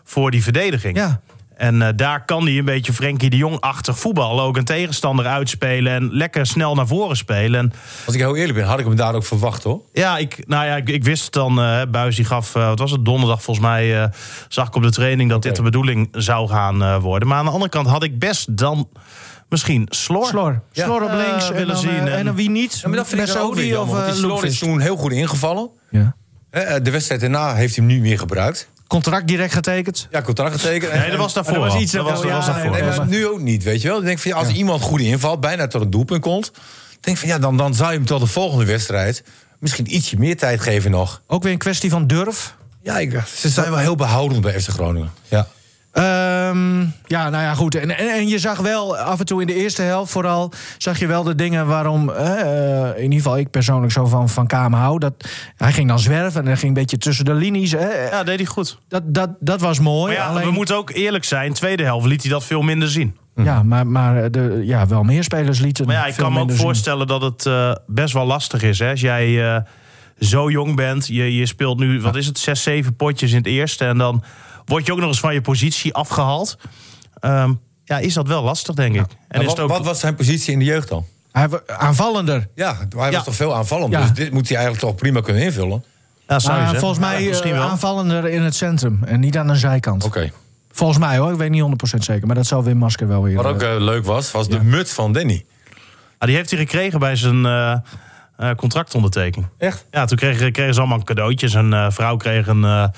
voor 0.04 0.30
die 0.30 0.42
verdediging. 0.42 0.96
ja, 0.96 1.20
En 1.56 1.82
eh, 1.82 1.88
daar 1.96 2.24
kan 2.24 2.42
hij 2.44 2.58
een 2.58 2.64
beetje 2.64 2.92
Frenkie 2.92 3.30
de 3.30 3.36
Jong-achtig 3.36 3.98
voetballen. 3.98 4.44
Ook 4.44 4.56
een 4.56 4.64
tegenstander 4.64 5.26
uitspelen 5.26 5.92
en 5.92 6.08
lekker 6.12 6.46
snel 6.46 6.74
naar 6.74 6.86
voren 6.86 7.16
spelen. 7.16 7.60
En 7.60 7.72
Als 8.06 8.14
ik 8.14 8.20
heel 8.20 8.36
eerlijk 8.36 8.58
ben, 8.58 8.66
had 8.66 8.78
ik 8.78 8.84
hem 8.84 8.96
daar 8.96 9.14
ook 9.14 9.24
verwacht, 9.24 9.62
hoor. 9.62 9.80
Ja, 9.92 10.18
ik, 10.18 10.44
nou 10.46 10.64
ja, 10.66 10.76
ik, 10.76 10.88
ik 10.88 11.04
wist 11.04 11.24
het 11.24 11.32
dan. 11.32 11.60
eh 11.60 11.82
Buis 11.90 12.16
die 12.16 12.24
gaf, 12.24 12.54
eh, 12.54 12.66
wat 12.66 12.78
was 12.78 12.90
het, 12.90 13.04
donderdag 13.04 13.42
volgens 13.42 13.66
mij... 13.66 14.02
eh, 14.02 14.08
zag 14.48 14.66
ik 14.66 14.74
op 14.74 14.82
de 14.82 14.90
training 14.90 15.30
dat 15.30 15.42
dit 15.42 15.56
de 15.56 15.62
bedoeling 15.62 16.08
zou 16.12 16.48
gaan 16.48 16.82
eh, 16.82 16.96
worden. 16.98 17.28
Maar 17.28 17.38
aan 17.38 17.44
de 17.44 17.50
andere 17.50 17.70
kant 17.70 17.86
had 17.86 18.02
ik 18.02 18.18
best 18.18 18.56
dan 18.56 18.88
misschien 19.52 19.86
Slor. 19.88 20.26
Slor. 20.26 20.60
Ja. 20.72 20.84
Slor 20.84 21.02
op 21.02 21.08
Eh, 21.08 21.16
links 21.16 21.48
en 21.48 21.52
willen 21.52 21.66
dan, 21.74 21.76
zien 21.82 22.08
eh, 22.08 22.18
en- 22.18 22.24
dan 22.24 22.34
wie 22.34 22.50
niet? 22.50 22.78
Ja, 22.82 22.88
maar 22.88 22.96
dat 22.96 23.08
vind 23.08 23.20
ik 23.20 23.26
dan 23.26 23.36
ook 23.36 23.54
weer 23.54 23.54
Messi 23.54 23.68
jammer. 23.70 23.94
of 23.96 24.00
Want 24.02 24.06
eh, 24.06 24.12
die 24.12 24.22
Slor 24.30 24.44
is 24.44 24.58
toen 24.58 24.80
heel 24.80 24.96
goed 24.96 25.12
ingevallen. 25.12 25.70
Ja. 25.90 26.14
Hè, 26.50 26.82
De 26.82 26.90
wedstrijd 26.90 27.20
daarna 27.20 27.54
heeft 27.54 27.76
hij 27.76 27.84
hem 27.84 27.94
niet 27.94 28.02
meer 28.02 28.18
gebruikt. 28.18 28.68
Contract 28.86 29.26
direct 29.26 29.52
getekend. 29.54 30.08
Ja, 30.10 30.22
contract 30.22 30.52
getekend. 30.60 30.92
Nee, 30.92 31.10
dat 31.10 31.18
was 31.18 31.32
daarvoor. 31.32 31.54
dat 31.54 31.62
was 31.62 31.76
iets 31.80 31.92
dat 31.92 32.02
was, 32.04 32.12
was 32.12 32.46
ja, 32.46 32.52
daarvoor. 32.52 32.70
Nee, 32.70 32.82
maar 32.82 33.06
nu 33.06 33.26
ook 33.26 33.40
niet, 33.40 33.62
weet 33.62 33.82
je 33.82 33.88
wel. 33.88 33.98
Ik 33.98 34.04
denk 34.04 34.18
van, 34.18 34.30
ja, 34.30 34.36
als 34.36 34.48
iemand 34.48 34.82
goed 34.82 35.00
invalt, 35.00 35.40
bijna 35.40 35.66
tot 35.66 35.82
een 35.82 35.90
doelpunt 35.90 36.22
komt... 36.22 36.52
denk 37.00 37.16
van, 37.18 37.28
ja, 37.28 37.38
dan, 37.38 37.56
dan 37.56 37.74
zou 37.74 37.90
je 37.90 37.96
hem 37.96 38.06
tot 38.06 38.20
de 38.20 38.26
volgende 38.26 38.64
wedstrijd... 38.64 39.22
misschien 39.58 39.94
ietsje 39.94 40.16
meer 40.18 40.36
tijd 40.36 40.60
geven 40.60 40.90
nog. 40.90 41.22
Ook 41.26 41.42
weer 41.42 41.52
een 41.52 41.58
kwestie 41.58 41.90
van 41.90 42.06
durf. 42.06 42.54
Ja, 42.82 42.98
ik, 42.98 43.22
ze 43.36 43.48
zijn 43.48 43.70
wel 43.70 43.78
heel 43.78 43.94
behoudend 43.96 44.40
bij 44.42 44.60
FC 44.60 44.68
Groningen. 44.68 45.10
Ja. 45.28 45.46
Ehm, 46.52 46.86
ja, 47.06 47.30
nou 47.30 47.42
ja, 47.42 47.54
goed. 47.54 47.74
En, 47.74 47.98
en, 47.98 48.12
en 48.12 48.28
je 48.28 48.38
zag 48.38 48.58
wel 48.58 48.96
af 48.96 49.18
en 49.18 49.26
toe 49.26 49.40
in 49.40 49.46
de 49.46 49.54
eerste 49.54 49.82
helft 49.82 50.12
vooral... 50.12 50.52
zag 50.78 50.98
je 50.98 51.06
wel 51.06 51.22
de 51.22 51.34
dingen 51.34 51.66
waarom, 51.66 52.10
eh, 52.10 52.88
in 52.96 53.02
ieder 53.02 53.18
geval 53.18 53.38
ik 53.38 53.50
persoonlijk 53.50 53.92
zo 53.92 54.06
van, 54.06 54.28
van 54.28 54.46
Kamer 54.46 54.78
hou. 54.78 54.98
Dat, 54.98 55.12
hij 55.56 55.72
ging 55.72 55.88
dan 55.88 55.98
zwerven 55.98 56.40
en 56.40 56.46
hij 56.46 56.56
ging 56.56 56.68
een 56.68 56.80
beetje 56.82 56.98
tussen 56.98 57.24
de 57.24 57.34
linies. 57.34 57.72
Hè. 57.72 58.08
Ja, 58.10 58.24
deed 58.24 58.36
hij 58.36 58.46
goed. 58.46 58.78
Dat, 58.88 59.02
dat, 59.06 59.30
dat 59.40 59.60
was 59.60 59.78
mooi. 59.78 60.14
Maar 60.14 60.22
ja, 60.22 60.30
alleen, 60.30 60.44
we 60.46 60.50
moeten 60.50 60.76
ook 60.76 60.90
eerlijk 60.90 61.24
zijn. 61.24 61.52
Tweede 61.52 61.82
helft 61.82 62.06
liet 62.06 62.22
hij 62.22 62.30
dat 62.30 62.44
veel 62.44 62.62
minder 62.62 62.88
zien. 62.88 63.16
ja, 63.36 63.62
maar, 63.62 63.86
maar 63.86 64.30
de, 64.30 64.62
ja, 64.64 64.86
wel 64.86 65.02
meer 65.02 65.24
spelers 65.24 65.58
lieten 65.58 65.86
Maar 65.86 65.94
ja, 65.94 66.06
ik 66.06 66.14
kan 66.14 66.32
me 66.32 66.40
ook 66.40 66.50
zien. 66.50 66.58
voorstellen 66.58 67.06
dat 67.06 67.22
het 67.22 67.46
eh, 67.46 67.72
best 67.86 68.14
wel 68.14 68.26
lastig 68.26 68.62
is. 68.62 68.78
Hè? 68.78 68.90
Als 68.90 69.00
jij 69.00 69.54
eh, 69.54 69.62
zo 70.18 70.50
jong 70.50 70.76
bent, 70.76 71.06
je, 71.06 71.36
je 71.36 71.46
speelt 71.46 71.78
nu, 71.78 72.00
wat 72.00 72.16
is 72.16 72.26
het, 72.26 72.38
zes, 72.38 72.62
zeven 72.62 72.96
potjes 72.96 73.30
in 73.30 73.36
het 73.36 73.46
eerste... 73.46 73.84
en 73.84 73.98
dan 73.98 74.22
word 74.64 74.86
je 74.86 74.92
ook 74.92 74.98
nog 74.98 75.08
eens 75.08 75.20
van 75.20 75.34
je 75.34 75.40
positie 75.40 75.94
afgehaald. 75.94 76.56
Ehm, 77.20 77.52
ja, 77.84 77.98
is 77.98 78.14
dat 78.14 78.26
wel 78.28 78.42
lastig, 78.42 78.74
denk 78.74 78.94
ik. 78.94 79.06
En 79.28 79.40
is 79.40 79.46
wat, 79.46 79.60
ook... 79.60 79.68
wat 79.68 79.84
was 79.84 80.00
zijn 80.00 80.14
positie 80.14 80.52
in 80.52 80.58
de 80.58 80.64
jeugd 80.64 80.88
dan? 80.88 81.04
Hij, 81.32 81.48
aanvallender. 81.66 82.48
Ja, 82.54 82.76
hij 82.96 83.10
Ja. 83.10 83.16
was 83.16 83.24
toch 83.24 83.34
veel 83.34 83.54
aanvallend. 83.54 83.92
Ja. 83.92 84.00
Dus 84.00 84.12
dit 84.12 84.32
moet 84.32 84.48
hij 84.48 84.56
eigenlijk 84.56 84.86
toch 84.86 84.94
prima 84.96 85.20
kunnen 85.20 85.42
invullen. 85.42 85.84
ja, 86.28 86.38
zou 86.38 86.42
je 86.42 86.48
Maar 86.48 86.60
zeggen. 86.60 86.78
volgens 86.78 87.00
mij 87.00 87.14
Ja, 87.14 87.22
eh, 87.22 87.28
misschien 87.28 87.52
wel. 87.52 87.62
aanvallender 87.68 88.28
in 88.28 88.42
het 88.42 88.54
centrum 88.54 89.00
en 89.04 89.20
niet 89.20 89.36
aan 89.38 89.48
een 89.48 89.56
zijkant. 89.56 90.04
Oké. 90.04 90.30
Volgens 90.72 90.98
mij 90.98 91.18
hoor, 91.18 91.32
ik 91.32 91.38
weet 91.38 91.50
niet 91.50 91.60
100% 91.62 92.04
zeker. 92.04 92.26
Maar 92.26 92.36
dat 92.36 92.46
zal 92.46 92.64
Wim 92.64 92.76
Masker 92.76 93.08
wel 93.08 93.22
weer... 93.22 93.36
Wat 93.36 93.46
ook 93.46 93.62
eh, 93.62 93.74
eh, 93.74 93.80
leuk 93.80 94.04
was, 94.04 94.30
was 94.30 94.48
de 94.48 94.62
muts 94.62 94.92
van 94.92 95.12
Danny. 95.12 95.44
Ah, 96.18 96.28
die 96.28 96.36
heeft 96.36 96.50
hij 96.50 96.58
gekregen 96.58 96.98
bij 96.98 97.16
zijn 97.16 97.46
eh, 97.46 97.72
eh, 98.36 98.50
contractondertekening. 98.56 99.50
Echt? 99.58 99.86
Ja, 99.90 100.04
toen 100.04 100.16
kregen, 100.16 100.52
kregen 100.52 100.74
ze 100.74 100.80
allemaal 100.80 101.02
cadeautjes. 101.02 101.54
Een 101.54 101.72
eh, 101.72 101.86
vrouw 101.90 102.16
kreeg 102.16 102.46
een 102.46 102.90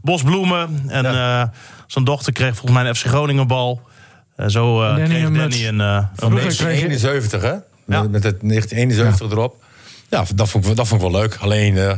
eh, 0.00 0.10
bos 0.10 0.22
bloemen. 0.22 0.84
En 0.88 1.02
Ja. 1.02 1.42
eh, 1.42 1.48
zijn 1.86 2.04
dochter 2.04 2.32
kreeg 2.32 2.54
volgens 2.56 2.72
mij 2.80 2.88
een 2.88 2.94
FC 2.94 3.06
Groningen 3.06 3.46
bal. 3.46 3.80
En 4.36 4.50
zo 4.50 4.82
eh, 4.82 4.88
Danny 4.88 5.04
kreeg 5.08 5.24
een 5.24 5.34
Danny 5.34 5.66
een, 5.66 5.80
eh, 5.80 6.06
een 6.16 6.28
je- 6.34 6.40
1971, 6.40 7.42
hè? 7.42 7.48
Ja. 7.50 7.62
Met, 8.02 8.10
met 8.10 8.22
het 8.22 8.42
1971 8.42 9.30
erop. 9.30 9.62
Ja, 10.08 10.24
dat 10.34 10.48
vond, 10.48 10.54
ik, 10.54 10.64
wel- 10.64 10.74
dat 10.74 10.88
vond 10.88 11.02
ik 11.02 11.10
wel 11.10 11.20
leuk. 11.20 11.36
Alleen, 11.40 11.76
eh, 11.78 11.92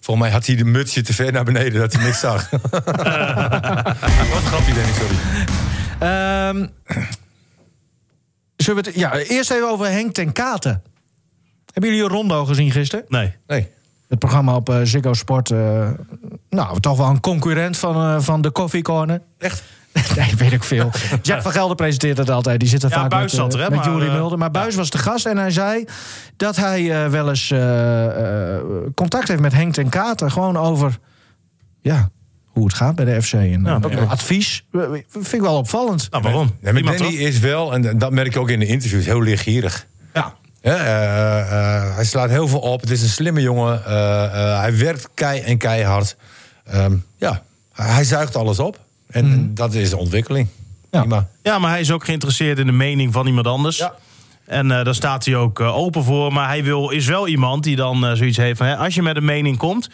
volgens 0.00 0.26
mij 0.26 0.30
had 0.36 0.46
hij 0.46 0.56
de 0.56 0.64
mutsje 0.64 1.02
te 1.02 1.14
ver 1.14 1.32
naar 1.32 1.44
beneden 1.44 1.80
dat 1.80 1.92
hij 1.92 2.04
niks 2.04 2.20
zag. 2.20 2.50
Wat 2.50 2.62
een 2.72 4.46
grapje, 4.46 4.74
Danny, 4.74 4.92
sorry. 4.92 5.16
Ehm, 5.98 6.66
zullen 8.56 8.82
we 8.82 8.88
het, 8.90 8.98
ja, 8.98 9.16
eerst 9.18 9.50
even 9.50 9.68
over 9.70 9.86
Henk 9.90 10.14
ten 10.14 10.32
Katen. 10.32 10.82
Hebben 11.72 11.94
jullie 11.94 12.08
Rondo 12.08 12.44
gezien 12.44 12.70
gisteren? 12.70 13.04
Nee. 13.08 13.32
Nee. 13.46 13.68
Het 14.08 14.18
programma 14.18 14.54
op 14.54 14.68
eh, 14.68 14.80
Ziggo 14.82 15.12
Sport. 15.12 15.50
eh, 15.50 15.88
nou, 16.50 16.80
toch 16.80 16.96
wel 16.96 17.06
een 17.08 17.20
concurrent 17.20 17.76
van, 17.76 17.94
eh, 17.96 18.20
van 18.20 18.40
de 18.40 18.52
Coffee 18.52 18.82
Corner. 18.82 19.22
Echt? 19.38 19.62
nee, 20.16 20.34
weet 20.36 20.52
ik 20.52 20.62
veel. 20.64 20.90
Jack 21.22 21.42
van 21.42 21.52
Gelder 21.52 21.76
presenteert 21.76 22.18
het 22.18 22.30
altijd. 22.30 22.60
Die 22.60 22.68
zit 22.68 22.82
er 22.82 22.90
Ja, 22.90 22.96
vaak 22.96 23.10
Buis 23.10 23.22
met, 23.22 23.30
zat 23.40 23.54
er, 23.54 23.60
hè, 23.60 23.70
met 23.70 23.78
maar, 23.78 23.88
Jurie 23.88 24.10
Mulder. 24.10 24.38
Maar 24.38 24.50
Buis 24.50 24.74
was 24.74 24.90
de 24.90 24.98
gast 24.98 25.26
en 25.26 25.36
hij 25.36 25.50
zei 25.50 25.84
dat 26.36 26.56
hij 26.56 27.04
eh, 27.04 27.10
wel 27.10 27.28
eens 27.28 27.48
contact 28.94 29.28
heeft 29.28 29.40
met 29.40 29.52
Henk 29.52 29.72
ten 29.74 29.88
Katen. 29.88 30.30
Gewoon 30.30 30.56
over 30.56 30.98
ja, 31.80 32.10
hoe 32.44 32.64
het 32.64 32.74
gaat 32.74 32.94
bij 32.94 33.04
de 33.04 33.22
FC. 33.22 33.32
En, 33.32 33.40
Ja, 33.64 33.74
en, 33.74 33.84
oké. 33.84 34.06
advies. 34.08 34.66
Vind 35.08 35.32
ik 35.32 35.40
wel 35.40 35.56
opvallend. 35.56 36.10
Nou, 36.10 36.22
waarom? 36.22 36.56
Nee, 36.60 36.72
maar 36.72 36.82
Danny 36.82 36.96
toch? 36.98 37.20
is 37.20 37.38
wel, 37.38 37.74
en 37.74 37.98
dat 37.98 38.12
merk 38.12 38.26
ik 38.26 38.36
ook 38.36 38.50
in 38.50 38.58
de 38.58 38.66
interviews, 38.66 39.04
heel 39.04 39.22
leergierig. 39.22 39.86
Eh, 40.72 41.40
eh, 41.40 41.94
hij 41.94 42.04
slaat 42.04 42.30
heel 42.30 42.48
veel 42.48 42.58
op. 42.58 42.80
Het 42.80 42.90
is 42.90 43.02
een 43.02 43.08
slimme 43.08 43.40
jongen. 43.40 43.84
Eh, 43.84 44.24
eh, 44.24 44.60
hij 44.60 44.78
werkt 44.78 45.08
kei 45.14 45.40
en 45.40 45.58
keihard. 45.58 46.16
Ehm, 46.64 46.96
ja, 47.16 47.42
hij 47.72 48.04
zuigt 48.04 48.36
alles 48.36 48.58
op. 48.58 48.78
En, 49.10 49.24
en 49.24 49.54
dat 49.54 49.74
is 49.74 49.92
ontwikkeling. 49.92 50.48
Ja. 50.90 51.00
Prima. 51.00 51.28
Ja, 51.42 51.58
maar 51.58 51.70
hij 51.70 51.80
is 51.80 51.90
ook 51.90 52.04
geïnteresseerd 52.04 52.58
in 52.58 52.66
de 52.66 52.72
mening 52.72 53.12
van 53.12 53.26
iemand 53.26 53.46
anders. 53.46 53.76
Ja. 53.76 53.94
En 54.44 54.70
eh, 54.70 54.84
daar 54.84 54.94
staat 54.94 55.24
hij 55.24 55.36
ook 55.36 55.60
open 55.60 56.02
voor. 56.04 56.32
Maar 56.32 56.48
hij 56.48 56.64
wil, 56.64 56.90
is 56.90 57.06
wel 57.06 57.28
iemand 57.28 57.64
die 57.64 57.76
dan 57.76 58.16
zoiets 58.16 58.36
heeft 58.36 58.58
van... 58.58 58.66
Hè, 58.66 58.76
als 58.76 58.94
je 58.94 59.02
met 59.02 59.16
een 59.16 59.24
mening 59.24 59.56
komt, 59.56 59.90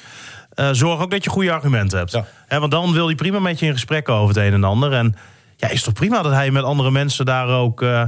eh, 0.54 0.68
zorg 0.72 1.00
ook 1.00 1.11
dat 1.11 1.24
je 1.24 1.30
goede 1.30 1.52
argumenten 1.52 1.98
hebt. 1.98 2.12
Ja. 2.12 2.26
Hè, 2.46 2.58
want 2.58 2.70
dan 2.70 2.92
wil 2.92 3.06
hij 3.06 3.14
prima 3.14 3.38
met 3.38 3.58
je 3.58 3.66
in 3.66 3.72
gesprek 3.72 4.08
over 4.08 4.35
het 4.35 4.44
een 4.44 4.52
en 4.52 4.64
ander. 4.64 4.92
En 4.92 5.16
ja, 5.56 5.68
is 5.68 5.82
toch 5.82 5.94
prima 5.94 6.22
dat 6.22 6.32
hij 6.32 6.50
met 6.50 6.64
andere 6.64 6.90
mensen 6.90 7.24
daar 7.24 7.48
ook 7.48 7.82
eh, 7.82 8.02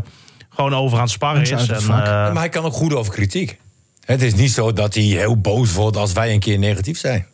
gewoon 0.54 0.74
over 0.74 0.96
aan 0.96 1.02
het 1.02 1.12
sparren 1.12 1.42
is. 1.42 1.50
het 1.50 1.70
En, 1.70 1.76
eh, 1.76 1.86
maar 1.86 2.34
hij 2.36 2.48
kan 2.48 2.64
ook 2.64 2.72
goed 2.72 2.94
over 2.94 3.12
kritiek. 3.12 3.58
Het 4.04 4.22
is 4.22 4.34
niet 4.34 4.50
zo 4.50 4.72
dat 4.72 4.94
hij 4.94 5.02
heel 5.02 5.36
boos 5.40 5.72
wordt 5.72 5.96
als 5.96 6.12
wij 6.12 6.32
een 6.32 6.40
keer 6.40 6.58
negatief 6.58 6.98
zijn. 6.98 7.26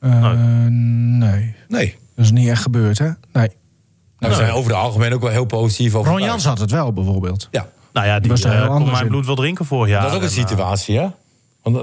Eh, 0.00 0.32
nee, 0.68 1.54
Nee. 1.68 1.96
dat 2.16 2.24
is 2.24 2.30
niet 2.30 2.48
echt 2.48 2.62
gebeurd, 2.62 2.98
hè? 2.98 3.04
Nee. 3.32 3.48
Nou, 4.18 4.32
we 4.32 4.38
zijn 4.38 4.50
over 4.52 4.70
het 4.70 4.80
algemeen 4.80 5.12
ook 5.14 5.20
wel 5.20 5.30
heel 5.30 5.44
positief 5.44 5.94
over. 5.94 6.10
Ron 6.12 6.22
Jans 6.22 6.44
had 6.44 6.58
het 6.58 6.70
wel, 6.70 6.92
bijvoorbeeld. 6.92 7.48
Ja, 7.50 7.68
nou 7.92 8.06
ja, 8.06 8.20
die 8.20 8.30
was 8.30 8.44
er 8.44 8.52
heel 8.52 8.62
eh, 8.62 8.76
kon 8.76 8.90
mijn 8.90 9.02
in. 9.02 9.08
bloed 9.08 9.26
wel 9.26 9.34
drinken 9.34 9.64
vorig 9.66 9.88
jaar. 9.90 10.00
dat 10.02 10.10
is 10.10 10.16
ook 10.16 10.22
een 10.22 10.28
En, 10.28 10.48
situatie, 10.48 10.98
hè? 10.98 11.06
Want 11.62 11.76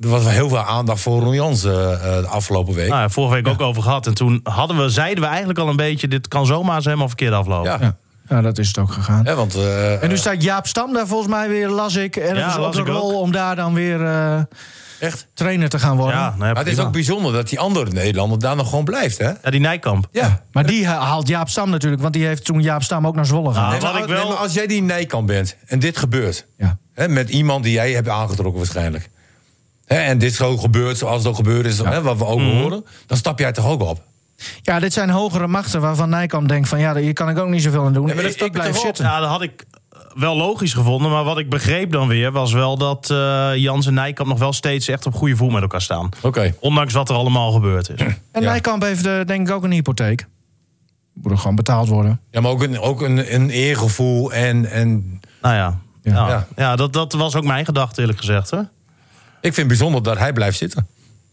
er 0.00 0.08
was 0.08 0.22
wel 0.22 0.32
heel 0.32 0.48
veel 0.48 0.58
aandacht 0.62 1.00
voor 1.00 1.22
Ron 1.22 1.34
Jans 1.34 1.60
de 1.62 2.24
afgelopen 2.28 2.74
week. 2.74 2.88
Nou, 2.88 3.00
ja, 3.00 3.08
vorige 3.08 3.34
week 3.34 3.48
ook 3.48 3.60
over 3.60 3.82
gehad. 3.82 4.06
En 4.06 4.14
toen 4.14 4.40
hadden 4.42 4.76
we, 4.76 4.88
zeiden 4.88 5.22
we 5.22 5.28
eigenlijk 5.28 5.58
al 5.58 5.68
een 5.68 5.76
beetje... 5.76 6.08
dit 6.08 6.28
kan 6.28 6.46
zomaar 6.46 6.76
eens 6.76 6.84
helemaal 6.84 7.08
verkeerd 7.08 7.32
aflopen. 7.32 7.78
ja. 7.80 7.96
Ja. 8.28 8.36
ja, 8.36 8.42
dat 8.42 8.58
is 8.58 8.66
het 8.66 8.78
ook 8.78 8.92
gegaan. 8.92 9.26
Hè, 9.26 9.34
want, 9.34 9.54
eh, 9.54 10.02
En 10.02 10.08
nu 10.08 10.16
staat 10.16 10.42
Jaap 10.42 10.66
Stam 10.66 10.92
daar 10.92 11.06
volgens 11.06 11.30
mij 11.30 11.48
weer, 11.48 11.68
las 11.68 11.96
ik. 11.96 12.16
En 12.16 12.36
Ja, 12.36 12.46
is 12.68 12.74
de 12.74 12.80
ik 12.80 12.86
rol 12.86 13.12
ook. 13.14 13.20
om 13.20 13.32
daar 13.32 13.56
dan 13.56 13.74
weer 13.74 14.04
eh, 14.04 14.40
echt. 14.98 15.26
trainer 15.34 15.68
te 15.68 15.78
gaan 15.78 15.96
worden. 15.96 16.14
Ja, 16.16 16.28
nou 16.28 16.46
ja, 16.46 16.52
Maar 16.52 16.64
het 16.64 16.72
is 16.72 16.78
ook 16.78 16.92
bijzonder 16.92 17.32
dat 17.32 17.48
die 17.48 17.58
andere 17.58 17.90
Nederlander 17.90 18.38
daar 18.38 18.56
nog 18.56 18.68
gewoon 18.68 18.84
blijft, 18.84 19.18
hè? 19.18 19.30
ja, 19.42 19.50
die 19.50 19.60
Nijkamp. 19.60 20.08
Ja. 20.12 20.42
Maar 20.52 20.66
die 20.66 20.86
ha- 20.86 21.00
haalt 21.00 21.28
Jaap 21.28 21.48
Stam 21.48 21.70
natuurlijk, 21.70 22.02
want 22.02 22.14
die 22.14 22.26
heeft 22.26 22.44
toen 22.44 22.62
Jaap 22.62 22.82
Stam 22.82 23.06
ook 23.06 23.14
naar 23.14 23.26
Zwolle 23.26 23.52
gehaald. 23.52 23.70
Nou, 23.70 23.72
Nee, 23.72 23.80
wat 23.80 23.92
maar, 23.92 24.02
ik 24.02 24.08
wel- 24.08 24.18
nee, 24.18 24.28
maar 24.32 24.42
als 24.42 24.54
jij 24.54 24.66
die 24.66 24.82
Nijkamp 24.82 25.26
bent 25.26 25.56
en 25.66 25.78
dit 25.78 25.96
gebeurt... 25.96 26.46
Ja. 26.58 26.78
Hè, 26.94 27.08
met 27.08 27.28
iemand 27.30 27.64
die 27.64 27.72
jij 27.72 27.92
hebt 27.92 28.08
aangetrokken 28.08 28.56
waarschijnlijk... 28.58 29.08
Hè, 29.86 29.96
en 29.96 30.18
dit 30.18 30.30
is 30.32 30.40
ook 30.40 30.60
gebeurd 30.60 30.98
zoals 30.98 31.18
het 31.18 31.26
ook 31.26 31.36
gebeurd 31.36 31.66
is, 31.66 31.78
hè, 31.78 32.02
wat 32.02 32.18
we 32.18 32.24
ook 32.26 32.38
Mhm. 32.38 32.48
horen... 32.56 32.84
dan 33.06 33.16
stap 33.16 33.38
jij 33.38 33.52
toch 33.52 33.66
ook 33.66 33.82
op? 33.82 34.02
Ja, 34.62 34.78
dit 34.78 34.92
zijn 34.92 35.10
hogere 35.10 35.46
machten 35.46 35.80
waarvan 35.80 36.08
Nijkamp 36.08 36.48
denkt 36.48 36.68
van... 36.68 36.78
ja, 36.78 36.94
hier 36.96 37.12
kan 37.12 37.28
ik 37.28 37.38
ook 37.38 37.48
niet 37.48 37.62
zoveel 37.62 37.84
aan 37.84 37.92
doen. 37.92 38.04
Nee, 38.06 38.14
maar 38.14 38.24
dat 38.24 38.40
ik, 38.40 38.52
blijf 38.52 38.76
zitten. 38.78 39.04
Ja, 39.04 39.20
dat 39.20 39.28
had 39.28 39.42
ik 39.42 39.64
wel 40.14 40.36
logisch 40.36 40.72
gevonden. 40.74 41.10
Maar 41.10 41.24
wat 41.24 41.38
ik 41.38 41.48
begreep 41.48 41.92
dan 41.92 42.08
weer 42.08 42.32
was 42.32 42.52
wel 42.52 42.78
dat 42.78 43.10
eh, 43.10 43.50
Jans 43.56 43.86
en 43.86 43.94
Nijkamp 43.94 44.28
nog 44.28 44.38
wel 44.38 44.52
steeds 44.52 44.88
echt 44.88 45.06
op 45.06 45.14
goede 45.14 45.36
voet 45.36 45.52
met 45.52 45.62
elkaar 45.62 45.82
staan. 45.82 46.08
Oké. 46.22 46.54
Ondanks 46.60 46.92
wat 46.92 47.08
er 47.08 47.14
allemaal 47.14 47.52
gebeurd 47.52 47.90
is. 47.90 48.00
En 48.32 48.42
Ja. 48.42 48.50
Nijkamp 48.50 48.82
heeft 48.82 49.06
eh, 49.06 49.20
denk 49.26 49.48
ik 49.48 49.54
ook 49.54 49.62
een 49.64 49.70
hypotheek. 49.72 50.26
Moet 51.12 51.32
er 51.32 51.38
gewoon 51.38 51.56
betaald 51.56 51.88
worden. 51.88 52.20
Ja, 52.30 52.40
maar 52.40 52.50
ook 52.50 52.62
een, 52.62 52.80
ook 52.80 53.00
een, 53.02 53.34
een 53.34 53.50
eergevoel 53.50 54.32
en... 54.32 54.66
en 54.70 55.20
Nou 55.42 55.54
ja, 55.54 55.78
Ja. 56.02 56.12
ja. 56.12 56.28
Ja. 56.28 56.46
ja. 56.56 56.76
dat, 56.76 56.92
dat 56.92 57.12
was 57.12 57.34
ook 57.34 57.44
mijn 57.44 57.64
gedachte 57.64 58.00
eerlijk 58.00 58.18
gezegd. 58.18 58.50
Hè? 58.50 58.58
ik 58.58 58.66
vind 59.40 59.56
het 59.56 59.66
bijzonder 59.66 60.02
dat 60.02 60.18
hij 60.18 60.32
blijft 60.32 60.58
zitten. 60.58 60.86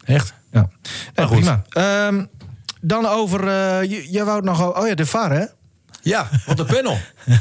Echt. 0.05 0.33
Ja, 0.51 0.69
Eh, 1.13 1.25
goed. 1.25 1.35
prima. 1.35 1.61
Ehm, 1.69 2.25
dan 2.87 3.05
over, 3.07 3.47
eh, 3.47 3.89
je- 3.89 4.11
jij 4.11 4.23
wou 4.25 4.35
het 4.35 4.45
nog... 4.45 4.77
Oh 4.77 4.87
ja, 4.87 4.95
de 4.95 5.05
VAR, 5.05 5.31
hè? 5.31 5.45
Ja, 6.01 6.29
want 6.45 6.57
de 6.57 6.65
panel. 6.65 6.97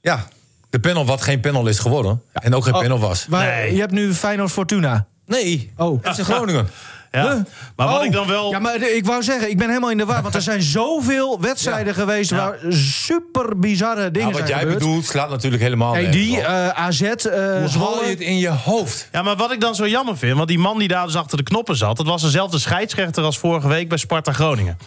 ja, 0.00 0.26
de 0.70 0.80
panel 0.80 1.06
wat 1.06 1.22
geen 1.22 1.40
panel 1.40 1.66
is 1.66 1.78
geworden. 1.78 2.22
En 2.32 2.54
ook 2.54 2.64
geen 2.64 2.74
Oh. 2.74 2.80
panel 2.80 2.98
was. 2.98 3.26
Waar, 3.28 3.46
Nee. 3.46 3.74
Je 3.74 3.80
hebt 3.80 3.92
nu 3.92 4.14
Feyenoord 4.14 4.50
Fortuna. 4.52 5.06
Nee, 5.26 5.72
Oh. 5.76 6.02
FC 6.14 6.20
Groningen. 6.20 6.68
Ja. 7.10 7.22
Huh? 7.22 7.34
Maar 7.76 7.86
wat 7.88 7.98
Oh. 7.98 8.04
ik 8.04 8.12
dan 8.12 8.26
wel... 8.26 8.50
Ja, 8.50 8.58
maar 8.58 8.82
ik 8.82 9.06
wou 9.06 9.22
zeggen, 9.22 9.50
ik 9.50 9.58
ben 9.58 9.68
helemaal 9.68 9.90
in 9.90 9.96
de 9.98 10.04
war. 10.04 10.22
Want 10.22 10.34
er 10.34 10.42
zijn 10.42 10.62
zoveel 10.62 11.40
wedstrijden 11.40 11.94
geweest... 11.94 12.30
Ja. 12.30 12.36
waar 12.36 12.56
super 12.72 13.58
bizarre 13.58 14.10
dingen 14.10 14.28
Nou, 14.28 14.32
wat 14.32 14.36
zijn 14.36 14.48
jij 14.48 14.58
gebeurd. 14.58 14.78
bedoelt 14.78 15.04
slaat 15.04 15.30
natuurlijk 15.30 15.62
helemaal 15.62 15.92
Hey, 15.94 16.10
die 16.10 16.36
op. 16.38 16.42
eh, 16.44 16.68
AZ, 16.68 17.00
eh 17.02 17.12
Hoe 17.22 17.68
haal 17.78 18.04
je 18.04 18.10
het 18.10 18.20
in 18.20 18.38
je 18.38 18.48
hoofd? 18.48 19.08
Ja, 19.12 19.22
maar 19.22 19.36
wat 19.36 19.52
ik 19.52 19.60
dan 19.60 19.74
zo 19.74 19.86
jammer 19.88 20.18
vind, 20.18 20.36
want 20.36 20.48
die 20.48 20.58
man 20.58 20.78
die 20.78 20.88
daar 20.88 21.06
dus 21.06 21.16
achter 21.16 21.36
de 21.36 21.42
knoppen 21.42 21.76
zat, 21.76 21.96
dat 21.96 22.06
was 22.06 22.22
dezelfde 22.22 22.58
scheidsrechter 22.58 23.24
als 23.24 23.38
vorige 23.38 23.68
week 23.68 23.88
bij 23.88 23.98
Sparta 23.98 24.32
Groningen. 24.32 24.78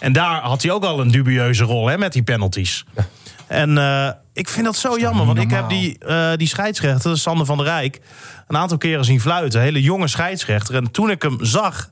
En 0.00 0.12
daar 0.12 0.40
had 0.40 0.62
hij 0.62 0.70
ook 0.72 0.84
al 0.84 1.00
een 1.00 1.10
dubieuze 1.10 1.64
rol 1.64 1.86
hè, 1.86 1.98
met 1.98 2.12
die 2.12 2.22
penalties. 2.22 2.84
En 3.46 3.78
eh, 3.78 4.08
ik 4.38 4.48
vind 4.48 4.64
dat 4.64 4.76
zo 4.76 4.98
jammer, 4.98 5.26
want 5.26 5.38
ik 5.38 5.50
heb 5.50 5.68
die, 5.68 5.98
eh, 5.98 6.32
die 6.36 6.48
scheidsrechter, 6.48 7.18
Sander 7.18 7.46
van 7.46 7.56
der 7.56 7.66
Rijk, 7.66 8.00
een 8.46 8.56
aantal 8.56 8.78
keren 8.78 9.04
zien 9.04 9.20
fluiten. 9.20 9.60
Een 9.60 9.66
hele 9.66 9.82
jonge 9.82 10.08
scheidsrechter. 10.08 10.74
En 10.74 10.90
toen 10.90 11.10
ik 11.10 11.22
hem 11.22 11.38
zag, 11.40 11.90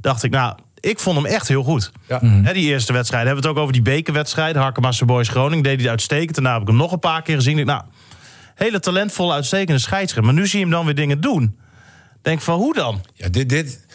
dacht 0.00 0.22
ik, 0.22 0.30
nou, 0.30 0.58
ik 0.80 0.98
vond 0.98 1.16
hem 1.16 1.26
echt 1.26 1.48
heel 1.48 1.62
goed. 1.62 1.92
Ja. 2.08 2.20
Hè, 2.22 2.52
die 2.52 2.68
eerste 2.68 2.92
wedstrijd. 2.92 3.26
Hebben 3.26 3.42
we 3.42 3.48
het 3.48 3.58
ook 3.58 3.62
over 3.62 3.74
die 3.74 3.82
bekerwedstrijd. 3.82 4.56
Harkemasse 4.56 5.04
Boys 5.04 5.28
Groningen 5.28 5.62
deed 5.62 5.72
hij 5.72 5.82
het 5.82 5.90
uitstekend. 5.90 6.34
Daarna 6.34 6.52
heb 6.52 6.60
ik 6.60 6.68
hem 6.68 6.76
nog 6.76 6.92
een 6.92 6.98
paar 6.98 7.22
keer 7.22 7.36
gezien. 7.36 7.58
Ik, 7.58 7.66
nou, 7.66 7.82
hele 8.54 8.80
talentvolle, 8.80 9.32
uitstekende 9.32 9.80
scheidsrechter. 9.80 10.24
Maar 10.24 10.42
nu 10.42 10.46
zie 10.46 10.58
je 10.58 10.64
hem 10.64 10.74
dan 10.74 10.84
weer 10.84 10.94
dingen 10.94 11.20
doen. 11.20 11.58
Denk 12.22 12.40
van, 12.40 12.58
hoe 12.58 12.74
dan? 12.74 13.04
Ja, 13.14 13.28
dit, 13.28 13.48
dit, 13.48 13.86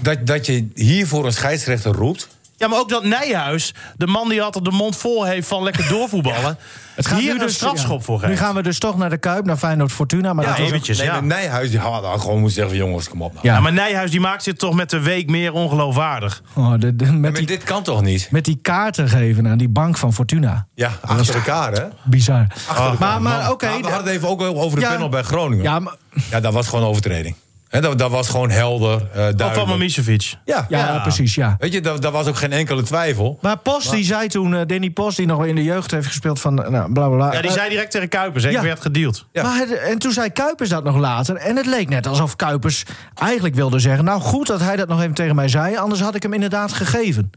dat, 0.00 0.26
dat 0.26 0.46
je 0.46 0.68
hiervoor 0.74 1.26
een 1.26 1.32
scheidsrechter 1.32 1.92
roept. 1.92 2.28
Ja, 2.60 2.68
maar 2.68 2.78
ook 2.78 2.88
dat 2.88 3.04
Nijhuis, 3.04 3.74
de 3.96 4.06
man 4.06 4.28
die 4.28 4.42
altijd 4.42 4.64
de 4.64 4.70
mond 4.70 4.96
vol 4.96 5.24
heeft 5.24 5.48
van 5.48 5.62
lekker 5.62 5.88
doorvoetballen... 5.88 6.58
Het 6.94 7.06
gaat 7.08 7.18
hier 7.18 7.32
nu 7.34 7.40
een 7.40 7.46
dus- 7.46 7.54
strafschop 7.54 7.98
ja. 7.98 8.04
voor 8.04 8.18
geeft. 8.18 8.30
Nu 8.30 8.38
gaan 8.38 8.54
we 8.54 8.62
dus 8.62 8.78
toch 8.78 8.96
naar 8.96 9.10
de 9.10 9.18
Kuip, 9.18 9.44
naar 9.44 9.56
Feyenoord 9.56 9.92
Fortuna. 9.92 10.32
Maar 10.32 10.44
Ja, 10.44 10.50
dat 10.50 10.58
was 10.60 10.68
eventjes, 10.68 10.98
Nee, 10.98 11.06
ja. 11.06 11.12
maar 11.12 11.22
Nijhuis 11.22 11.70
die 11.70 11.78
had 11.78 12.20
gewoon 12.20 12.36
moeten 12.38 12.54
zeggen: 12.54 12.76
jongens, 12.76 13.08
kom 13.08 13.22
op. 13.22 13.32
Nou. 13.32 13.46
Ja. 13.46 13.54
Ja, 13.54 13.60
maar 13.60 13.72
Nijhuis 13.72 14.10
die 14.10 14.20
maakt 14.20 14.42
zich 14.42 14.54
toch 14.54 14.74
met 14.74 14.90
de 14.90 15.00
week 15.00 15.28
meer 15.30 15.52
ongeloofwaardig. 15.52 16.42
Oh, 16.54 16.72
de- 16.78 16.96
de- 16.96 17.12
met, 17.12 17.36
die, 17.36 17.46
dit 17.46 17.62
kan 17.62 17.82
toch 17.82 18.02
niet? 18.02 18.28
met 18.30 18.44
die 18.44 18.58
kaarten 18.62 19.08
geven 19.08 19.48
aan 19.48 19.58
die 19.58 19.68
bank 19.68 19.96
van 19.98 20.12
Fortuna. 20.12 20.66
Ja, 20.74 20.90
achter 21.00 21.34
elkaar, 21.34 21.72
hè? 21.72 21.84
Bizar. 22.04 22.46
Achter 22.68 22.84
elkaar. 22.84 22.98
maar 22.98 23.22
maar 23.22 23.50
oké. 23.50 23.66
We 23.66 23.72
hadden 23.72 23.92
het 23.92 24.06
even 24.06 24.28
ook 24.28 24.40
over 24.42 24.78
de 24.78 24.84
Ja. 24.84 24.92
panel 24.92 25.08
bij 25.08 25.22
Groningen. 25.22 25.64
Ja, 25.64 25.72
ja, 25.72 25.78
maar, 25.78 26.40
dat 26.40 26.52
was 26.52 26.68
gewoon 26.68 26.84
overtreding. 26.84 27.34
Hè, 27.70 27.80
dat, 27.80 27.98
dat 27.98 28.10
was 28.10 28.28
gewoon 28.28 28.50
helder, 28.50 29.08
eh 29.12 29.46
Of 29.46 29.54
van. 29.54 29.68
Mamicevic. 29.68 30.34
Ja, 30.44 30.66
ja, 30.68 30.78
Ja. 30.78 30.98
precies, 30.98 31.34
ja. 31.34 31.56
Weet 31.58 31.72
je, 31.72 31.80
daar, 31.80 32.00
daar 32.00 32.10
was 32.12 32.26
ook 32.26 32.36
geen 32.36 32.52
enkele 32.52 32.82
twijfel. 32.82 33.38
Maar 33.40 33.58
Post 33.58 33.90
die 33.90 34.04
zei 34.04 34.28
toen, 34.28 34.54
eh, 34.54 34.60
Danny 34.66 34.90
Post, 34.90 35.16
die 35.16 35.26
nog 35.26 35.44
in 35.46 35.54
de 35.54 35.62
jeugd 35.64 35.90
heeft 35.90 36.06
gespeeld 36.06 36.40
van, 36.40 36.64
eh, 36.64 36.70
nou, 36.70 36.92
bla 36.92 37.06
bla 37.08 37.16
bla. 37.16 37.32
Ja, 37.32 37.40
die 37.42 37.50
zei 37.50 37.68
direct 37.68 37.90
tegen 37.90 38.08
Kuipers, 38.08 38.44
ja. 38.44 38.50
ik 38.50 38.60
werd 38.60 38.80
gedeeld. 38.80 39.26
Ja. 39.32 39.42
Maar 39.42 39.56
het- 39.58 39.72
en 39.78 39.98
toen 39.98 40.12
zei 40.12 40.30
Kuipers 40.30 40.68
dat 40.68 40.84
nog 40.84 40.96
later. 40.96 41.36
En 41.36 41.56
het 41.56 41.66
leek 41.66 41.88
net 41.88 42.06
alsof 42.06 42.36
Kuipers 42.36 42.84
eigenlijk 43.14 43.54
wilde 43.54 43.78
zeggen... 43.78 44.04
nou 44.04 44.20
goed 44.20 44.46
dat 44.46 44.60
hij 44.60 44.76
dat 44.76 44.88
nog 44.88 45.00
even 45.00 45.14
tegen 45.14 45.34
mij 45.34 45.48
zei... 45.48 45.76
anders 45.76 46.00
had 46.00 46.14
ik 46.14 46.22
hem 46.22 46.32
inderdaad 46.34 46.72
gegeven. 46.72 47.30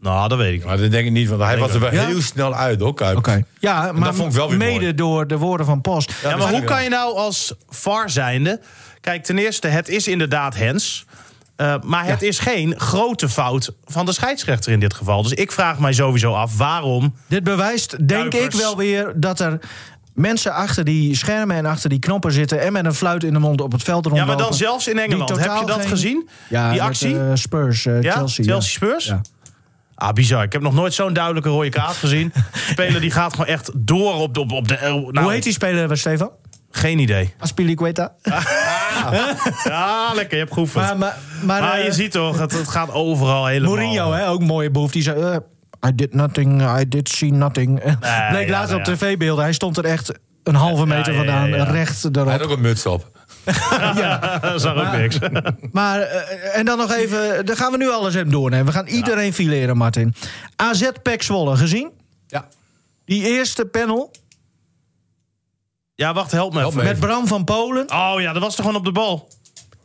Nou, 0.00 0.28
dat 0.28 0.38
weet 0.38 0.52
ik. 0.60 0.64
Maar 0.64 0.76
dat 0.76 0.90
denk 0.90 1.06
ik 1.06 1.12
niet, 1.12 1.28
want 1.28 1.42
hij 1.42 1.58
was 1.58 1.74
er 1.74 1.80
wel 1.80 1.92
Ja? 1.92 2.06
heel 2.06 2.20
snel 2.20 2.54
uit, 2.54 2.80
hoor, 2.80 2.94
Kuipers. 2.94 3.42
Ja, 3.58 3.92
maar 3.92 4.14
vond 4.14 4.28
ik 4.28 4.34
wel 4.36 4.48
weer 4.48 4.58
mede 4.58 4.80
mooi. 4.80 4.94
door 4.94 5.26
de 5.26 5.38
woorden 5.38 5.66
van 5.66 5.80
Post. 5.80 6.12
Ja, 6.22 6.28
dat 6.30 6.38
maar 6.38 6.50
hoe 6.50 6.64
kan 6.64 6.82
je 6.82 6.88
nou 6.88 7.16
als 7.16 7.54
VAR 7.68 8.10
zijnde... 8.10 8.60
Kijk, 9.04 9.24
ten 9.24 9.38
eerste, 9.38 9.68
het 9.68 9.88
is 9.88 10.08
inderdaad 10.08 10.54
Hens. 10.54 11.04
Eh, 11.56 11.74
maar 11.82 12.06
het 12.06 12.22
is 12.22 12.38
geen 12.38 12.80
grote 12.80 13.28
fout 13.28 13.72
van 13.84 14.06
de 14.06 14.12
scheidsrechter 14.12 14.72
in 14.72 14.80
dit 14.80 14.94
geval. 14.94 15.22
Dus 15.22 15.32
ik 15.32 15.52
vraag 15.52 15.78
mij 15.78 15.92
sowieso 15.92 16.32
af 16.32 16.56
waarom... 16.56 17.14
Dit 17.26 17.44
bewijst, 17.44 17.90
denk 18.08 18.30
Kuipers. 18.30 18.54
ik 18.54 18.60
wel 18.60 18.76
weer, 18.76 19.12
dat 19.16 19.40
er 19.40 19.58
mensen 20.14 20.52
achter 20.52 20.84
die 20.84 21.16
schermen 21.16 21.56
en 21.56 21.66
achter 21.66 21.88
die 21.90 21.98
knoppen 21.98 22.32
zitten... 22.32 22.60
en 22.60 22.72
met 22.72 22.84
een 22.84 22.94
fluit 22.94 23.24
in 23.24 23.32
de 23.32 23.38
mond 23.38 23.60
op 23.60 23.72
het 23.72 23.82
veld 23.82 24.04
Ja, 24.04 24.10
rondlopen. 24.10 24.36
maar 24.36 24.44
dan 24.46 24.54
zelfs 24.56 24.88
in 24.88 24.98
Engeland. 24.98 25.28
Heb 25.28 25.38
je 25.60 25.66
dat 25.66 25.80
geen- 25.80 25.88
gezien? 25.88 26.28
Ja, 26.48 26.68
die 26.70 26.78
met, 26.78 26.88
actie? 26.88 27.18
eh, 27.18 27.30
Spurs, 27.34 27.86
eh, 27.86 28.02
ja? 28.02 28.12
Chelsea. 28.12 28.44
ja. 28.44 28.60
Spurs? 28.60 29.04
Ja. 29.04 29.20
Ah, 29.94 30.12
bizar. 30.12 30.42
Ik 30.42 30.52
heb 30.52 30.62
nog 30.62 30.74
nooit 30.74 30.94
zo'n 30.94 31.12
duidelijke 31.12 31.48
rode 31.48 31.68
kaart 31.68 31.96
gezien. 31.96 32.32
Speler 32.70 33.00
die 33.00 33.10
gaat 33.10 33.30
gewoon 33.30 33.46
echt 33.46 33.70
door 33.74 34.14
op 34.14 34.34
de... 34.34 34.40
Op, 34.40 34.68
de 34.68 34.78
nou, 35.10 35.20
Hoe 35.20 35.32
heet 35.32 35.42
die 35.42 35.52
speler, 35.52 35.98
Stefan? 35.98 36.30
Geen 36.70 36.98
idee. 36.98 37.34
Aspilicueta. 37.38 38.12
Ja, 39.64 40.12
lekker. 40.14 40.36
Je 40.36 40.42
hebt 40.42 40.54
geoefend. 40.54 40.84
Maar, 40.86 40.96
maar, 40.98 41.16
maar, 41.42 41.60
Maar 41.60 41.78
eh, 41.78 41.84
je 41.84 41.92
ziet 41.92 42.12
toch, 42.12 42.38
het, 42.38 42.52
het 42.52 42.68
gaat 42.68 42.92
overal 42.92 43.46
helemaal. 43.46 43.76
Mourinho, 43.76 44.12
hè, 44.12 44.28
ook 44.28 44.40
een 44.40 44.46
mooie 44.46 44.70
boef. 44.70 44.92
Die 44.92 45.02
zei, 45.02 45.22
eh, 45.22 45.36
I 45.88 45.94
did 45.94 46.14
nothing, 46.14 46.78
I 46.78 46.88
did 46.88 47.08
see 47.08 47.32
nothing. 47.32 47.82
Bleek 48.30 48.46
ja, 48.46 48.50
later 48.50 48.70
ja. 48.70 48.76
op 48.76 48.84
tv-beelden. 48.84 49.44
Hij 49.44 49.52
stond 49.52 49.76
er 49.76 49.84
echt 49.84 50.12
een 50.42 50.54
halve 50.54 50.86
meter 50.86 51.12
ja, 51.12 51.18
ja, 51.22 51.24
vandaan, 51.24 51.48
ja. 51.48 51.64
recht 51.64 52.02
Hij 52.02 52.10
erop. 52.12 52.30
had 52.30 52.42
ook 52.42 52.50
een 52.50 52.60
muts 52.60 52.86
op. 52.86 53.12
Dat 54.40 54.60
zag 54.60 54.76
ook 54.76 55.00
niks. 55.00 55.18
Maar, 55.72 56.00
eh, 56.00 56.58
en 56.58 56.64
dan 56.64 56.78
nog 56.78 56.92
even, 56.92 57.46
dan 57.46 57.56
gaan 57.56 57.72
we 57.72 57.76
nu 57.76 57.90
alles 57.90 58.14
even 58.14 58.30
doornemen. 58.30 58.66
We 58.66 58.72
gaan 58.72 58.86
iedereen 58.86 59.32
fileren, 59.32 59.76
Martin. 59.76 60.14
AZ 60.56 60.88
Pek 61.02 61.22
Zwolle, 61.22 61.56
gezien? 61.56 61.90
Ja. 62.26 62.48
Die 63.04 63.22
eerste 63.26 63.64
panel 63.64 64.10
Ja, 65.94 66.14
wacht, 66.14 66.30
help 66.32 66.52
me 66.52 66.58
Help 66.58 66.72
even. 66.72 66.84
me. 66.84 66.90
met 66.90 67.00
Bram 67.00 67.26
van 67.26 67.44
Polen. 67.44 67.90
Oh 67.92 68.14
ja, 68.20 68.32
dat 68.32 68.42
was 68.42 68.54
toch 68.54 68.64
gewoon 68.64 68.80
op 68.80 68.84
de 68.86 68.92
bal? 68.92 69.28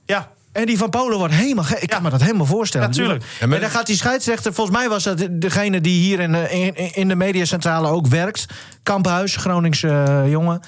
Ja. 0.06 0.32
En 0.52 0.66
die 0.66 0.78
van 0.78 0.90
Polen 0.90 1.18
wordt 1.18 1.34
helemaal 1.34 1.64
gek. 1.64 1.78
Ik 1.80 1.90
kan 1.90 1.98
Ja. 1.98 2.04
me 2.04 2.10
dat 2.10 2.22
helemaal 2.22 2.46
voorstellen. 2.46 2.88
Ja, 2.88 2.94
tuurlijk. 2.94 3.24
Ja, 3.40 3.46
maar- 3.48 3.56
En 3.56 3.62
dan 3.62 3.72
gaat 3.72 3.86
die 3.86 3.96
scheidsrechter... 3.96 4.54
Volgens 4.54 4.78
mij 4.78 4.90
was 4.90 5.04
dat 5.04 5.28
degene 5.32 5.82
die 5.82 6.02
hier 6.02 6.20
in, 6.20 6.32
de- 6.32 6.50
in, 6.52 6.94
in 6.94 7.08
de 7.08 7.16
mediacentrale 7.16 7.88
ook 7.88 8.08
werkt. 8.08 8.46
Kamphuis, 8.84 9.36
Groningse 9.36 9.88
eh, 9.90 10.30
jongen. 10.32 10.60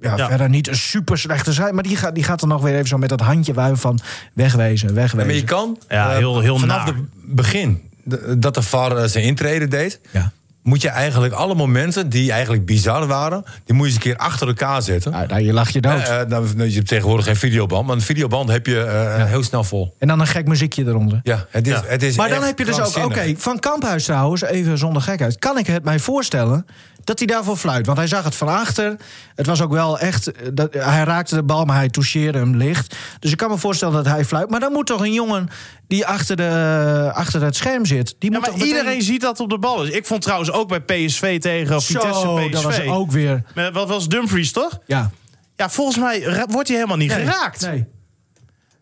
Ja, 0.00 0.16
Ja. 0.16 0.28
verder 0.28 0.48
niet 0.48 0.68
een 0.68 0.76
super 0.76 1.18
slechte 1.18 1.42
scheidsrechter. 1.52 1.74
Maar 1.74 1.82
die 1.84 1.96
gaat, 1.96 2.14
die 2.14 2.24
gaat 2.24 2.40
er 2.42 2.48
nog 2.48 2.62
weer 2.62 2.74
even 2.74 2.88
zo 2.88 2.98
met 2.98 3.08
dat 3.08 3.20
handje 3.20 3.54
wuiven 3.54 3.78
van... 3.80 3.98
wegwezen, 4.34 4.88
Ja, 4.88 4.94
wegwezen. 4.94 5.26
maar 5.26 5.36
je 5.36 5.44
kan 5.44 5.78
Ja, 5.88 6.10
eh, 6.10 6.16
heel- 6.16 6.40
heel 6.40 6.58
vanaf 6.58 6.76
naar. 6.76 6.86
het 6.86 6.96
begin 7.34 7.90
dat 8.38 8.54
de 8.54 8.62
VAR 8.62 8.96
eh, 8.96 9.04
zijn 9.08 9.24
intrede 9.24 9.68
deed. 9.68 10.00
Ja. 10.12 10.32
Moet 10.64 10.82
je 10.82 10.88
eigenlijk 10.88 11.32
alle 11.32 11.54
momenten 11.54 12.08
die 12.08 12.32
eigenlijk 12.32 12.66
bizar 12.66 13.06
waren, 13.06 13.44
die 13.64 13.74
moet 13.74 13.86
je 13.86 13.92
eens 13.92 14.04
een 14.04 14.10
keer 14.10 14.16
achter 14.16 14.46
elkaar 14.48 14.82
zetten. 14.82 15.12
Nou, 15.12 15.26
nou, 15.26 15.42
je 15.42 15.52
lacht 15.52 15.72
je 15.72 15.80
dood. 15.80 16.08
Eh, 16.08 16.22
nou, 16.28 16.68
je 16.68 16.74
hebt 16.74 16.88
tegenwoordig 16.88 17.26
geen 17.26 17.36
videoband, 17.36 17.86
maar 17.86 17.96
een 17.96 18.02
videoband 18.02 18.48
heb 18.48 18.66
je 18.66 18.80
eh, 18.80 19.24
heel 19.24 19.42
snel 19.42 19.64
vol. 19.64 19.94
En 19.98 20.08
dan 20.08 20.20
een 20.20 20.26
gek 20.26 20.46
muziekje 20.46 20.84
eronder. 20.86 21.20
Ja, 21.22 21.46
het 21.50 21.66
is, 21.66 21.72
Ja. 21.72 21.82
Het 21.86 22.02
is 22.02 22.16
Maar 22.16 22.28
dan 22.28 22.42
heb 22.42 22.58
je 22.58 22.64
dus 22.64 22.80
ook, 22.80 23.04
oké, 23.04 23.34
van 23.36 23.58
Kamphuis 23.58 24.04
trouwens, 24.04 24.42
even 24.42 24.78
zonder 24.78 25.02
gekheid. 25.02 25.38
Kan 25.38 25.58
ik 25.58 25.66
het 25.66 25.84
mij 25.84 25.98
voorstellen 25.98 26.66
dat 27.04 27.18
hij 27.18 27.26
daarvoor 27.26 27.56
fluit? 27.56 27.86
Want 27.86 27.98
hij 27.98 28.06
zag 28.06 28.24
het 28.24 28.34
van 28.34 28.48
achter. 28.48 28.96
Het 29.34 29.46
was 29.46 29.60
ook 29.62 29.72
wel 29.72 29.98
echt, 29.98 30.32
eh, 30.32 30.48
dat, 30.54 30.72
hij 30.74 31.04
raakte 31.04 31.34
de 31.34 31.42
bal, 31.42 31.64
maar 31.64 31.76
hij 31.76 31.88
toucheerde 31.88 32.38
hem 32.38 32.56
licht. 32.56 32.96
Dus 33.18 33.30
ik 33.30 33.36
kan 33.36 33.50
me 33.50 33.58
voorstellen 33.58 33.94
dat 33.94 34.06
hij 34.06 34.24
fluit. 34.24 34.50
Maar 34.50 34.60
dan 34.60 34.72
moet 34.72 34.86
toch 34.86 35.00
een 35.00 35.12
jongen 35.12 35.48
die 35.86 36.06
achter, 36.06 36.36
de, 36.36 37.10
achter 37.14 37.42
het 37.42 37.56
scherm 37.56 37.84
zit... 37.86 38.14
Die 38.18 38.30
Ja, 38.30 38.36
moet 38.36 38.46
maar 38.46 38.50
toch 38.56 38.58
meteen- 38.58 38.76
iedereen 38.78 39.02
ziet 39.02 39.20
dat 39.20 39.40
op 39.40 39.50
de 39.50 39.58
bal 39.58 39.84
is. 39.84 39.90
Ik 39.90 40.06
vond 40.06 40.22
trouwens 40.22 40.50
ook 40.52 40.68
bij 40.68 40.80
PSV 40.80 41.40
tegen 41.40 41.82
Vitesse 41.82 42.20
Zo, 42.20 42.34
PSV. 42.36 42.52
dat 42.52 42.62
was 42.62 42.80
ook 42.80 43.10
weer... 43.10 43.42
Met- 43.54 43.72
Wat 43.74 43.88
was 43.88 44.08
Dumfries, 44.08 44.52
toch? 44.52 44.78
Ja. 44.86 45.10
Ja, 45.56 45.70
volgens 45.70 45.98
mij 45.98 46.44
wordt 46.48 46.68
hij 46.68 46.76
helemaal 46.76 46.96
niet 46.96 47.10
Nee, 47.16 47.24
geraakt. 47.26 47.60
Nee. 47.60 47.84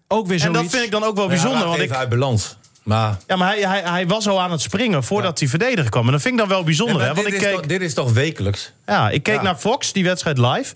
Ook 0.09 0.27
weer 0.27 0.35
En 0.37 0.41
zoiets. 0.43 0.63
dat 0.63 0.71
vind 0.71 0.85
ik 0.85 0.91
dan 0.91 1.03
ook 1.05 1.15
wel 1.15 1.25
ja, 1.25 1.31
bijzonder. 1.31 1.59
hij 1.59 1.69
Want 1.69 1.81
ik, 1.81 1.91
uit 1.91 2.09
balans. 2.09 2.57
Maar, 2.83 3.16
ja, 3.27 3.37
maar 3.37 3.49
hij, 3.49 3.61
hij, 3.61 3.83
hij 3.85 4.07
was 4.07 4.29
al 4.29 4.40
aan 4.40 4.51
het 4.51 4.61
springen 4.61 5.05
voordat 5.05 5.38
die 5.38 5.49
verdediger 5.49 5.90
kwam. 5.90 6.07
En 6.07 6.12
dat 6.12 6.21
vind 6.21 6.35
ik 6.35 6.40
dan 6.40 6.49
wel 6.49 6.64
bijzonder. 6.64 6.97
Nee, 6.97 7.07
hè? 7.07 7.14
Want 7.14 7.27
dit, 7.27 7.35
ik 7.35 7.40
is 7.40 7.47
keek, 7.47 7.57
toch, 7.57 7.66
dit 7.66 7.81
is 7.81 7.95
toch 7.95 8.12
wekelijks? 8.12 8.73
ja, 8.87 9.11
ik 9.11 9.23
keek 9.23 9.35
Ja. 9.35 9.42
naar 9.42 9.57
Fox, 9.57 9.92
die 9.92 10.05
wedstrijd 10.05 10.38
live. 10.38 10.75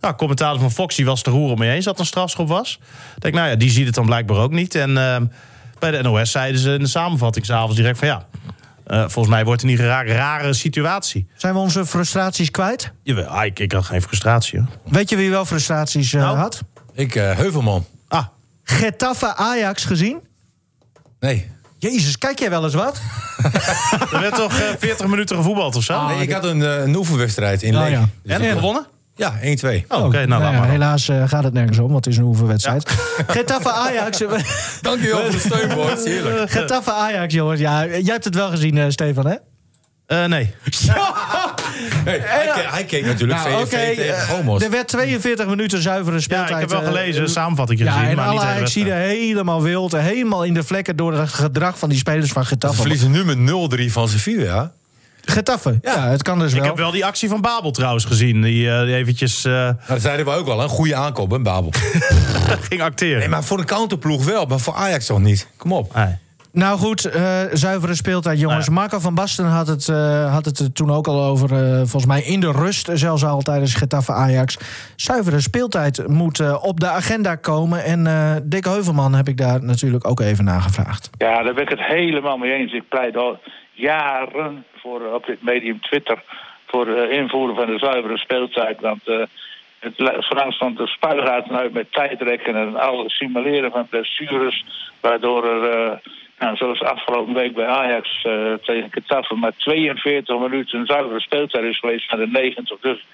Nou, 0.00 0.14
commentator 0.14 0.60
van 0.60 0.70
Fox 0.72 0.96
die 0.96 1.04
was 1.04 1.22
te 1.22 1.30
roeren 1.30 1.58
mee 1.58 1.70
eens 1.74 1.84
dat 1.84 1.92
het 1.92 2.00
een 2.02 2.06
strafschop 2.08 2.48
was. 2.48 2.78
Ik 3.16 3.22
denk, 3.22 3.34
nou 3.34 3.48
ja, 3.48 3.54
die 3.56 3.70
ziet 3.70 3.86
het 3.86 3.94
dan 3.94 4.06
blijkbaar 4.06 4.36
ook 4.36 4.52
niet. 4.52 4.74
En 4.74 4.96
ehm, 4.98 5.26
bij 5.78 5.90
de 5.90 6.02
NOS 6.02 6.30
zeiden 6.30 6.60
ze 6.60 6.72
in 6.72 6.78
de 6.78 6.86
samenvatting 6.86 7.46
s'avonds 7.46 7.76
direct 7.76 7.98
van 7.98 8.08
ja... 8.08 8.26
eh, 8.86 8.98
volgens 9.00 9.28
mij 9.34 9.44
wordt 9.44 9.60
er 9.62 9.66
niet 9.68 9.78
geraakt. 9.78 10.10
Rare 10.10 10.52
situatie. 10.52 11.26
Zijn 11.36 11.54
we 11.54 11.60
onze 11.60 11.86
frustraties 11.86 12.50
kwijt? 12.50 12.92
Jawel, 13.02 13.24
ah, 13.26 13.44
ik, 13.44 13.58
ik 13.58 13.72
had 13.72 13.84
geen 13.84 14.02
frustratie. 14.02 14.58
Hoor. 14.58 14.68
Weet 14.84 15.08
je 15.10 15.16
wie 15.16 15.30
wel 15.30 15.44
frustraties 15.44 16.12
eh, 16.14 16.20
Nou? 16.20 16.36
had? 16.36 16.60
Ik, 16.94 17.14
eh, 17.14 17.36
Heuvelman. 17.36 17.86
Ah, 18.08 18.26
Getafe 18.64 19.34
Ajax 19.36 19.84
gezien? 19.84 20.20
Nee. 21.24 21.50
Jezus, 21.78 22.18
kijk 22.18 22.38
jij 22.38 22.50
wel 22.50 22.64
eens 22.64 22.74
wat? 22.74 23.00
er 24.12 24.20
werd 24.20 24.34
toch 24.34 24.58
eh, 24.58 24.66
40 24.78 25.06
minuten 25.06 25.36
gevoetbald 25.36 25.76
of 25.76 25.82
zo? 25.84 26.06
nee 26.06 26.20
ik 26.22 26.32
had 26.32 26.44
een, 26.44 26.62
eh, 26.62 26.82
een 26.82 26.94
oefenwedstrijd 26.96 27.62
in 27.62 27.76
Oh, 27.76 27.82
Leek. 27.82 27.90
ja. 27.90 27.98
en 28.24 28.38
Dus 28.40 28.48
ik- 28.48 28.52
gewonnen? 28.54 28.86
Ja, 29.16 29.34
1-2. 29.40 29.84
Oh, 29.88 30.04
Oké, 30.04 30.26
nou, 30.26 30.42
laat 30.42 30.52
ja, 30.52 30.58
maar. 30.58 30.68
helaas 30.68 31.08
eh, 31.08 31.28
gaat 31.28 31.44
het 31.44 31.52
nergens 31.52 31.78
om, 31.78 31.92
want 31.92 32.04
het 32.04 32.14
is 32.14 32.18
een 32.20 32.26
oefenwedstrijd. 32.26 32.90
Getafe 33.26 33.70
Ajax. 33.72 34.20
eh, 34.22 34.30
Dankjewel 34.80 35.20
voor 35.22 35.30
de 35.30 35.38
steun, 35.38 35.68
boys. 35.74 36.04
Heerlijk. 36.14 36.50
Getafe 36.50 36.92
Ajax, 36.92 37.34
jongens. 37.34 37.60
Ja, 37.60 37.86
jij 37.86 38.02
hebt 38.04 38.24
het 38.24 38.34
wel 38.34 38.48
gezien, 38.50 38.78
eh, 38.78 38.84
Stefan, 38.88 39.26
hè? 39.26 39.34
Eh, 40.06 40.24
nee. 40.24 40.54
Hey, 42.04 42.18
hij, 42.22 42.50
keek, 42.54 42.70
hij 42.70 42.84
keek 42.84 43.04
natuurlijk 43.04 43.40
Nou, 43.44 43.66
VVV 43.66 43.96
tegen 43.96 44.16
eh, 44.16 44.22
Gomos. 44.22 44.62
er 44.62 44.70
werd 44.70 44.88
42 44.88 45.46
minuten 45.46 45.82
zuivere 45.82 46.16
Ja, 46.16 46.22
speeltijd. 46.22 46.50
ik 46.50 46.56
heb 46.56 46.70
wel 46.70 46.80
eh, 46.80 46.86
gelezen, 46.86 47.20
een 47.20 47.26
eh, 47.26 47.32
samenvatting 47.32 47.80
Ja, 47.80 47.92
gezien. 47.92 48.08
en 48.08 48.16
maar 48.16 48.30
niet 48.30 48.40
alle 48.40 48.92
helemaal 48.92 49.62
wild, 49.62 49.92
helemaal 49.92 50.42
in 50.44 50.54
de 50.54 50.62
vlekken 50.62 50.96
door 50.96 51.12
het 51.18 51.28
gedrag 51.28 51.78
van 51.78 51.88
die 51.88 51.98
spelers 51.98 52.32
van 52.32 52.42
Ze 52.42 52.48
Getafe. 52.48 52.74
verliezen 52.80 53.10
nu 53.10 53.24
met 53.24 53.38
0-3 53.80 53.92
van 53.92 54.08
Sevilla. 54.08 54.72
Getafe, 55.24 55.78
ja. 55.82 56.08
het 56.08 56.22
kan 56.22 56.38
dus 56.38 56.52
Ik 56.52 56.58
wel. 56.58 56.66
heb 56.68 56.76
wel 56.76 56.90
die 56.90 57.04
actie 57.04 57.28
van 57.28 57.40
Babel 57.40 57.70
trouwens 57.70 58.04
gezien. 58.04 58.42
Die, 58.42 58.84
die 58.84 58.94
eventjes 58.94 59.44
eh, 59.44 59.52
Nou, 59.52 59.74
dat 59.88 60.00
zeiden 60.00 60.26
we 60.26 60.32
ook 60.32 60.48
al, 60.48 60.62
een 60.62 60.68
goede 60.68 60.94
aankoop, 60.94 61.30
hè, 61.30 61.38
Babel. 61.40 61.72
ging 62.68 62.82
acteren. 62.82 63.18
Nee, 63.18 63.28
maar 63.28 63.44
voor 63.44 63.56
de 63.56 63.64
counterploeg 63.64 64.24
wel, 64.24 64.46
maar 64.46 64.60
voor 64.60 64.74
Ajax 64.74 65.06
toch 65.06 65.20
niet? 65.20 65.46
Kom 65.56 65.72
op. 65.72 65.94
Nee. 65.94 66.16
Nou 66.54 66.78
goed, 66.78 67.04
eh, 67.04 67.40
zuivere 67.52 67.94
speeltijd, 67.94 68.40
jongens. 68.40 68.68
Nou 68.68 68.80
Marco 68.80 68.98
van 68.98 69.14
Basten 69.14 69.44
had 69.44 69.66
het, 69.66 69.88
eh, 69.88 70.32
had 70.32 70.44
het 70.44 70.58
er 70.58 70.72
toen 70.72 70.90
ook 70.90 71.06
al 71.06 71.22
over. 71.24 71.52
eh, 71.52 71.76
volgens 71.76 72.06
mij 72.06 72.22
in 72.22 72.40
de 72.40 72.52
rust, 72.52 72.90
zelfs 72.92 73.24
al 73.24 73.40
tijdens 73.40 73.74
Getafe 73.74 74.12
Ajax. 74.12 74.58
Zuivere 74.96 75.40
speeltijd 75.40 76.08
moet 76.08 76.40
eh, 76.40 76.64
op 76.64 76.80
de 76.80 76.88
agenda 76.88 77.34
komen. 77.34 77.84
En 77.84 78.06
eh 78.06 78.36
Dick 78.42 78.64
Heuvelman 78.64 79.14
heb 79.14 79.28
ik 79.28 79.36
daar 79.36 79.64
natuurlijk 79.64 80.08
ook 80.08 80.20
even 80.20 80.44
naar 80.44 80.60
gevraagd. 80.60 81.10
Ja, 81.18 81.42
daar 81.42 81.54
ben 81.54 81.62
ik 81.62 81.68
het 81.68 81.84
helemaal 81.86 82.36
mee 82.36 82.52
eens. 82.52 82.72
Ik 82.72 82.88
pleit 82.88 83.16
al 83.16 83.38
jaren 83.72 84.64
voor, 84.76 85.00
op 85.14 85.26
dit 85.26 85.42
medium 85.42 85.80
Twitter 85.80 86.22
voor 86.66 86.86
eh, 86.86 87.18
invoeren 87.18 87.56
van 87.56 87.66
de 87.66 87.78
zuivere 87.78 88.18
speeltijd. 88.18 88.80
Want 88.80 89.08
eh, 89.08 89.22
het 89.78 89.94
verlangt 90.26 90.58
van 90.58 90.74
de 90.74 90.86
spuigaten 90.86 91.56
uit 91.56 91.72
met 91.72 91.92
tijdrekken 91.92 92.56
en 92.56 92.76
al 92.76 93.04
simuleren 93.06 93.70
van 93.70 93.88
blessures. 93.88 94.64
Waardoor 95.00 95.44
er, 95.44 95.70
eh, 95.70 95.96
nou, 96.38 96.56
zoals 96.56 96.82
afgelopen 96.82 97.34
week 97.34 97.54
bij 97.54 97.66
Ajax 97.66 98.24
eh, 98.24 98.52
tegen 98.52 98.88
Getafe, 98.90 99.34
maar 99.34 99.52
42 99.56 100.38
minuten 100.38 100.86
zuivere 100.86 101.20
speeltijd 101.20 101.64
is 101.64 101.78
geweest 101.78 102.10
naar 102.10 102.20
de 102.20 102.26
90. 102.26 102.78
Dus 102.80 103.06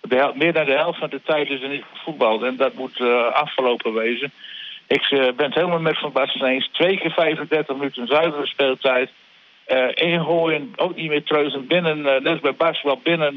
de 0.00 0.32
meer 0.34 0.52
dan 0.52 0.64
de 0.64 0.72
helft 0.72 0.98
van 0.98 1.10
de 1.10 1.22
tijd 1.22 1.50
is 1.50 1.62
er 1.62 1.68
niet 1.68 1.84
gevoetbald. 1.92 2.42
En 2.42 2.56
dat 2.56 2.74
moet 2.74 3.00
eh, 3.00 3.32
afgelopen 3.32 3.94
wezen. 3.94 4.32
Ik 4.86 5.02
eh, 5.02 5.18
ben 5.18 5.46
het 5.46 5.54
helemaal 5.54 5.80
met 5.80 5.98
Van 5.98 6.12
Basten 6.12 6.46
eens. 6.46 6.68
Twee 6.72 6.98
keer 6.98 7.10
35 7.10 7.76
minuten 7.76 8.06
zuivere 8.06 8.46
speeltijd. 8.46 9.10
Ingooien, 9.94 10.72
ook 10.76 10.96
niet 10.96 11.08
meer 11.08 11.24
treuzen. 11.24 11.66
Binnen, 11.66 12.02
net 12.22 12.40
bij 12.40 12.54
basketbal, 12.54 13.00
binnen 13.02 13.36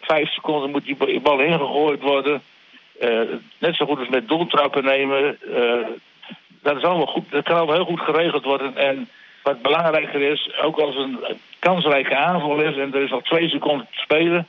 vijf 0.00 0.32
seconden 0.32 0.70
moet 0.70 0.84
die 0.84 0.96
ba- 0.96 1.20
bal 1.20 1.40
ingegooid 1.40 2.00
worden. 2.00 2.42
Net 3.58 3.76
zo 3.76 3.86
goed 3.86 3.98
als 3.98 4.08
met 4.08 4.28
doeltrappen 4.28 4.84
nemen. 4.84 5.38
Dat, 6.64 6.76
is 6.76 6.82
allemaal 6.82 7.06
goed, 7.06 7.30
dat 7.30 7.44
kan 7.44 7.56
allemaal 7.56 7.74
heel 7.74 7.84
goed 7.84 8.00
geregeld 8.00 8.44
worden. 8.44 8.76
En 8.76 9.08
wat 9.42 9.62
belangrijker 9.62 10.20
is, 10.20 10.50
ook 10.62 10.78
als 10.78 10.96
een 10.96 11.18
kansrijke 11.58 12.16
aanval 12.16 12.60
is... 12.60 12.76
en 12.76 12.94
er 12.94 13.02
is 13.02 13.10
nog 13.10 13.22
twee 13.22 13.48
seconden 13.48 13.86
te 13.90 14.00
spelen... 14.00 14.46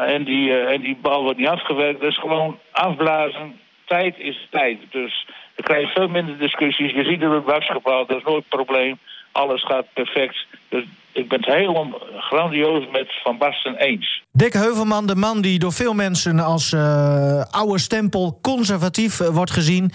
En, 0.00 0.24
die, 0.24 0.50
eh, 0.50 0.72
en 0.72 0.80
die 0.80 0.98
bal 1.02 1.22
wordt 1.22 1.38
niet 1.38 1.48
afgewerkt. 1.48 2.00
Dus 2.00 2.18
gewoon 2.18 2.58
afblazen. 2.70 3.60
Tijd 3.84 4.18
is 4.18 4.46
tijd. 4.50 4.78
Dus 4.90 5.26
dan 5.54 5.64
krijg 5.64 5.86
je 5.86 5.92
veel 5.94 6.08
minder 6.08 6.38
discussies. 6.38 6.92
Je 6.92 7.04
ziet 7.04 7.20
het 7.20 7.30
met 7.30 7.44
basketbal, 7.44 8.06
dat 8.06 8.16
is 8.16 8.22
nooit 8.24 8.44
een 8.48 8.64
probleem. 8.64 8.98
Alles 9.32 9.64
gaat 9.64 9.86
perfect. 9.92 10.46
Dus 10.68 10.84
ik 11.12 11.28
ben 11.28 11.40
het 11.40 11.54
helemaal 11.54 12.00
grandioos 12.18 12.84
met 12.92 13.12
Van 13.22 13.38
Basten 13.38 13.76
eens. 13.76 14.22
Dick 14.32 14.52
Heuvelman, 14.52 15.06
de 15.06 15.14
man 15.14 15.40
die 15.40 15.58
door 15.58 15.72
veel 15.72 15.94
mensen 15.94 16.38
als 16.38 16.72
eh, 16.72 17.42
oude 17.50 17.78
stempel 17.78 18.38
conservatief 18.42 19.20
eh, 19.20 19.28
wordt 19.28 19.50
gezien. 19.50 19.92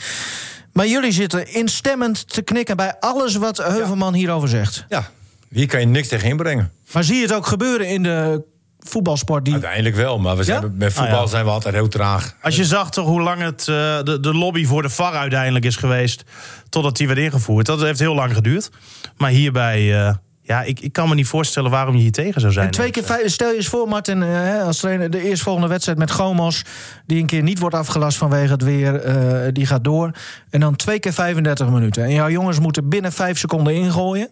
Maar 0.77 0.87
jullie 0.87 1.11
zitten 1.11 1.53
instemmend 1.53 2.33
te 2.33 2.41
knikken 2.41 2.75
bij 2.77 2.95
alles 2.99 3.35
wat 3.35 3.57
Heuvelman 3.57 4.13
hierover 4.13 4.49
zegt. 4.49 4.85
Ja, 4.89 5.09
hier 5.49 5.67
kan 5.67 5.79
je 5.79 5.85
niks 5.85 6.07
tegen 6.07 6.29
inbrengen. 6.29 6.71
Maar 6.93 7.03
zie 7.03 7.15
je 7.15 7.21
het 7.21 7.33
ook 7.33 7.45
gebeuren 7.47 7.87
in 7.87 8.03
de 8.03 8.43
voetbalsport? 8.79 9.43
Die... 9.45 9.53
Uiteindelijk 9.53 9.95
wel, 9.95 10.19
maar 10.19 10.37
we 10.37 10.43
zijn, 10.43 10.61
Ja? 10.61 10.69
met 10.73 10.93
voetbal 10.93 11.15
Ah, 11.15 11.21
ja. 11.23 11.27
zijn 11.29 11.45
we 11.45 11.51
altijd 11.51 11.73
heel 11.73 11.87
traag. 11.87 12.35
Als 12.41 12.55
je 12.55 12.65
zag 12.65 12.91
toch 12.91 13.07
hoe 13.07 13.21
lang 13.21 13.41
het, 13.41 13.59
eh, 13.59 14.03
de, 14.03 14.17
de 14.21 14.33
lobby 14.33 14.65
voor 14.65 14.81
de 14.81 14.89
VAR 14.89 15.13
uiteindelijk 15.13 15.65
is 15.65 15.75
geweest... 15.75 16.23
totdat 16.69 16.97
die 16.97 17.07
werd 17.07 17.19
ingevoerd. 17.19 17.65
Dat 17.65 17.81
heeft 17.81 17.99
heel 17.99 18.15
lang 18.15 18.33
geduurd. 18.33 18.69
Maar 19.17 19.29
hierbij, 19.29 20.05
eh, 20.07 20.13
ja, 20.47 20.63
ik, 20.63 20.79
ik 20.79 20.93
kan 20.93 21.09
me 21.09 21.15
niet 21.15 21.27
voorstellen 21.27 21.71
waarom 21.71 21.95
je 21.95 22.01
hier 22.01 22.11
tegen 22.11 22.41
zou 22.41 22.53
zijn. 22.53 22.65
En 22.65 22.71
twee 22.71 22.91
keer 22.91 23.03
vijf, 23.03 23.31
stel 23.31 23.49
je 23.49 23.55
eens 23.55 23.67
voor, 23.67 23.87
Martin, 23.87 24.23
eh, 24.23 24.29
hè, 24.29 24.61
als 24.61 24.79
trainer, 24.79 25.09
de 25.09 25.21
eerstvolgende 25.21 25.67
wedstrijd 25.67 25.97
met 25.97 26.11
Gomos, 26.11 26.63
die 27.05 27.19
een 27.19 27.25
keer 27.25 27.43
niet 27.43 27.59
wordt 27.59 27.75
afgelast 27.75 28.17
vanwege 28.17 28.51
het 28.51 28.63
weer, 28.63 28.95
eh, 28.95 29.47
die 29.51 29.65
gaat 29.65 29.83
door. 29.83 30.11
En 30.49 30.59
dan 30.59 30.75
twee 30.75 30.99
keer 30.99 31.13
35 31.13 31.69
minuten. 31.69 32.03
En 32.03 32.13
jouw 32.13 32.29
jongens 32.29 32.59
moeten 32.59 32.89
binnen 32.89 33.11
vijf 33.11 33.37
seconden 33.37 33.73
ingooien. 33.73 34.29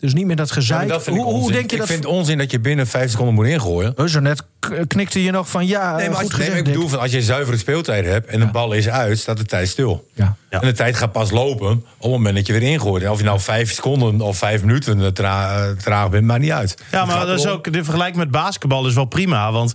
Dus 0.00 0.14
niet 0.14 0.26
meer 0.26 0.36
dat 0.36 0.50
gezeik. 0.50 0.78
maar 0.78 0.88
dat 0.88 1.02
vind 1.02 1.16
ik 1.16 1.22
hoe, 1.22 1.30
hoe 1.32 1.40
onzin. 1.40 1.54
denk 1.54 1.70
je 1.70 1.76
ik 1.76 1.82
dat? 1.82 1.90
vind 1.90 2.06
onzin 2.06 2.38
dat 2.38 2.50
je 2.50 2.60
binnen 2.60 2.86
vijf 2.86 3.10
seconden 3.10 3.34
moet 3.34 3.46
ingooien. 3.46 3.94
Zo 4.08 4.20
net 4.20 4.42
knikte 4.86 5.22
je 5.22 5.30
nog 5.30 5.50
van 5.50 5.66
ja, 5.66 5.96
Nee, 5.96 6.08
maar 6.08 6.16
goed 6.20 6.32
als, 6.32 6.48
nee, 6.48 6.58
ik 6.58 6.64
bedoel, 6.64 6.88
van, 6.88 6.98
als 7.00 7.10
je 7.10 7.22
zuivere 7.22 7.56
speeltijd 7.56 8.04
hebt 8.04 8.26
en 8.26 8.40
de 8.40 8.46
bal 8.46 8.72
is 8.72 8.88
uit, 8.88 9.18
staat 9.18 9.36
de 9.36 9.44
tijd 9.44 9.68
stil. 9.68 10.08
Ja. 10.14 10.36
Ja. 10.50 10.60
En 10.60 10.66
de 10.66 10.72
tijd 10.74 10.96
gaat 10.96 11.12
pas 11.12 11.30
lopen 11.30 11.70
op 11.70 11.82
het 11.98 12.10
moment 12.10 12.36
dat 12.36 12.46
je 12.46 12.52
weer 12.52 12.62
ingooit. 12.62 13.02
En 13.02 13.10
of 13.10 13.18
je 13.18 13.24
nou 13.24 13.40
vijf 13.40 13.72
seconden 13.72 14.20
of 14.20 14.38
vijf 14.38 14.60
minuten 14.60 15.00
eh, 15.04 15.06
tra- 15.06 15.74
traag 15.74 16.10
bent, 16.10 16.24
maakt 16.24 16.40
niet 16.40 16.50
uit. 16.50 16.82
Ja, 16.90 17.04
maar 17.04 17.26
dat 17.26 17.38
is 17.38 17.46
ook, 17.46 17.72
de 17.72 17.84
vergelijking 17.84 18.18
met 18.18 18.30
basketbal 18.30 18.86
is 18.86 18.94
wel 18.94 19.04
prima. 19.04 19.52
Want 19.52 19.74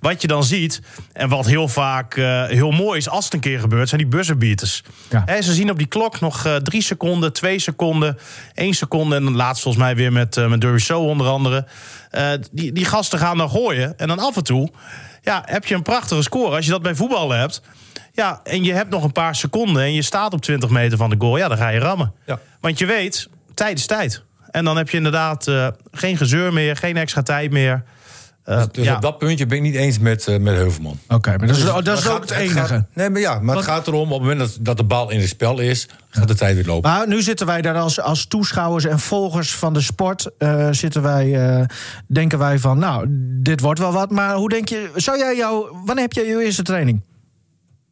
wat 0.00 0.20
je 0.22 0.26
dan 0.28 0.44
ziet, 0.44 0.80
en 1.12 1.28
wat 1.28 1.46
heel 1.46 1.68
vaak 1.68 2.16
eh, 2.16 2.44
heel 2.44 2.70
mooi 2.70 2.98
is 2.98 3.08
als 3.08 3.24
het 3.24 3.34
een 3.34 3.40
keer 3.40 3.60
gebeurt, 3.60 3.88
zijn 3.88 4.00
die 4.00 4.10
buzzerbeaters. 4.10 4.82
Ja. 5.10 5.22
Hè, 5.26 5.42
ze 5.42 5.52
zien 5.52 5.70
op 5.70 5.78
die 5.78 5.86
klok 5.86 6.20
nog 6.20 6.46
eh, 6.46 6.56
drie 6.56 6.82
seconden, 6.82 7.32
twee 7.32 7.58
seconden, 7.58 8.18
één 8.54 8.74
seconde. 8.74 9.16
En 9.16 9.24
dan 9.24 9.36
laatst 9.36 9.62
volgens 9.64 9.84
mij 9.84 9.96
weer 9.96 10.12
met, 10.12 10.36
eh 10.36 10.48
met 10.48 10.60
Derby 10.60 10.78
Show 10.78 11.08
onder 11.08 11.26
andere. 11.26 11.66
Eh, 12.10 12.30
die, 12.52 12.72
die 12.72 12.84
gasten 12.84 13.18
gaan 13.18 13.38
dan 13.38 13.50
gooien. 13.50 13.98
En 13.98 14.08
dan 14.08 14.18
af 14.18 14.36
en 14.36 14.44
toe 14.44 14.70
ja, 15.22 15.42
heb 15.46 15.64
je 15.64 15.74
een 15.74 15.82
prachtige 15.82 16.22
score. 16.22 16.56
Als 16.56 16.64
je 16.64 16.70
dat 16.70 16.82
bij 16.82 16.94
voetbal 16.94 17.30
hebt. 17.30 17.62
Ja, 18.12 18.40
en 18.44 18.64
je 18.64 18.72
hebt 18.72 18.90
nog 18.90 19.04
een 19.04 19.12
paar 19.12 19.34
seconden 19.34 19.82
en 19.82 19.92
je 19.92 20.02
staat 20.02 20.32
op 20.32 20.42
20 20.42 20.70
meter 20.70 20.98
van 20.98 21.10
de 21.10 21.16
goal. 21.18 21.36
Ja, 21.36 21.48
dan 21.48 21.56
ga 21.56 21.68
je 21.68 21.78
rammen. 21.78 22.12
Ja. 22.26 22.38
Want 22.60 22.78
je 22.78 22.86
weet, 22.86 23.28
tijd 23.54 23.78
is 23.78 23.86
tijd. 23.86 24.22
En 24.50 24.64
dan 24.64 24.76
heb 24.76 24.90
je 24.90 24.96
inderdaad 24.96 25.48
eh, 25.48 25.68
geen 25.92 26.16
gezeur 26.16 26.52
meer, 26.52 26.76
geen 26.76 26.96
extra 26.96 27.22
tijd 27.22 27.50
meer. 27.50 27.84
Eh, 28.44 28.62
Dus 28.72 28.84
ja, 28.84 28.94
op 28.94 29.02
dat 29.02 29.18
puntje 29.18 29.46
ben 29.46 29.56
ik 29.56 29.62
niet 29.62 29.74
eens 29.74 29.98
met, 29.98 30.26
eh, 30.28 30.38
met 30.38 30.54
Heuvelman. 30.54 30.98
Oké, 31.08 31.28
maar 31.28 31.46
dat 31.46 31.56
is, 31.56 31.62
dat 31.64 31.98
is 31.98 32.08
ook 32.08 32.20
het 32.20 32.30
enige. 32.30 32.58
gaat- 32.66 32.84
nee, 32.94 33.10
maar 33.10 33.20
ja, 33.20 33.38
maar 33.40 33.56
het 33.56 33.64
gaat 33.64 33.86
erom, 33.86 34.12
op 34.12 34.20
het 34.20 34.28
moment 34.28 34.38
dat, 34.38 34.56
dat 34.60 34.76
de 34.76 34.84
bal 34.84 35.10
in 35.10 35.20
het 35.20 35.28
spel 35.28 35.58
is, 35.60 35.88
gaat 36.08 36.28
de 36.28 36.34
tijd 36.34 36.54
weer 36.54 36.64
lopen. 36.66 36.90
Maar 36.90 37.08
nu 37.08 37.22
zitten 37.22 37.46
wij 37.46 37.62
daar 37.62 37.74
als, 37.76 38.00
als 38.00 38.26
toeschouwers 38.26 38.84
en 38.84 38.98
volgers 38.98 39.54
van 39.54 39.72
de 39.72 39.80
sport. 39.80 40.30
eh, 40.38 40.68
zitten 40.70 41.02
wij, 41.02 41.66
denken 42.06 42.38
wij 42.38 42.58
van, 42.58 42.78
nou, 42.78 43.06
dit 43.42 43.60
wordt 43.60 43.78
wel 43.80 43.92
wat. 43.92 44.10
Maar 44.10 44.34
hoe 44.34 44.48
denk 44.48 44.68
je, 44.68 44.90
zou 44.94 45.18
jij 45.18 45.36
jou, 45.36 45.66
wanneer 45.84 46.04
heb 46.04 46.12
jij 46.12 46.24
je 46.26 46.44
eerste 46.44 46.62
training? 46.62 47.00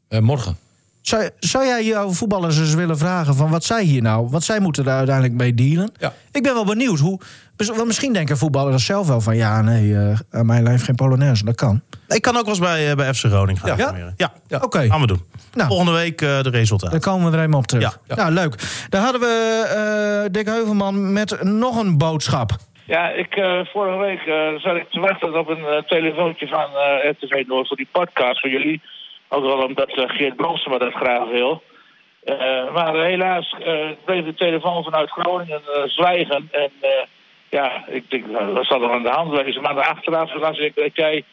Eh, 0.09 0.20
morgen. 0.20 0.57
Zou, 1.03 1.30
zou 1.38 1.66
jij 1.66 1.84
jouw 1.84 2.11
voetballers 2.11 2.59
eens 2.59 2.74
willen 2.74 2.98
vragen 2.98 3.34
van 3.34 3.50
wat 3.50 3.64
zij 3.64 3.82
hier 3.82 4.03
nou, 4.03 4.28
wat 4.28 4.42
zij 4.42 4.61
moeten 4.61 4.84
daar 4.84 4.96
uiteindelijk 4.96 5.34
mee 5.34 5.55
dealen? 5.55 5.92
Ja. 5.98 6.12
Ik 6.32 6.42
ben 6.42 6.55
wel 6.55 6.64
benieuwd 6.64 6.98
hoe. 6.98 7.20
Want 7.57 7.86
misschien 7.86 8.12
denken 8.12 8.38
voetballers 8.38 8.84
zelf 8.84 9.07
wel 9.07 9.20
van 9.20 9.36
ja, 9.36 9.62
nee, 9.62 9.96
eh, 9.96 10.18
aan 10.30 10.46
mijn 10.46 10.62
lijf 10.62 10.84
geen 10.84 10.94
Polonaise. 10.94 11.44
Dat 11.44 11.55
kan. 11.55 11.82
ik 12.09 12.22
kan 12.22 12.36
ook 12.36 12.42
wel 12.42 12.50
eens 12.50 12.59
bij, 12.59 12.90
eh, 12.90 12.96
bij 12.96 13.14
FC 13.14 13.24
Groningen 13.24 13.61
gaan. 13.61 13.76
Ja? 13.76 14.12
ja. 14.16 14.32
Ja. 14.46 14.59
Oké, 14.61 14.86
gaan 14.86 15.00
we 15.00 15.07
doen. 15.07 15.22
Nou. 15.53 15.68
Volgende 15.68 15.92
week 15.92 16.20
eh, 16.20 16.42
de 16.42 16.50
resultaten. 16.50 17.00
dan 17.00 17.12
komen 17.12 17.30
we 17.30 17.36
er 17.36 17.42
even 17.42 17.55
op 17.55 17.66
terug. 17.66 17.82
Ja. 17.82 17.92
Ja. 18.07 18.14
Nou, 18.14 18.32
leuk. 18.32 18.55
Daar 18.88 19.03
hadden 19.03 19.20
we 19.20 19.62
eh 20.24 20.32
Dick 20.32 20.46
Heuvelman 20.46 21.12
met 21.12 21.42
nog 21.42 21.80
een 21.80 21.98
boodschap. 21.98 22.50
Ja, 22.86 23.09
ik, 23.09 23.34
eh, 23.36 23.61
vorige 23.64 23.98
week 23.98 24.20
eh, 24.20 24.61
zat 24.61 24.76
ik 24.76 24.90
te 24.90 25.00
wachten 25.00 25.38
op 25.38 25.48
een 25.48 25.84
telefoontje 25.86 26.46
van 26.48 26.66
eh 26.76 27.11
RTV 27.11 27.46
Noord 27.46 27.68
voor 27.68 27.76
die 27.76 27.88
podcast 27.92 28.40
van 28.40 28.50
jullie. 28.50 28.80
Ook 29.35 29.45
wel 29.45 29.64
omdat 29.66 29.89
eh, 29.89 30.05
Geert 30.09 30.37
Bronsema 30.37 30.78
dat 30.78 30.93
graag 30.93 31.28
wil. 31.28 31.62
Eh, 32.24 32.72
maar 32.74 32.95
helaas 32.95 33.55
eh, 33.64 33.89
bleef 34.05 34.24
de 34.24 34.35
telefoon 34.35 34.85
vanuit 34.85 35.11
Groningen 35.11 35.62
zwijgen. 35.87 36.49
En 36.51 36.70
ja, 37.49 37.85
ik 37.89 38.11
denk, 38.11 38.26
nou, 38.26 38.55
dat 38.55 38.66
zal 38.66 38.83
er 38.83 38.91
aan 38.91 39.03
de 39.03 39.09
hand 39.09 39.43
wezen. 39.43 39.62
Maar 39.62 39.80
achteraf 39.80 40.35
las 40.35 40.59
ik 40.59 40.74
dat 40.74 40.97
jij 40.97 41.24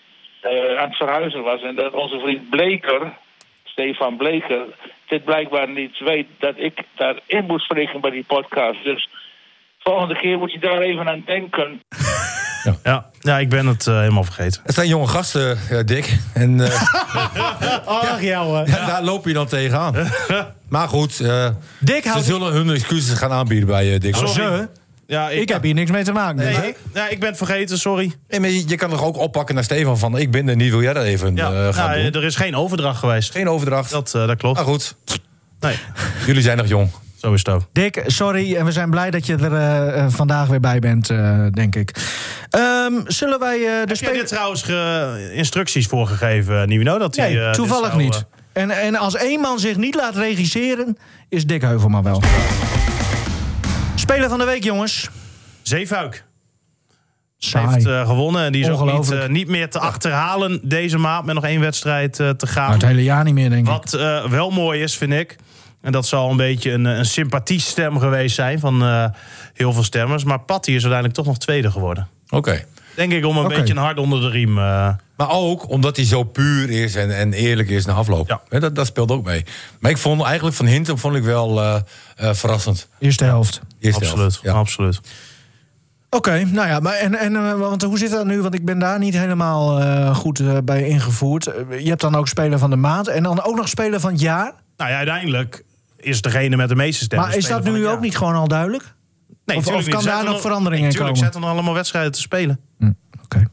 aan 0.77 0.87
het 0.87 0.95
verhuizen 0.95 1.43
was. 1.43 1.61
En 1.61 1.75
dat 1.75 1.93
onze 1.93 2.19
vriend 2.19 2.49
Bleker, 2.49 3.13
Stefan 3.63 4.17
Bleker, 4.17 4.65
dit 5.07 5.23
blijkbaar 5.23 5.69
niet 5.69 5.99
weet 5.99 6.27
dat 6.37 6.53
ik 6.57 6.83
daarin 6.95 7.45
moet 7.45 7.61
spreken 7.61 8.01
bij 8.01 8.11
die 8.11 8.25
podcast. 8.27 8.83
Dus 8.83 9.09
volgende 9.79 10.15
keer 10.15 10.37
moet 10.37 10.51
je 10.51 10.59
daar 10.59 10.81
even 10.81 11.09
aan 11.09 11.23
denken. 11.25 11.81
Ja. 12.83 13.05
ja, 13.19 13.39
ik 13.39 13.49
ben 13.49 13.65
het 13.65 13.87
eh, 13.87 13.97
helemaal 13.99 14.23
vergeten. 14.23 14.61
Het 14.65 14.75
zijn 14.75 14.87
jonge 14.87 15.07
gasten, 15.07 15.57
eh, 15.69 15.79
Dick. 15.85 16.17
En 16.33 16.61
eh, 16.61 16.81
Ach, 17.85 18.21
ja, 18.21 18.63
daar 18.65 19.03
loop 19.03 19.25
je 19.25 19.33
dan 19.33 19.47
tegenaan. 19.47 19.95
maar 20.69 20.87
goed, 20.87 21.19
eh, 21.19 21.47
Dick 21.79 22.03
ze 22.03 22.23
zullen 22.23 22.53
hun 22.53 22.69
excuses 22.69 23.17
gaan 23.17 23.31
aanbieden 23.31 23.67
bij 23.67 23.97
Dick. 23.97 24.17
Oh, 24.17 24.27
ze? 24.27 24.67
Ja, 25.07 25.29
Ik 25.29 25.49
heb 25.49 25.63
hier 25.63 25.73
niks 25.73 25.91
mee 25.91 26.03
te 26.03 26.11
maken. 26.11 26.37
dus, 26.37 26.55
hè? 26.55 26.61
Nee, 26.61 26.75
ja, 26.93 27.07
ik 27.07 27.19
ben 27.19 27.29
het 27.29 27.37
vergeten, 27.37 27.77
sorry. 27.77 28.13
Nee, 28.29 28.39
maar 28.39 28.49
je, 28.49 28.67
je 28.67 28.75
kan 28.75 28.89
toch 28.89 29.03
ook 29.03 29.17
oppakken 29.17 29.55
naar 29.55 29.63
Stefan 29.63 29.97
van... 29.97 30.17
ik 30.17 30.31
ben 30.31 30.49
er 30.49 30.55
niet, 30.55 30.69
wil 30.71 30.81
jij 30.81 30.93
dat 30.93 31.03
even 31.03 31.35
Ja, 31.35 31.51
eh, 31.51 31.73
gaan 31.73 31.89
nou, 31.89 32.11
doen? 32.11 32.21
er 32.21 32.27
is 32.27 32.35
geen 32.35 32.55
overdracht 32.55 32.99
geweest. 32.99 33.31
Geen 33.31 33.49
overdracht. 33.49 33.91
Dat, 33.91 34.13
eh, 34.15 34.27
dat 34.27 34.37
klopt. 34.37 34.55
Maar 34.57 34.65
goed, 34.65 34.95
Nee, 35.59 35.75
jullie 36.25 36.41
zijn 36.41 36.57
nog 36.57 36.67
jong. 36.67 36.89
Zo 37.19 37.33
is 37.33 37.39
het 37.45 37.49
ook. 37.49 37.61
Dick, 37.71 38.03
sorry. 38.05 38.55
En 38.55 38.65
we 38.65 38.71
zijn 38.71 38.89
blij 38.89 39.11
dat 39.11 39.25
je 39.25 39.35
er 39.35 39.53
eh, 39.53 40.03
eh, 40.03 40.11
vandaag 40.11 40.47
weer 40.47 40.59
bij 40.59 40.79
bent, 40.79 41.09
eh, 41.09 41.45
denk 41.51 41.75
ik. 41.75 41.95
Ehm, 42.49 42.93
zullen 43.05 43.39
wij 43.39 43.57
eh, 43.57 43.85
de 43.87 43.95
spelers... 43.95 44.29
trouwens 44.29 44.63
instructies 45.33 45.87
voorgegeven, 45.87 46.67
Nivino? 46.67 46.97
Dat 46.97 47.15
Nee, 47.15 47.51
toevallig 47.51 47.89
zou, 47.89 48.01
niet. 48.03 48.25
En, 48.53 48.71
en 48.71 48.95
als 48.95 49.15
één 49.15 49.39
man 49.41 49.59
zich 49.59 49.77
niet 49.77 49.95
laat 49.95 50.15
regisseren, 50.15 50.97
is 51.29 51.45
Dick 51.45 51.61
Heuvelman 51.61 52.03
wel. 52.03 52.21
Speler 53.95 54.29
van 54.29 54.39
de 54.39 54.45
week, 54.45 54.63
jongens. 54.63 55.09
Zeefuik 55.61 56.23
Saai. 57.37 57.73
heeft 57.73 58.07
gewonnen. 58.07 58.45
En 58.45 58.51
die 58.51 58.61
is 58.61 58.69
ook 58.69 59.09
niet, 59.09 59.27
niet 59.27 59.47
meer 59.47 59.69
te 59.69 59.79
achterhalen 59.79 60.59
deze 60.63 60.97
maand 60.97 61.25
met 61.25 61.35
nog 61.35 61.43
één 61.43 61.59
wedstrijd 61.59 62.13
te 62.13 62.47
gaan. 62.47 62.63
Nou, 62.63 62.73
het 62.73 62.87
hele 62.87 63.03
jaar 63.03 63.23
niet 63.23 63.33
meer, 63.33 63.49
denk 63.49 63.67
ik. 63.67 63.73
Wat 63.73 63.91
wel 64.29 64.49
mooi 64.49 64.81
is, 64.81 64.97
vind 64.97 65.13
ik. 65.13 65.37
En 65.81 65.91
dat 65.91 66.07
zal 66.07 66.29
een 66.31 66.37
beetje 66.37 66.71
een, 66.71 66.85
een 66.85 67.05
sympathiestem 67.05 67.99
geweest 67.99 68.35
zijn 68.35 68.59
van 68.59 68.83
eh, 68.83 69.05
heel 69.53 69.73
veel 69.73 69.83
stemmers. 69.83 70.23
Maar 70.23 70.39
Patty 70.39 70.69
is 70.69 70.73
uiteindelijk 70.73 71.13
toch 71.13 71.25
nog 71.25 71.37
tweede 71.37 71.71
geworden. 71.71 72.07
Oké. 72.29 72.63
Denk 72.95 73.11
ik 73.11 73.25
om 73.25 73.37
een 73.37 73.47
beetje 73.47 73.73
een 73.73 73.79
hart 73.79 73.97
onder 73.97 74.21
de 74.21 74.29
riem. 74.29 74.57
eh, 74.57 74.89
Maar 75.17 75.29
ook 75.29 75.69
omdat 75.69 75.95
hij 75.95 76.05
zo 76.05 76.23
puur 76.23 76.69
is 76.69 76.95
en, 76.95 77.17
en 77.17 77.33
eerlijk 77.33 77.69
is 77.69 77.85
na 77.85 77.93
afloop. 77.93 78.27
Ja. 78.27 78.41
Hè, 78.49 78.59
Dat, 78.59 78.75
dat 78.75 78.85
speelt 78.87 79.11
ook 79.11 79.25
mee. 79.25 79.45
Maar 79.79 79.91
ik 79.91 79.97
vond 79.97 80.21
eigenlijk 80.23 80.55
van 80.55 80.65
Hintem 80.65 80.97
vond 80.97 81.15
ik 81.15 81.23
wel 81.23 81.61
eh, 81.61 81.75
eh, 82.15 82.33
verrassend. 82.33 82.87
Eerste 82.99 83.23
helft. 83.23 83.61
Eerste 83.79 83.99
absoluut, 84.01 84.19
helft. 84.23 84.39
Ja. 84.43 84.53
absoluut. 84.53 84.99
Oké, 86.09 86.43
nou 86.45 86.67
ja, 86.67 86.79
maar 86.79 86.93
en, 86.93 87.15
en, 87.15 87.59
want 87.59 87.81
hoe 87.81 87.97
zit 87.97 88.11
dat 88.11 88.25
nu? 88.25 88.41
Want 88.41 88.53
ik 88.53 88.65
ben 88.65 88.79
daar 88.79 88.99
niet 88.99 89.13
helemaal 89.17 89.79
eh, 89.81 90.15
goed 90.15 90.65
bij 90.65 90.87
ingevoerd. 90.87 91.43
Je 91.79 91.89
hebt 91.89 92.01
dan 92.01 92.15
ook 92.15 92.27
speler 92.27 92.59
van 92.59 92.69
de 92.69 92.75
maand 92.75 93.07
en 93.07 93.23
dan 93.23 93.43
ook 93.43 93.55
nog 93.55 93.69
speler 93.69 93.99
van 93.99 94.11
het 94.11 94.21
jaar. 94.21 94.53
Nou 94.77 94.91
ja, 94.91 94.97
uiteindelijk 94.97 95.63
is 95.99 96.21
degene 96.21 96.55
met 96.55 96.69
de 96.69 96.75
meeste 96.75 97.03
stemmen. 97.03 97.27
maar 97.27 97.37
is 97.37 97.47
dat 97.47 97.63
nu 97.63 97.87
ook 97.87 97.99
niet 98.01 98.17
gewoon 98.17 98.35
al 98.35 98.47
duidelijk? 98.47 98.83
Nee, 99.45 99.57
of- 99.57 99.63
kan 99.63 99.73
daar 99.73 99.83
Zetten 100.01 100.25
nog 100.25 100.35
er- 100.35 100.41
veranderingen 100.41 100.83
nee, 100.87 100.91
tuurlijk, 100.95 101.13
komen? 101.15 101.17
zetten 101.31 101.41
er 101.49 101.55
allemaal 101.55 101.73
wedstrijden 101.73 102.11
te 102.11 102.19
spelen. 102.19 102.59
Hm, 102.79 102.91
Oké. 103.23 103.47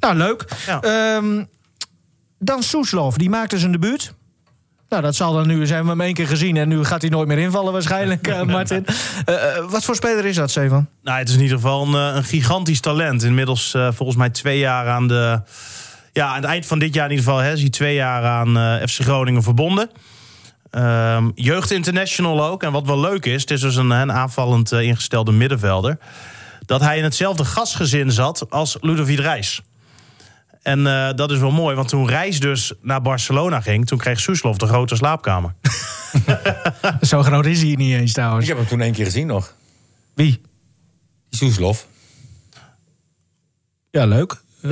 Nou, 0.00 0.16
leuk. 0.16 0.44
Ja. 0.66 0.80
Ehm, 0.80 1.44
dan 2.38 2.62
Soeslof, 2.62 3.16
die 3.16 3.30
maakte 3.30 3.58
zijn 3.58 3.72
debuut. 3.72 4.14
Nou, 4.88 5.02
dat 5.04 5.14
zal 5.14 5.32
dan 5.32 5.46
nu, 5.46 5.66
zijn 5.66 5.82
we 5.82 5.88
hem 5.88 6.00
één 6.00 6.14
keer 6.14 6.26
gezien... 6.26 6.56
en 6.56 6.68
nu 6.68 6.84
gaat 6.84 7.00
hij 7.00 7.10
nooit 7.10 7.28
meer 7.28 7.38
invallen 7.38 7.72
waarschijnlijk, 7.72 8.26
eh, 8.28 8.42
Martin. 8.56 8.86
Eh, 9.24 9.56
eh, 9.56 9.64
wat 9.70 9.84
voor 9.84 9.94
speler 9.94 10.24
is 10.24 10.36
dat, 10.36 10.50
Stefan? 10.50 10.88
Nou, 11.02 11.18
het 11.18 11.28
is 11.28 11.34
in 11.34 11.40
ieder 11.42 11.56
geval 11.56 11.86
een, 11.86 12.16
een 12.16 12.24
gigantisch 12.24 12.80
talent. 12.80 13.22
Inmiddels 13.22 13.70
volgens 13.70 14.16
mij 14.16 14.30
twee 14.30 14.58
jaar 14.58 14.88
aan 14.88 15.08
de... 15.08 15.40
Ja, 16.12 16.26
aan 16.28 16.34
het 16.34 16.44
eind 16.44 16.66
van 16.66 16.78
dit 16.78 16.94
jaar 16.94 17.04
in 17.04 17.10
ieder 17.10 17.24
geval 17.26 17.40
hè, 17.40 17.52
is 17.52 17.60
hij 17.60 17.70
twee 17.70 17.94
jaar 17.94 18.24
aan 18.24 18.78
FC 18.88 19.00
Groningen 19.00 19.42
verbonden. 19.42 19.90
Ehm, 20.72 21.30
Jeugd 21.34 21.70
International 21.70 22.44
ook. 22.44 22.62
En 22.62 22.72
wat 22.72 22.86
wel 22.86 23.00
leuk 23.00 23.26
is, 23.26 23.40
het 23.40 23.50
is 23.50 23.60
dus 23.60 23.76
een, 23.76 23.90
een 23.90 24.12
aanvallend 24.12 24.72
eh, 24.72 24.80
ingestelde 24.80 25.32
middenvelder... 25.32 25.98
dat 26.66 26.80
hij 26.80 26.98
in 26.98 27.04
hetzelfde 27.04 27.44
gastgezin 27.44 28.12
zat 28.12 28.50
als 28.50 28.76
Ludovic 28.80 29.18
Reis. 29.18 29.62
En 30.62 30.86
eh, 30.86 31.14
dat 31.14 31.30
is 31.30 31.38
wel 31.38 31.50
mooi, 31.50 31.76
want 31.76 31.88
toen 31.88 32.08
Reis 32.08 32.40
dus 32.40 32.72
naar 32.80 33.02
Barcelona 33.02 33.60
ging... 33.60 33.86
toen 33.86 33.98
kreeg 33.98 34.20
Soeslof 34.20 34.56
de 34.56 34.66
grote 34.66 34.96
slaapkamer. 34.96 35.54
Zo 37.00 37.22
groot 37.22 37.46
is 37.46 37.62
hij 37.62 37.74
niet 37.74 37.94
eens 37.94 38.12
trouwens. 38.12 38.42
Ik 38.42 38.48
heb 38.48 38.58
hem 38.58 38.66
toen 38.66 38.80
één 38.80 38.92
keer 38.92 39.04
gezien 39.04 39.26
nog. 39.26 39.54
Wie? 40.14 40.40
Die 41.28 41.38
Soeslof. 41.38 41.86
Ja, 43.90 44.06
leuk. 44.06 44.42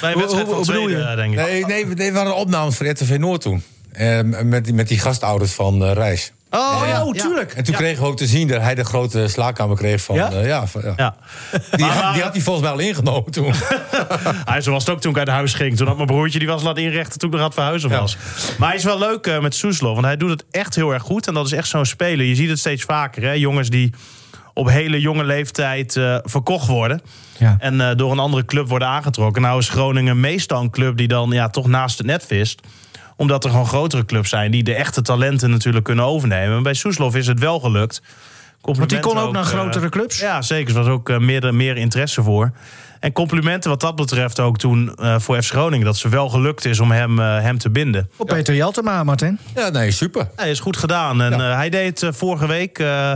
Bij 0.00 0.12
een 0.12 0.18
wedstrijd 0.18 0.48
van 0.48 0.90
eh, 0.90 1.16
denk 1.16 1.32
ik. 1.32 1.38
Nee, 1.38 1.66
nee, 1.66 1.86
nee, 1.86 2.12
waren 2.12 2.36
opnames 2.36 2.76
voor 2.76 2.86
RTV 2.86 3.16
Noord 3.18 3.40
toen. 3.40 3.62
Eh, 3.96 4.20
met, 4.44 4.64
die- 4.64 4.74
met 4.74 4.88
die 4.88 4.98
gastouders 4.98 5.52
van 5.52 5.84
eh, 5.84 5.92
Reis. 5.92 6.32
Oh, 6.50 6.82
ja. 6.86 7.04
oh, 7.04 7.12
tuurlijk. 7.12 7.52
En 7.52 7.64
toen 7.64 7.72
Ja. 7.74 7.78
kregen 7.80 8.02
we 8.02 8.08
ook 8.08 8.16
te 8.16 8.26
zien 8.26 8.48
dat 8.48 8.60
hij 8.60 8.74
de 8.74 8.84
grote 8.84 9.28
slaapkamer 9.28 9.76
kreeg 9.76 10.00
van... 10.02 10.14
Ja? 10.16 10.30
eh, 10.30 10.46
ja, 10.46 10.66
van- 10.66 10.82
ja. 10.84 10.92
Ja. 10.96 11.14
Die, 11.70 11.86
Maar- 11.86 11.94
had, 12.02 12.14
die 12.14 12.22
had 12.22 12.32
hij 12.32 12.42
volgens 12.42 12.64
mij 12.64 12.74
al 12.74 12.78
ingenomen 12.88 13.30
toen. 13.30 13.52
Hij 14.44 14.60
zo 14.60 14.70
was 14.72 14.84
het 14.84 14.94
ook 14.94 15.00
toen 15.00 15.10
ik 15.10 15.18
uit 15.18 15.28
huis 15.28 15.54
ging. 15.54 15.76
Toen 15.76 15.86
had 15.86 15.96
mijn 15.96 16.06
broertje 16.08 16.38
die 16.38 16.48
was 16.48 16.62
laten 16.62 16.82
inrichten 16.82 17.18
toen 17.18 17.28
ik 17.28 17.34
nog 17.34 17.40
aan 17.42 17.46
het 17.50 17.58
verhuizen 17.58 17.90
Ja. 17.90 18.00
was. 18.00 18.16
Maar 18.58 18.68
hij 18.68 18.76
is 18.76 18.84
wel 18.84 18.98
leuk 18.98 19.26
eh, 19.26 19.40
met 19.40 19.54
Soeslof. 19.54 19.92
Want 19.94 20.06
hij 20.06 20.16
doet 20.16 20.30
het 20.30 20.44
echt 20.50 20.74
heel 20.74 20.92
erg 20.92 21.02
goed. 21.02 21.26
En 21.26 21.34
dat 21.34 21.46
is 21.46 21.52
echt 21.52 21.68
zo'n 21.68 21.84
speler. 21.84 22.26
Je 22.26 22.34
ziet 22.34 22.48
het 22.48 22.58
steeds 22.58 22.82
vaker. 22.82 23.22
Hè? 23.22 23.32
Jongens 23.32 23.68
die 23.70 23.92
op 24.54 24.68
hele 24.68 25.00
jonge 25.00 25.24
leeftijd 25.24 25.96
eh, 25.96 26.16
verkocht 26.22 26.66
worden. 26.66 27.00
Ja. 27.38 27.56
En 27.58 27.80
eh, 27.80 27.96
door 27.96 28.12
een 28.12 28.18
andere 28.18 28.44
club 28.44 28.68
worden 28.68 28.88
aangetrokken. 28.88 29.42
Nou 29.42 29.58
is 29.58 29.68
Groningen 29.68 30.20
meestal 30.20 30.60
een 30.62 30.70
club 30.70 30.96
die 30.96 31.08
dan 31.08 31.30
ja, 31.30 31.48
toch 31.48 31.66
naast 31.66 31.98
het 31.98 32.06
net 32.06 32.26
vist 32.26 32.60
omdat 33.16 33.44
er 33.44 33.50
gewoon 33.50 33.66
grotere 33.66 34.04
clubs 34.04 34.28
zijn 34.28 34.50
die 34.50 34.62
de 34.62 34.74
echte 34.74 35.02
talenten 35.02 35.50
natuurlijk 35.50 35.84
kunnen 35.84 36.04
overnemen. 36.04 36.56
En 36.56 36.62
bij 36.62 36.74
Soeslof 36.74 37.14
is 37.16 37.26
het 37.26 37.38
wel 37.38 37.60
gelukt. 37.60 38.02
Want 38.60 38.88
die 38.88 39.00
kon 39.00 39.18
ook 39.18 39.32
naar 39.32 39.42
eh, 39.42 39.48
grotere 39.48 39.88
clubs? 39.88 40.18
ja, 40.18 40.42
zeker. 40.42 40.76
Er 40.76 40.82
was 40.82 40.92
ook 40.92 41.08
eh, 41.10 41.18
meer, 41.18 41.54
meer 41.54 41.76
interesse 41.76 42.22
voor. 42.22 42.50
En 43.00 43.12
complimenten 43.12 43.70
wat 43.70 43.80
dat 43.80 43.96
betreft 43.96 44.40
ook 44.40 44.58
toen 44.58 44.94
eh, 44.96 45.18
voor 45.18 45.42
FC 45.42 45.50
Groningen... 45.50 45.84
dat 45.86 45.96
ze 45.96 46.08
wel 46.08 46.28
gelukt 46.28 46.64
is 46.64 46.80
om 46.80 46.90
hem, 46.90 47.18
eh, 47.20 47.40
hem 47.40 47.58
te 47.58 47.70
binden. 47.70 48.10
Op 48.16 48.26
Peter 48.26 48.54
Jeltema, 48.54 49.04
Martin. 49.04 49.38
Ja, 49.54 49.68
nee, 49.68 49.90
super. 49.90 50.28
Hij 50.36 50.50
is 50.50 50.60
goed 50.60 50.76
gedaan. 50.76 51.22
En 51.22 51.30
Ja. 51.38 51.50
eh, 51.50 51.56
hij 51.56 51.70
deed 51.70 52.06
vorige 52.10 52.46
week 52.46 52.78
eh, 52.78 53.12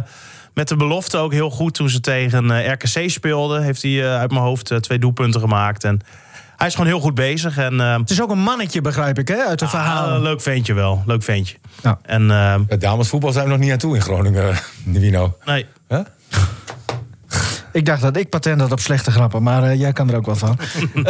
met 0.54 0.68
de 0.68 0.76
belofte 0.76 1.16
ook 1.16 1.32
heel 1.32 1.50
goed... 1.50 1.74
toen 1.74 1.88
ze 1.88 2.00
tegen 2.00 2.72
RKC 2.72 3.10
speelden. 3.10 3.62
Heeft 3.62 3.82
hij 3.82 4.02
eh, 4.04 4.18
uit 4.18 4.30
mijn 4.30 4.42
hoofd 4.42 4.72
twee 4.82 4.98
doelpunten 4.98 5.40
gemaakt. 5.40 5.84
En 5.84 6.00
hij 6.60 6.68
is 6.68 6.74
gewoon 6.74 6.90
heel 6.90 7.00
goed 7.00 7.14
bezig. 7.14 7.58
En, 7.58 7.80
eh, 7.80 7.96
Het 7.96 8.10
is 8.10 8.22
ook 8.22 8.30
een 8.30 8.38
mannetje, 8.42 8.80
begrijp 8.80 9.18
ik, 9.18 9.28
hè, 9.28 9.36
uit 9.44 9.58
de 9.58 9.64
ah, 9.64 9.70
verhalen. 9.70 10.22
leuk 10.22 10.40
ventje 10.40 10.74
wel. 10.74 11.02
Leuk 11.06 11.22
ventje. 11.22 11.56
Ja. 11.82 11.98
En 12.02 12.22
eh, 12.30 12.54
Ja, 12.68 12.76
damesvoetbal 12.78 13.32
zijn 13.32 13.44
we 13.44 13.50
nog 13.50 13.60
niet 13.60 13.72
aan 13.72 13.78
toe 13.78 13.94
in 13.94 14.02
Groningen, 14.02 14.54
Wino. 14.84 15.36
nee, 15.44 15.66
Huh? 15.88 16.00
Ik 17.72 17.86
dacht 17.86 18.02
dat 18.02 18.16
ik 18.16 18.28
patent 18.28 18.60
had 18.60 18.72
op 18.72 18.80
slechte 18.80 19.10
grappen, 19.10 19.42
maar 19.42 19.62
eh, 19.62 19.80
jij 19.80 19.92
kan 19.92 20.10
er 20.10 20.16
ook 20.16 20.26
wel 20.26 20.36
van. 20.36 20.58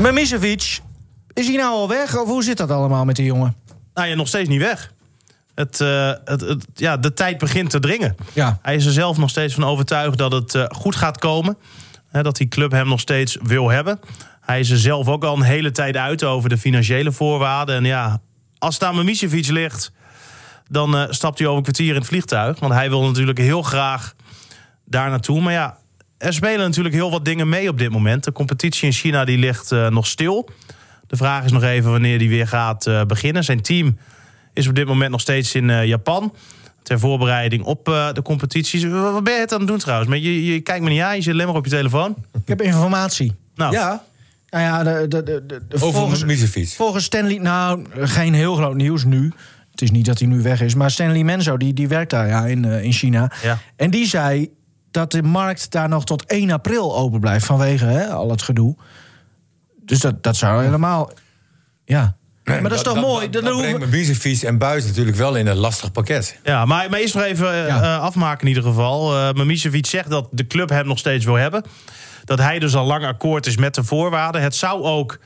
Mimicevic, 0.00 0.80
is 1.32 1.46
hij 1.46 1.56
nou 1.56 1.72
al 1.74 1.88
weg? 1.88 2.16
Of 2.18 2.28
hoe 2.28 2.42
zit 2.44 2.56
dat 2.56 2.70
allemaal 2.70 3.04
met 3.04 3.16
die 3.16 3.24
jongen? 3.24 3.56
nou 3.94 4.08
ja, 4.08 4.14
nog 4.14 4.28
steeds 4.28 4.48
niet 4.48 4.60
weg. 4.60 4.92
Het, 5.54 5.80
eh, 5.80 6.12
het, 6.24 6.40
het- 6.40 6.66
ja, 6.74 6.96
de 6.96 7.12
tijd 7.12 7.38
begint 7.38 7.70
te 7.70 7.80
dringen. 7.80 8.16
Ja. 8.32 8.58
Hij 8.62 8.74
is 8.74 8.86
er 8.86 8.92
zelf 8.92 9.16
nog 9.16 9.30
steeds 9.30 9.54
van 9.54 9.64
overtuigd 9.64 10.18
dat 10.18 10.32
het 10.32 10.54
eh, 10.54 10.64
goed 10.68 10.96
gaat 10.96 11.18
komen. 11.18 11.56
Dat 12.12 12.36
die 12.36 12.48
club 12.48 12.70
hem 12.70 12.88
nog 12.88 13.00
steeds 13.00 13.38
wil 13.42 13.68
hebben. 13.68 14.00
Hij 14.40 14.60
is 14.60 14.70
er 14.70 14.78
zelf 14.78 15.08
ook 15.08 15.24
al 15.24 15.36
een 15.36 15.42
hele 15.42 15.70
tijd 15.70 15.96
uit 15.96 16.24
over 16.24 16.48
de 16.48 16.58
financiële 16.58 17.12
voorwaarden. 17.12 17.76
En 17.76 17.84
ja, 17.84 18.20
als 18.58 18.80
aan 18.80 18.96
Mimicevic 18.96 19.48
ligt, 19.48 19.92
dan 20.68 20.96
eh, 20.96 21.04
stapt 21.08 21.38
hij 21.38 21.46
over 21.46 21.58
een 21.58 21.64
kwartier 21.64 21.88
in 21.88 22.00
het 22.00 22.06
vliegtuig. 22.06 22.58
Want 22.58 22.72
hij 22.72 22.88
wil 22.88 23.02
natuurlijk 23.02 23.38
heel 23.38 23.62
graag 23.62 24.14
daar 24.84 25.10
naartoe. 25.10 25.40
Maar 25.40 25.52
ja, 25.52 25.78
er 26.18 26.32
spelen 26.32 26.58
natuurlijk 26.58 26.94
heel 26.94 27.10
wat 27.10 27.24
dingen 27.24 27.48
mee 27.48 27.68
op 27.68 27.78
dit 27.78 27.90
moment. 27.90 28.24
De 28.24 28.32
competitie 28.32 28.86
in 28.86 28.92
China 28.92 29.24
die 29.24 29.38
ligt 29.38 29.72
eh, 29.72 29.88
nog 29.88 30.06
stil. 30.06 30.48
De 31.06 31.16
vraag 31.16 31.44
is 31.44 31.52
nog 31.52 31.62
even 31.62 31.90
wanneer 31.90 32.18
die 32.18 32.28
weer 32.28 32.48
gaat 32.48 32.86
eh, 32.86 33.02
beginnen. 33.02 33.44
Zijn 33.44 33.62
team 33.62 33.98
is 34.52 34.68
op 34.68 34.74
dit 34.74 34.86
moment 34.86 35.10
nog 35.10 35.20
steeds 35.20 35.54
in 35.54 35.86
Japan. 35.86 36.34
Ter 36.86 36.98
voorbereiding 36.98 37.64
op 37.64 37.88
eh, 37.88 38.12
de 38.12 38.22
competities. 38.22 38.84
Wat 38.84 39.24
ben 39.24 39.34
je 39.34 39.40
het 39.40 39.52
aan 39.52 39.58
het 39.58 39.68
doen 39.68 39.78
trouwens? 39.78 40.08
Maar 40.08 40.18
je, 40.18 40.44
je 40.44 40.60
kijkt 40.60 40.82
me 40.84 40.90
niet 40.90 41.00
aan, 41.00 41.16
je 41.16 41.22
zit 41.22 41.32
alleen 41.32 41.46
maar 41.46 41.56
op 41.56 41.64
je 41.64 41.70
telefoon. 41.70 42.16
Ik 42.32 42.48
heb 42.48 42.62
informatie. 42.62 43.34
Nou, 43.54 43.72
Ja, 43.72 44.02
Nou 44.50 44.64
ja, 44.64 44.82
de, 44.82 45.08
de, 45.08 45.22
de, 45.22 45.44
de- 45.46 45.74
over 45.74 45.92
volgens, 45.92 46.74
volgens 46.74 47.04
Stanley... 47.04 47.38
Nou, 47.38 47.84
geen 47.98 48.34
heel 48.34 48.54
groot 48.54 48.74
nieuws 48.74 49.04
nu. 49.04 49.32
Het 49.70 49.82
is 49.82 49.90
niet 49.90 50.06
dat 50.06 50.18
hij 50.18 50.28
nu 50.28 50.42
weg 50.42 50.60
is. 50.60 50.74
Maar 50.74 50.90
Stanley 50.90 51.24
Menzo, 51.24 51.56
die, 51.56 51.72
die 51.72 51.88
werkt 51.88 52.10
daar 52.10 52.28
ja, 52.28 52.46
in, 52.46 52.64
eh, 52.64 52.82
in 52.82 52.92
China. 52.92 53.30
Ja. 53.42 53.58
En 53.76 53.90
die 53.90 54.06
zei 54.06 54.50
dat 54.90 55.10
de 55.10 55.22
markt 55.22 55.70
daar 55.70 55.88
nog 55.88 56.04
tot 56.04 56.24
1 56.24 56.50
april 56.50 56.96
open 56.96 57.20
blijft... 57.20 57.46
vanwege 57.46 57.84
hè, 57.84 58.06
al 58.06 58.30
het 58.30 58.42
gedoe. 58.42 58.76
Dus 59.84 59.98
dat, 59.98 60.22
dat 60.22 60.36
zou 60.36 60.64
helemaal... 60.64 61.10
Ja. 61.84 62.16
Maar 62.46 62.62
dat 62.62 62.72
is 62.72 62.82
toch 62.82 63.00
mooi? 63.00 63.30
Dat, 63.30 63.44
Dan 63.44 63.62
dat 63.62 64.42
en 64.42 64.58
Buis 64.58 64.84
natuurlijk 64.84 65.16
wel 65.16 65.34
in 65.34 65.46
een 65.46 65.56
lastig 65.56 65.92
pakket. 65.92 66.38
Ja, 66.44 66.64
maar, 66.64 66.90
maar 66.90 67.00
eerst 67.00 67.14
nog 67.14 67.22
even 67.22 67.52
eh, 67.52 67.66
Ja. 67.66 67.82
eh, 67.82 68.00
afmaken 68.00 68.40
in 68.42 68.48
ieder 68.48 68.62
geval. 68.62 69.16
Uh, 69.16 69.32
Mimicevic 69.32 69.86
zegt 69.86 70.10
dat 70.10 70.28
de 70.30 70.46
club 70.46 70.68
hem 70.68 70.86
nog 70.86 70.98
steeds 70.98 71.24
wil 71.24 71.34
hebben. 71.34 71.64
Dat 72.24 72.38
hij 72.38 72.58
dus 72.58 72.74
al 72.74 72.86
lang 72.86 73.04
akkoord 73.04 73.46
is 73.46 73.56
met 73.56 73.74
de 73.74 73.84
voorwaarden. 73.84 74.42
Het 74.42 74.54
zou 74.54 74.82
ook 74.82 75.18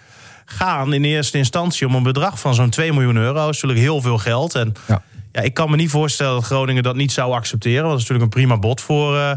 gaan 0.45 0.93
in 0.93 1.05
eerste 1.05 1.39
instantie 1.39 1.87
om 1.87 1.95
een 1.95 2.03
bedrag 2.03 2.41
van 2.41 2.55
zo'n 2.55 2.71
2 2.71 2.93
miljoen 2.93 3.17
euro. 3.17 3.33
Dat 3.35 3.55
is 3.55 3.61
natuurlijk 3.63 3.81
heel 3.81 4.01
veel 4.01 4.19
geld. 4.19 4.55
En 4.55 4.73
Ja. 4.87 5.03
ja. 5.33 5.41
ik 5.41 5.55
kan 5.55 5.71
me 5.71 5.77
niet 5.77 5.91
voorstellen 5.91 6.35
dat 6.35 6.45
Groningen 6.45 6.83
dat 6.83 6.97
niet 6.97 7.13
zou 7.13 7.33
accepteren. 7.33 7.83
Want 7.85 7.91
dat 7.93 8.01
is 8.03 8.09
natuurlijk 8.09 8.35
een 8.35 8.43
prima 8.43 8.59
bod 8.59 8.81
voor 8.81 9.19
eh, 9.19 9.31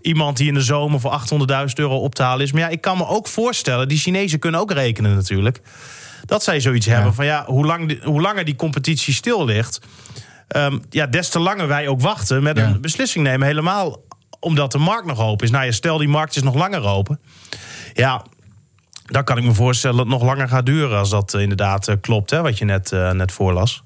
iemand 0.00 0.36
die 0.36 0.48
in 0.48 0.54
de 0.54 0.60
zomer 0.60 1.00
voor 1.00 1.20
800.000 1.68 1.74
euro 1.74 1.96
op 1.96 2.14
te 2.14 2.22
halen 2.22 2.44
is. 2.44 2.52
Maar 2.52 2.62
ja, 2.62 2.68
ik 2.68 2.80
kan 2.80 2.96
me 2.98 3.06
ook 3.06 3.28
voorstellen, 3.28 3.88
die 3.88 3.98
Chinezen 3.98 4.38
kunnen 4.38 4.60
ook 4.60 4.72
rekenen 4.72 5.14
natuurlijk. 5.14 5.60
Dat 6.24 6.42
zij 6.42 6.60
zoiets 6.60 6.86
hebben 6.86 7.14
van 7.14 7.24
ja, 7.24 7.44
hoe, 7.46 7.66
lang 7.66 8.02
hoe 8.04 8.20
langer 8.20 8.44
die 8.44 8.56
competitie 8.56 9.14
stil 9.14 9.44
ligt. 9.44 9.80
Ehm, 10.48 10.78
ja, 10.90 11.06
des 11.06 11.28
te 11.28 11.38
langer 11.38 11.68
wij 11.68 11.88
ook 11.88 12.00
wachten 12.00 12.42
met 12.42 12.56
Ja. 12.56 12.64
een 12.66 12.80
beslissing 12.80 13.24
nemen. 13.24 13.46
Helemaal 13.46 14.00
omdat 14.40 14.72
de 14.72 14.78
markt 14.78 15.06
nog 15.06 15.20
open 15.20 15.44
is. 15.46 15.52
Nou 15.52 15.64
ja, 15.64 15.72
stel 15.72 15.98
die 15.98 16.08
markt 16.08 16.36
is 16.36 16.42
nog 16.42 16.54
langer 16.54 16.84
open. 16.84 17.20
Ja, 17.94 18.24
dan 19.04 19.24
kan 19.24 19.38
ik 19.38 19.44
me 19.44 19.52
voorstellen 19.54 19.96
dat 19.96 20.06
het 20.06 20.14
nog 20.14 20.24
langer 20.24 20.48
gaat 20.48 20.66
duren... 20.66 20.98
als 20.98 21.10
dat 21.10 21.34
eh, 21.34 21.40
inderdaad 21.40 21.88
eh, 21.88 21.96
klopt, 22.00 22.30
hè, 22.30 22.42
wat 22.42 22.58
je 22.58 22.64
net, 22.64 22.92
eh, 22.92 23.10
net 23.10 23.32
voorlas. 23.32 23.82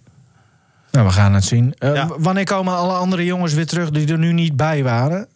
Nou, 0.91 1.07
we 1.07 1.12
gaan 1.12 1.34
het 1.34 1.45
zien. 1.45 1.74
Ja. 1.78 2.09
Wanneer 2.18 2.45
komen 2.45 2.74
alle 2.76 2.93
andere 2.93 3.24
jongens 3.24 3.55
weer 3.55 3.66
terug 3.66 3.91
die 3.91 4.12
er 4.12 4.18
nu 4.18 4.32
niet 4.32 4.57
bij 4.57 4.82
waren? 4.82 5.28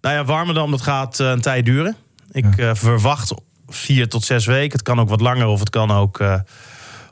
Nou 0.00 0.14
ja, 0.14 0.24
Warmerdam, 0.24 0.70
dat 0.70 0.82
gaat 0.82 1.18
een 1.18 1.40
tijd 1.40 1.64
duren. 1.64 1.96
Ik 2.30 2.46
verwacht 2.72 3.34
vier 3.68 4.08
tot 4.08 4.24
zes 4.24 4.46
weken. 4.46 4.72
Het 4.72 4.82
kan 4.82 5.00
ook 5.00 5.08
wat 5.08 5.20
langer 5.20 5.46
of 5.46 5.60
het 5.60 5.70
kan 5.70 5.90
ook 5.90 6.20
eh, 6.20 6.40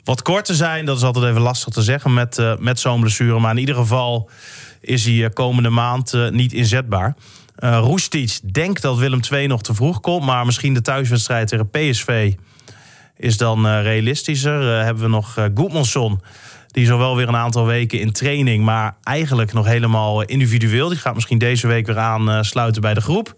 wat 0.04 0.22
korter 0.22 0.54
zijn. 0.54 0.84
Dat 0.84 0.96
is 0.96 1.02
altijd 1.02 1.24
even 1.24 1.40
lastig 1.40 1.72
te 1.72 1.82
zeggen 1.82 2.14
met, 2.14 2.38
eh, 2.38 2.57
met 2.59 2.80
zo'n 2.80 3.00
blessure. 3.00 3.38
Maar 3.38 3.50
in 3.50 3.59
ieder 3.59 3.74
geval 3.74 4.30
is 4.80 5.04
hij 5.04 5.24
eh, 5.24 5.30
komende 5.30 5.70
maand 5.70 6.30
niet 6.30 6.52
inzetbaar. 6.52 7.16
Roestic 7.59 8.38
denkt 8.52 8.82
dat 8.82 8.98
Willem 8.98 9.20
II 9.32 9.46
nog 9.46 9.62
te 9.62 9.74
vroeg 9.74 10.00
komt. 10.00 10.24
Maar 10.24 10.46
misschien 10.46 10.74
de 10.74 10.80
thuiswedstrijd 10.80 11.48
tegen 11.48 11.70
PSV 11.70 12.32
is 13.16 13.36
dan 13.36 13.66
realistischer. 13.66 14.84
Hebben 14.84 15.02
we 15.02 15.09
nog 15.09 15.34
Goedmanson. 15.54 16.20
Die 16.66 16.82
is 16.82 16.88
wel 16.88 17.16
weer 17.16 17.28
een 17.28 17.36
aantal 17.36 17.66
weken 17.66 18.00
in 18.00 18.12
training. 18.12 18.64
Maar 18.64 18.96
eigenlijk 19.02 19.52
nog 19.52 19.66
helemaal 19.66 20.22
individueel. 20.22 20.88
Die 20.88 20.98
gaat 20.98 21.14
misschien 21.14 21.38
deze 21.38 21.66
week 21.66 21.86
weer 21.86 21.98
aansluiten 21.98 22.82
bij 22.82 22.94
de 22.94 23.00
groep. 23.00 23.34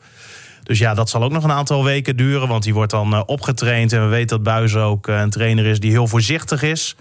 Dus 0.68 0.78
ja, 0.78 0.94
dat 0.94 1.10
zal 1.10 1.22
ook 1.22 1.32
nog 1.32 1.44
een 1.44 1.52
aantal 1.52 1.84
weken 1.84 2.16
duren. 2.16 2.48
Want 2.48 2.62
die 2.62 2.74
wordt 2.74 2.90
dan 2.90 3.14
eh, 3.14 3.22
opgetraind. 3.26 3.92
En 3.92 4.02
we 4.02 4.06
weten 4.06 4.28
dat 4.28 4.42
Buis 4.42 4.74
ook 4.76 5.08
eh, 5.08 5.20
een 5.20 5.30
trainer 5.30 5.66
is 5.66 5.80
die 5.80 5.90
heel 5.90 6.06
voorzichtig 6.06 6.62
is. 6.62 6.96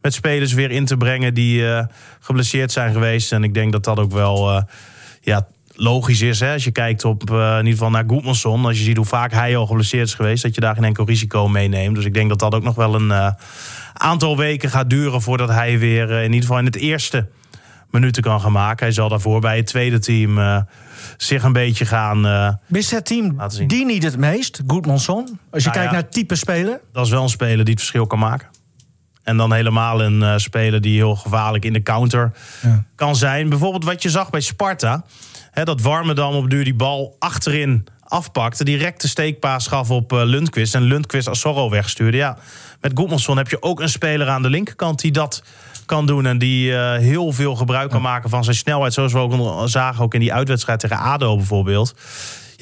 Met 0.00 0.14
spelers 0.14 0.52
weer 0.52 0.70
in 0.70 0.84
te 0.84 0.96
brengen 0.96 1.34
die 1.34 1.68
eh, 1.68 1.84
geblesseerd 2.20 2.72
zijn 2.72 2.92
geweest. 2.92 3.32
En 3.32 3.44
ik 3.44 3.54
denk 3.54 3.72
dat 3.72 3.84
dat 3.84 3.98
ook 3.98 4.12
wel 4.12 4.64
ja, 5.20 5.46
logisch 5.74 6.20
is. 6.20 6.40
Hè? 6.40 6.52
Als 6.52 6.64
je 6.64 6.70
kijkt 6.70 7.04
op 7.04 7.30
in 7.30 7.56
ieder 7.56 7.72
geval 7.72 7.90
naar 7.90 8.04
Goedmanson. 8.06 8.64
Als 8.64 8.78
je 8.78 8.84
ziet 8.84 8.96
hoe 8.96 9.06
vaak 9.06 9.32
hij 9.32 9.56
al 9.56 9.66
geblesseerd 9.66 10.06
is 10.06 10.14
geweest. 10.14 10.42
Dat 10.42 10.54
je 10.54 10.60
daar 10.60 10.74
geen 10.74 10.84
enkel 10.84 11.06
risico 11.06 11.48
meeneemt. 11.48 11.94
Dus 11.94 12.04
ik 12.04 12.14
denk 12.14 12.28
dat 12.28 12.38
dat 12.38 12.54
ook 12.54 12.62
nog 12.62 12.74
wel 12.74 12.94
een 12.94 13.34
aantal 13.92 14.36
weken 14.36 14.70
gaat 14.70 14.90
duren. 14.90 15.22
Voordat 15.22 15.48
hij 15.48 15.78
weer 15.78 16.10
in 16.10 16.32
ieder 16.32 16.40
geval 16.40 16.58
in 16.58 16.64
het 16.64 16.76
eerste 16.76 17.28
minuten 17.90 18.22
kan 18.22 18.40
gaan 18.40 18.52
maken. 18.52 18.84
Hij 18.84 18.94
zal 18.94 19.08
daarvoor 19.08 19.40
bij 19.40 19.56
het 19.56 19.66
tweede 19.66 19.98
team 19.98 20.64
zich 21.16 21.42
een 21.42 21.52
beetje 21.52 21.84
gaan... 21.86 22.58
Is 22.70 22.90
het 22.90 23.04
team 23.06 23.34
Laten 23.36 23.56
zien. 23.56 23.68
die 23.68 23.84
niet 23.84 24.02
het 24.02 24.16
meest? 24.16 24.60
Goedmanson? 24.66 25.38
Als 25.50 25.62
je 25.62 25.68
Nou 25.68 25.80
kijkt 25.80 25.92
ja. 25.92 26.00
naar 26.00 26.08
type 26.08 26.34
speler. 26.34 26.80
dat 26.92 27.04
is 27.06 27.10
wel 27.12 27.22
een 27.22 27.28
speler 27.28 27.56
die 27.64 27.74
het 27.74 27.78
verschil 27.78 28.06
kan 28.06 28.18
maken. 28.18 28.48
En 29.22 29.36
dan 29.36 29.52
helemaal 29.52 30.02
een 30.02 30.22
eh, 30.22 30.32
speler 30.36 30.80
die 30.80 30.96
heel 30.96 31.16
gevaarlijk 31.16 31.64
in 31.64 31.72
de 31.72 31.82
counter 31.82 32.32
Ja. 32.62 32.84
kan 32.94 33.16
zijn. 33.16 33.48
Bijvoorbeeld 33.48 33.84
wat 33.84 34.02
je 34.02 34.10
zag 34.10 34.30
bij 34.30 34.40
Sparta. 34.40 35.04
Hè, 35.50 35.64
dat 35.64 35.80
Warmerdam 35.80 36.34
op 36.34 36.50
duur 36.50 36.64
die 36.64 36.74
bal 36.74 37.16
achterin 37.18 37.86
afpakte. 38.00 38.64
Direct 38.64 39.00
de 39.00 39.08
steekpaas 39.08 39.66
gaf 39.66 39.90
op 39.90 40.12
eh, 40.12 40.20
Lundqvist. 40.24 40.74
En 40.74 40.82
Lundqvist 40.82 41.28
als 41.28 41.40
Zorro 41.40 41.70
wegstuurde. 41.70 42.16
Ja, 42.16 42.38
met 42.80 42.92
Goedmanson 42.94 43.36
heb 43.36 43.48
je 43.48 43.62
ook 43.62 43.80
een 43.80 43.88
speler 43.88 44.28
aan 44.28 44.42
de 44.42 44.50
linkerkant 44.50 45.00
die 45.00 45.12
dat 45.12 45.42
kan 45.86 46.06
doen. 46.06 46.26
En 46.26 46.38
die 46.38 46.76
eh, 46.76 46.98
heel 46.98 47.32
veel 47.32 47.54
gebruik 47.54 47.90
kan 47.90 48.02
maken 48.02 48.30
van 48.30 48.44
zijn 48.44 48.56
snelheid. 48.56 48.92
Zoals 48.92 49.12
we 49.12 49.18
ook 49.18 49.68
zagen 49.68 50.04
ook 50.04 50.14
in 50.14 50.20
die 50.20 50.32
uitwedstrijd 50.32 50.80
tegen 50.80 50.98
ADO 50.98 51.36
bijvoorbeeld. 51.36 51.94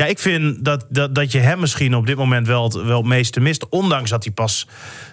Ja, 0.00 0.06
ik 0.06 0.18
vind 0.18 0.64
dat, 0.64 0.86
dat, 0.88 1.14
dat 1.14 1.32
je 1.32 1.38
hem 1.38 1.60
misschien 1.60 1.94
op 1.94 2.06
dit 2.06 2.16
moment 2.16 2.46
wel 2.46 2.64
het, 2.64 2.72
wel 2.72 2.98
het 2.98 3.06
meeste 3.06 3.40
mist. 3.40 3.68
Ondanks 3.68 4.10
dat 4.10 4.24
hij 4.24 4.32
pas 4.32 4.66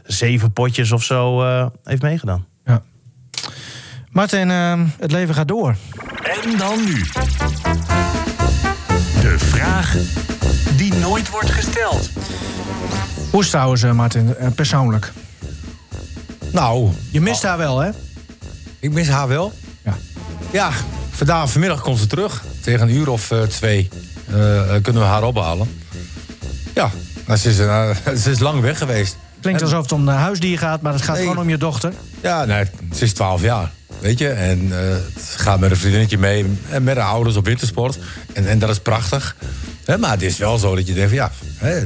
zeven 0.03 0.53
potjes 0.53 0.91
of 0.91 1.03
zo 1.03 1.43
eh, 1.43 1.65
heeft 1.83 2.01
meegedaan. 2.01 2.45
Ja. 2.65 2.83
Martin, 4.09 4.51
eh, 4.51 4.79
het 4.99 5.11
leven 5.11 5.35
gaat 5.35 5.47
door. 5.47 5.75
En 6.23 6.57
dan 6.57 6.85
nu. 6.85 7.03
De 9.21 9.35
vraag 9.37 9.97
die 10.77 10.93
nooit 10.93 11.29
wordt 11.29 11.49
gesteld. 11.51 12.09
Hoe 13.31 13.39
is 13.39 13.45
het 13.45 13.49
trouwens, 13.49 13.83
eh, 13.83 13.91
Martin, 13.91 14.35
persoonlijk? 14.55 15.13
Nou, 16.57 16.89
Je 17.09 17.21
mist 17.21 17.43
haar 17.43 17.57
wel, 17.57 17.79
hè? 17.79 17.89
ik 18.79 18.91
mis 18.91 19.07
haar 19.07 19.27
wel. 19.27 19.53
Ja. 19.83 19.97
Ja, 20.51 20.71
vandaag, 21.11 21.51
vanmiddag 21.51 21.81
komt 21.81 21.99
ze 21.99 22.07
terug. 22.07 22.43
Tegen 22.61 22.81
een 22.81 22.95
uur 22.95 23.09
of 23.09 23.31
eh, 23.31 23.41
twee 23.41 23.89
eh, 24.29 24.75
eh, 24.75 24.83
kunnen 24.83 25.01
we 25.01 25.07
haar 25.07 25.23
ophalen. 25.23 25.81
Ja, 26.73 26.91
nou, 27.25 27.39
ze, 27.39 27.49
is, 27.49 27.55
ze 28.23 28.31
is 28.31 28.39
lang 28.39 28.61
weg 28.61 28.77
geweest. 28.77 29.17
Klinkt 29.41 29.61
alsof 29.61 29.81
het 29.81 29.91
om 29.91 30.07
een 30.07 30.15
huisdier 30.15 30.57
gaat, 30.57 30.81
maar 30.81 30.93
het 30.93 31.01
gaat 31.01 31.15
Nee. 31.15 31.23
gewoon 31.23 31.41
om 31.43 31.49
je 31.49 31.57
dochter. 31.57 31.93
Ja, 32.21 32.45
nee, 32.45 32.65
ze 32.93 33.03
is 33.03 33.13
12 33.13 33.41
jaar. 33.41 33.71
Weet 33.99 34.19
je, 34.19 34.29
en 34.29 34.71
het 34.71 35.33
gaat 35.37 35.59
met 35.59 35.71
een 35.71 35.77
vriendinnetje 35.77 36.17
mee 36.17 36.45
en 36.69 36.83
met 36.83 36.97
haar 36.97 37.07
ouders 37.07 37.35
op 37.35 37.45
wintersport. 37.45 37.97
En, 38.33 38.47
en 38.47 38.59
dat 38.59 38.69
is 38.69 38.79
prachtig. 38.79 39.35
Hè, 39.85 39.97
maar 39.97 40.11
het 40.11 40.21
is 40.21 40.37
wel 40.37 40.57
zo 40.57 40.75
dat 40.75 40.87
je 40.87 40.93
denkt 40.93 41.09
van 41.09 41.17
ja, 41.17 41.31
hè, 41.57 41.85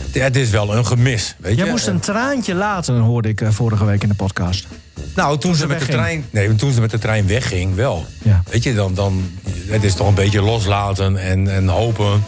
het- 0.00 0.22
het 0.22 0.36
is 0.36 0.50
wel 0.50 0.76
een 0.76 0.86
gemis. 0.86 1.34
Weet 1.38 1.56
Jij 1.56 1.64
je? 1.64 1.70
moest 1.70 1.86
En- 1.86 1.92
een 1.94 2.00
traantje 2.00 2.54
laten, 2.54 2.98
hoorde 2.98 3.28
ik 3.28 3.40
eh, 3.40 3.48
vorige 3.50 3.84
week 3.84 4.02
in 4.02 4.08
de 4.08 4.14
podcast. 4.14 4.66
Nou, 5.14 5.38
toen, 5.38 5.54
ze 5.54 5.66
met 5.66 5.78
de 5.78 5.86
trein. 5.86 6.24
Nee, 6.30 6.54
toen 6.54 6.72
ze 6.72 6.80
met 6.80 6.90
de 6.90 6.98
trein 6.98 7.26
wegging, 7.26 7.74
wel. 7.74 8.06
Ja. 8.22 8.42
Weet 8.50 8.62
je, 8.62 8.74
dan, 8.74 8.94
dan. 8.94 9.30
Het 9.66 9.84
is 9.84 9.94
toch 9.94 10.08
een 10.08 10.14
beetje 10.14 10.42
loslaten 10.42 11.16
en, 11.16 11.54
en 11.54 11.68
hopen 11.68 12.24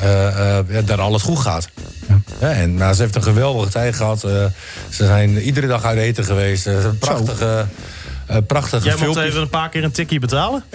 eh, 0.00 0.58
eh, 0.58 0.64
dat 0.86 0.98
alles 0.98 1.22
goed 1.22 1.38
gaat. 1.38 1.68
Ja. 2.40 2.50
en 2.50 2.74
nou, 2.74 2.94
ze 2.94 3.02
heeft 3.02 3.14
een 3.14 3.22
geweldige 3.22 3.70
tijd 3.70 3.94
gehad. 3.94 4.24
eh, 4.24 4.30
ze 4.88 5.04
zijn 5.06 5.38
iedere 5.40 5.66
dag 5.66 5.84
uit 5.84 5.98
eten 5.98 6.24
geweest. 6.24 6.68
Prachtige, 6.98 7.66
prachtige 8.46 8.84
Jij 8.84 8.92
moet 8.92 9.02
filmpjes. 9.02 9.24
even 9.26 9.40
een 9.40 9.48
paar 9.48 9.68
keer 9.68 9.84
een 9.84 9.90
tikkie 9.90 10.18
betalen. 10.20 10.64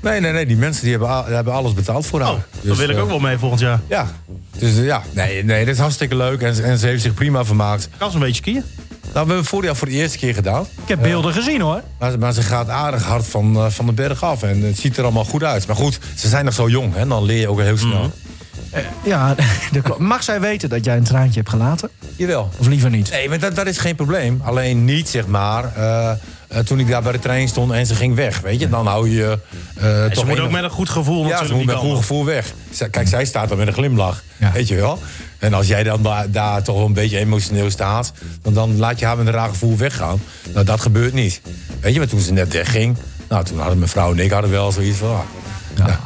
Nee, 0.00 0.20
nee, 0.20 0.32
nee. 0.32 0.46
Die 0.46 0.56
mensen 0.56 0.82
die 0.82 0.90
hebben, 0.90 1.24
hebben 1.34 1.52
alles 1.52 1.72
betaald 1.72 2.06
voor 2.06 2.20
haar. 2.20 2.32
Oh, 2.32 2.38
Dus, 2.60 2.68
daar 2.68 2.76
wil 2.76 2.88
ik 2.88 2.96
eh, 2.96 3.02
ook 3.02 3.08
wel 3.08 3.18
mee 3.18 3.38
volgend 3.38 3.60
jaar. 3.60 3.80
Ja. 3.88 4.06
Dus 4.58 4.76
eh, 4.76 4.84
ja, 4.84 5.02
nee, 5.12 5.44
nee, 5.44 5.64
dat 5.64 5.74
is 5.74 5.80
hartstikke 5.80 6.16
leuk. 6.16 6.40
En, 6.42 6.64
en 6.64 6.78
ze 6.78 6.86
heeft 6.86 7.02
zich 7.02 7.14
prima 7.14 7.44
vermaakt. 7.44 7.88
Kan 7.98 8.10
ze 8.10 8.16
een 8.16 8.22
beetje 8.22 8.42
skiën? 8.42 8.64
Nou, 9.12 9.26
we 9.26 9.32
hebben 9.32 9.44
vorig 9.44 9.64
jaar 9.66 9.76
voor 9.76 9.88
de 9.88 9.94
eerste 9.94 10.18
keer 10.18 10.34
gedaan. 10.34 10.62
Ik 10.82 10.88
heb 10.88 11.02
beelden 11.02 11.32
gezien, 11.32 11.60
hoor. 11.60 11.82
Maar, 11.98 12.18
maar 12.18 12.32
ze 12.32 12.42
gaat 12.42 12.68
aardig 12.68 13.04
hard 13.04 13.26
van, 13.26 13.56
eh, 13.56 13.66
van 13.68 13.86
de 13.86 13.92
berg 13.92 14.22
af. 14.22 14.42
En 14.42 14.62
het 14.62 14.78
ziet 14.78 14.96
er 14.96 15.02
allemaal 15.04 15.24
goed 15.24 15.42
uit. 15.44 15.66
Maar 15.66 15.76
goed, 15.76 15.98
ze 16.16 16.28
zijn 16.28 16.44
nog 16.44 16.54
zo 16.54 16.68
jong. 16.68 16.94
Hè? 16.94 17.06
Dan 17.06 17.24
leer 17.24 17.40
je 17.40 17.48
ook 17.48 17.60
heel 17.60 17.76
snel. 17.78 18.02
Dat 18.02 18.10
klopt. 19.82 20.00
mag 20.00 20.22
zij 20.22 20.40
weten 20.40 20.68
dat 20.68 20.84
jij 20.84 20.96
een 20.96 21.04
traantje 21.04 21.38
hebt 21.38 21.48
gelaten? 21.50 21.90
Jawel. 22.16 22.50
Of 22.58 22.66
liever 22.66 22.90
niet? 22.90 23.10
Nee, 23.10 23.28
maar 23.28 23.38
dat, 23.38 23.54
dat 23.56 23.66
is 23.66 23.78
geen 23.78 23.94
probleem. 23.94 24.40
Alleen 24.44 24.84
niet, 24.84 25.08
zeg 25.08 25.26
maar, 25.26 25.72
eh, 25.76 26.10
eh, 26.48 26.58
toen 26.58 26.78
ik 26.78 26.88
daar 26.88 27.02
bij 27.02 27.12
de 27.12 27.18
trein 27.18 27.48
stond 27.48 27.72
en 27.72 27.86
ze 27.86 27.94
ging 27.94 28.14
weg. 28.14 28.40
Weet 28.40 28.60
je, 28.60 28.68
dan 28.68 28.86
hou 28.86 29.10
je 29.10 29.38
eh 29.74 30.04
toch 30.04 30.14
ze 30.18 30.26
moet 30.26 30.40
ook 30.40 30.50
met 30.50 30.62
een 30.62 30.70
goed 30.70 30.88
gevoel 30.88 31.26
Ja, 31.26 31.44
ze 31.44 31.54
moet 31.54 31.64
met 31.64 31.74
een 31.74 31.80
goed 31.80 31.96
gevoel 31.96 32.24
weg. 32.24 32.52
Kijk, 32.90 33.08
zij 33.08 33.24
staat 33.24 33.50
er 33.50 33.56
met 33.56 33.66
een 33.66 33.72
glimlach. 33.72 34.22
Ja. 34.36 34.52
Weet 34.52 34.68
je 34.68 34.74
wel? 34.74 34.98
En 35.38 35.54
als 35.54 35.66
jij 35.66 35.82
dan 35.82 36.02
da- 36.02 36.26
daar 36.26 36.62
toch 36.62 36.76
wel 36.76 36.86
een 36.86 36.92
beetje 36.92 37.18
emotioneel 37.18 37.70
staat... 37.70 38.12
Dan, 38.42 38.54
dan 38.54 38.76
laat 38.78 38.98
je 38.98 39.06
haar 39.06 39.16
met 39.16 39.26
een 39.26 39.32
raar 39.32 39.48
gevoel 39.48 39.76
weggaan. 39.76 40.20
Nou, 40.52 40.64
dat 40.64 40.80
gebeurt 40.80 41.12
niet. 41.12 41.40
Weet 41.80 41.92
je, 41.92 41.98
maar 41.98 42.08
toen 42.08 42.20
ze 42.20 42.32
net 42.32 42.52
wegging... 42.52 42.96
Nou, 43.28 43.44
toen 43.44 43.58
hadden 43.58 43.78
mijn 43.78 43.90
vrouw 43.90 44.12
en 44.12 44.18
ik 44.18 44.30
hadden 44.30 44.50
wel 44.50 44.72
zoiets 44.72 44.98
van... 44.98 45.08
ah, 45.10 45.20
ja. 45.86 46.00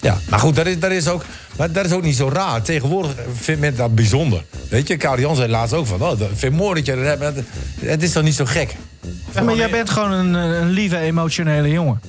ja, 0.00 0.18
maar 0.28 0.38
goed, 0.38 0.56
dat 0.56 0.66
is, 0.66 0.78
dat 0.78 0.90
is 0.90 1.08
ook... 1.08 1.24
Maar 1.56 1.72
dat 1.72 1.84
is 1.84 1.92
ook 1.92 2.02
niet 2.02 2.16
zo 2.16 2.28
raar. 2.32 2.62
Tegenwoordig 2.62 3.12
vindt 3.34 3.60
men 3.60 3.76
dat 3.76 3.94
bijzonder. 3.94 4.44
Weet 4.68 4.88
je, 4.88 4.96
Karel 4.96 5.20
Jan 5.20 5.36
zei 5.36 5.50
laatst 5.50 5.74
ook 5.74 5.86
van... 5.86 6.02
Oh, 6.02 6.18
dat 6.18 6.28
vind 6.34 6.52
ik 6.52 6.58
mooi 6.58 6.74
dat 6.74 6.86
je 6.86 6.94
dat 6.94 7.04
hebt. 7.04 7.36
Het, 7.36 7.44
het 7.80 8.02
is 8.02 8.12
toch 8.12 8.22
niet 8.22 8.34
zo 8.34 8.44
gek? 8.44 8.76
Ja, 9.34 9.42
maar 9.42 9.56
jij 9.56 9.70
bent 9.70 9.90
gewoon 9.90 10.12
een, 10.12 10.34
een 10.34 10.68
lieve, 10.70 10.98
emotionele 10.98 11.68
jongen. 11.68 12.00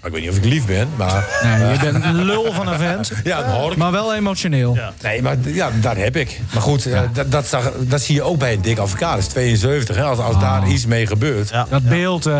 Maar 0.00 0.12
ik 0.12 0.18
weet 0.18 0.30
niet 0.30 0.38
of 0.38 0.44
ik 0.44 0.52
lief 0.52 0.66
ben, 0.66 0.88
maar... 0.96 1.26
Nee, 1.42 1.72
je 1.72 1.78
bent 1.78 2.04
een 2.04 2.24
lul 2.24 2.52
van 2.52 2.68
een 2.68 2.78
vent. 2.78 3.12
Ja, 3.24 3.42
dat 3.42 3.50
hoor 3.50 3.72
ik. 3.72 3.76
Maar 3.76 3.92
wel 3.92 4.14
emotioneel. 4.14 4.74
Ja. 4.74 4.92
Nee, 5.02 5.22
maar 5.22 5.36
ja, 5.44 5.70
dat 5.80 5.96
heb 5.96 6.16
ik. 6.16 6.40
Maar 6.52 6.62
goed, 6.62 6.86
eh, 6.86 7.00
dat, 7.12 7.30
dat, 7.30 7.46
zag, 7.46 7.72
dat 7.78 8.00
zie 8.00 8.14
je 8.14 8.22
ook 8.22 8.38
bij 8.38 8.52
een 8.52 8.62
dik 8.62 8.78
advocaat. 8.78 9.30
72, 9.30 9.96
hè, 9.96 10.02
als, 10.02 10.18
als 10.18 10.40
daar 10.40 10.68
iets 10.68 10.86
mee 10.86 11.06
gebeurt. 11.06 11.48
Ja. 11.48 11.66
Dat 11.70 11.88
beeld 11.88 12.26
eh, 12.26 12.32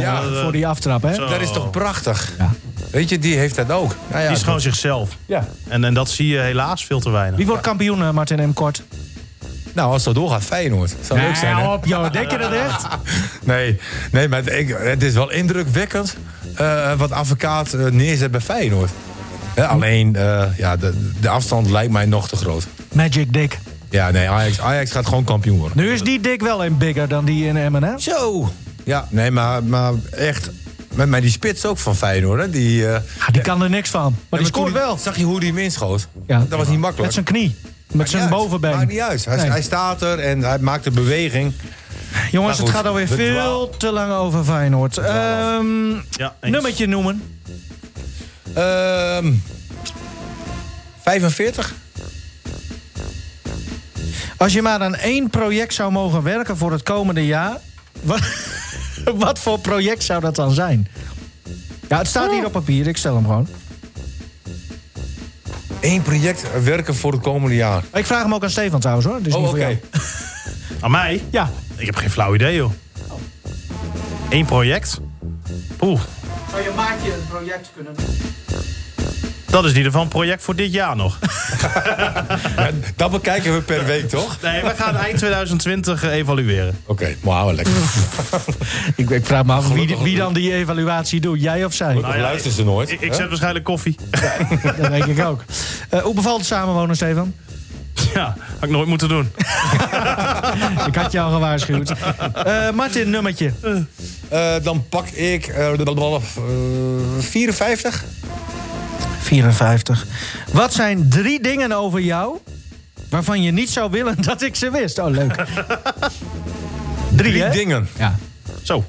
Ja, 0.00 0.22
voor 0.42 0.52
die 0.52 0.66
aftrap, 0.66 1.02
hè? 1.02 1.14
Zo. 1.14 1.26
Dat 1.26 1.40
is 1.40 1.52
toch 1.52 1.70
prachtig? 1.70 2.32
Ja. 2.38 2.50
Weet 2.90 3.08
je, 3.08 3.18
die 3.18 3.36
heeft 3.36 3.54
dat 3.54 3.70
ook. 3.70 3.94
Nou 4.08 4.20
ja, 4.22 4.28
Die 4.28 4.36
is 4.36 4.42
gewoon 4.42 4.60
zichzelf. 4.60 5.16
ja. 5.26 5.48
En, 5.68 5.84
en 5.84 5.94
dat 5.94 6.08
zie 6.10 6.26
je 6.28 6.38
helaas 6.38 6.84
veel 6.84 7.00
te 7.00 7.10
weinig. 7.10 7.36
Wie 7.36 7.46
wordt 7.46 7.62
kampioen, 7.62 8.02
eh, 8.02 8.10
Martin 8.10 8.48
M. 8.48 8.52
Kort? 8.52 8.82
Nou, 9.72 9.92
als 9.92 10.02
dat 10.02 10.14
doorgaat, 10.14 10.42
Feyenoord. 10.42 10.94
Zou 11.02 11.20
leuk 11.20 11.36
zijn, 11.36 11.56
hè? 11.56 11.72
op, 11.72 11.86
joh. 11.86 12.12
Denk 12.12 12.30
je 12.30 12.38
dat 12.38 12.52
echt? 12.52 12.86
Nee, 13.44 13.80
nee 14.12 14.28
maar 14.28 14.48
ik, 14.48 14.76
het 14.78 15.02
is 15.02 15.14
wel 15.14 15.30
indrukwekkend 15.30 16.16
eh, 16.54 16.92
wat 16.98 17.12
advocaat 17.12 17.72
eh, 17.72 17.84
neerzet 17.84 18.30
bij 18.30 18.40
Feyenoord. 18.40 18.90
Hè, 19.54 19.66
alleen, 19.66 20.16
eh, 20.16 20.44
ja, 20.56 20.76
de, 20.76 21.10
de 21.20 21.28
afstand 21.28 21.70
lijkt 21.70 21.92
mij 21.92 22.06
nog 22.06 22.28
te 22.28 22.36
groot. 22.36 22.66
Magic 22.92 23.32
Dick. 23.32 23.58
Ja, 23.90 24.10
nee, 24.10 24.28
Ajax, 24.28 24.60
Ajax 24.60 24.90
gaat 24.90 25.06
gewoon 25.06 25.24
kampioen 25.24 25.58
worden. 25.58 25.78
Nu 25.78 25.92
is 25.92 26.02
die 26.02 26.20
Dick 26.20 26.40
wel 26.40 26.64
een 26.64 26.78
bigger 26.78 27.08
dan 27.08 27.24
die 27.24 27.46
in 27.46 27.56
Emmen, 27.56 27.82
hè? 27.82 27.98
Zo! 27.98 28.52
Ja, 28.84 29.06
nee, 29.10 29.30
maar, 29.30 29.64
maar 29.64 29.92
echt... 30.10 30.50
Met 30.96 31.08
mij 31.08 31.20
die 31.20 31.30
spits 31.30 31.64
ook 31.66 31.78
van 31.78 31.96
Feyenoord, 31.96 32.40
hè? 32.40 32.50
Die, 32.50 32.88
eh, 32.88 32.94
Ah, 33.18 33.28
die 33.32 33.42
kan 33.42 33.62
er 33.62 33.70
niks 33.70 33.90
van. 33.90 34.02
Maar 34.02 34.20
Ja, 34.30 34.36
die 34.38 34.46
scoort 34.46 34.72
wel. 34.72 34.96
Zag 34.98 35.16
je 35.16 35.24
hoe 35.24 35.40
die 35.40 35.48
hem 35.48 35.58
inschoot? 35.58 36.08
Ja. 36.26 36.38
Dat 36.48 36.58
was 36.58 36.68
niet 36.68 36.78
makkelijk. 36.78 37.04
Met 37.04 37.12
zijn 37.12 37.24
knie. 37.24 37.54
Met 37.92 38.10
zijn 38.10 38.28
bovenbeen. 38.28 38.76
Maakt 38.76 38.90
niet 38.90 39.00
uit. 39.00 39.24
Hij, 39.24 39.36
Nee. 39.36 39.50
hij 39.50 39.62
staat 39.62 40.02
er 40.02 40.18
en 40.18 40.40
hij 40.42 40.58
maakt 40.58 40.84
de 40.84 40.90
beweging. 40.90 41.52
Jongens, 42.30 42.58
het 42.58 42.68
gaat 42.70 42.86
alweer 42.86 43.06
we 43.08 43.14
veel 43.14 43.68
te 43.76 43.92
lang 43.92 44.12
over 44.12 44.44
Feyenoord. 44.44 44.96
Ehm 44.98 45.90
Ja, 46.10 46.34
nummertje 46.40 46.86
noemen. 46.86 47.22
Ehm 48.54 49.32
45? 51.02 51.74
Als 54.36 54.52
je 54.52 54.62
maar 54.62 54.80
aan 54.80 54.94
één 54.94 55.30
project 55.30 55.74
zou 55.74 55.92
mogen 55.92 56.22
werken 56.22 56.56
voor 56.56 56.72
het 56.72 56.82
komende 56.82 57.26
jaar... 57.26 57.56
Wat, 58.02 58.20
wat 59.14 59.38
voor 59.38 59.58
project 59.58 60.02
zou 60.02 60.20
dat 60.20 60.34
dan 60.34 60.52
zijn? 60.52 60.88
Ja, 61.88 61.98
het 61.98 62.06
staat 62.06 62.30
hier 62.30 62.44
op 62.44 62.52
papier. 62.52 62.86
Ik 62.86 62.96
stel 62.96 63.14
hem 63.14 63.24
gewoon. 63.24 63.48
Eén 65.80 66.02
project 66.02 66.62
werken 66.62 66.94
voor 66.94 67.12
het 67.12 67.20
komende 67.20 67.56
jaar. 67.56 67.84
Ik 67.94 68.06
vraag 68.06 68.22
hem 68.22 68.34
ook 68.34 68.42
aan 68.42 68.50
Stefan 68.50 68.80
trouwens, 68.80 69.06
hoor. 69.06 69.22
Dus 69.22 69.34
Oh, 69.34 69.48
oké. 69.48 69.78
Aan 70.80 70.90
mij? 70.90 71.22
Ja. 71.30 71.50
Ik 71.76 71.86
heb 71.86 71.96
geen 71.96 72.10
flauw 72.10 72.34
idee, 72.34 72.54
joh. 72.54 72.70
Eén 74.28 74.44
project? 74.44 75.00
Oeh, 75.80 76.00
Zou 76.50 76.62
je 76.62 76.70
maatje 76.76 77.12
een 77.12 77.26
project 77.28 77.70
kunnen 77.74 77.94
doen? 77.96 78.04
Dat 79.50 79.64
is 79.64 79.70
in 79.70 79.76
ieder 79.76 79.90
geval 79.90 80.02
een 80.02 80.08
project 80.08 80.42
voor 80.42 80.56
dit 80.56 80.72
jaar 80.72 80.96
nog. 80.96 81.18
Ja, 82.56 82.70
dat 82.96 83.10
bekijken 83.10 83.54
we 83.54 83.60
per 83.60 83.84
week, 83.84 84.08
toch? 84.08 84.38
Nee, 84.42 84.62
we 84.62 84.72
gaan 84.76 84.96
eind 84.96 85.18
2020 85.18 86.02
evalueren. 86.02 86.78
Oké, 86.86 87.16
maar 87.20 87.54
lekker. 87.54 87.74
Ik, 88.96 89.10
ik 89.10 89.26
vraag 89.26 89.44
me 89.44 89.52
af 89.52 89.72
wie, 89.72 89.96
wie 89.96 90.16
dan 90.16 90.32
die 90.34 90.52
evaluatie 90.54 91.20
doet. 91.20 91.40
Jij 91.40 91.64
of 91.64 91.74
zij? 91.74 91.88
Gelukkig 91.88 92.14
ja, 92.14 92.20
luisteren 92.20 92.56
ze 92.56 92.64
nooit. 92.64 92.90
Ik, 92.90 93.00
ik 93.00 93.14
zet 93.14 93.28
waarschijnlijk 93.28 93.64
koffie. 93.64 93.96
Dat 94.78 94.90
denk 94.90 95.04
ik 95.04 95.24
ook. 95.24 95.44
Eh, 95.88 96.00
hoe 96.00 96.14
bevalt 96.14 96.38
het 96.38 96.46
samenwonen, 96.46 96.96
Stefan? 96.96 97.34
Ja, 98.14 98.36
had 98.54 98.62
ik 98.62 98.70
nooit 98.70 98.88
moeten 98.88 99.08
doen. 99.08 99.32
Ik 100.86 100.94
had 100.94 101.12
je 101.12 101.20
al 101.20 101.32
gewaarschuwd. 101.32 101.92
Eh, 102.44 102.70
Martin, 102.70 103.10
nummertje. 103.10 103.52
Eh, 104.28 104.54
dan 104.62 104.84
pak 104.88 105.06
ik 105.06 105.46
eh, 105.46 105.72
eh, 105.72 106.20
54. 107.18 108.04
54. 109.26 110.06
Wat 110.52 110.74
zijn 110.74 111.08
drie 111.08 111.42
dingen 111.42 111.72
over 111.72 112.00
jou 112.00 112.38
waarvan 113.10 113.42
je 113.42 113.50
niet 113.50 113.70
zou 113.70 113.90
willen 113.90 114.22
dat 114.22 114.42
ik 114.42 114.56
ze 114.56 114.70
wist? 114.70 114.98
Oh, 114.98 115.10
leuk. 115.10 115.44
Drie, 117.16 117.48
dingen. 117.48 117.88
Ja, 117.98 118.18
Zo. 118.62 118.84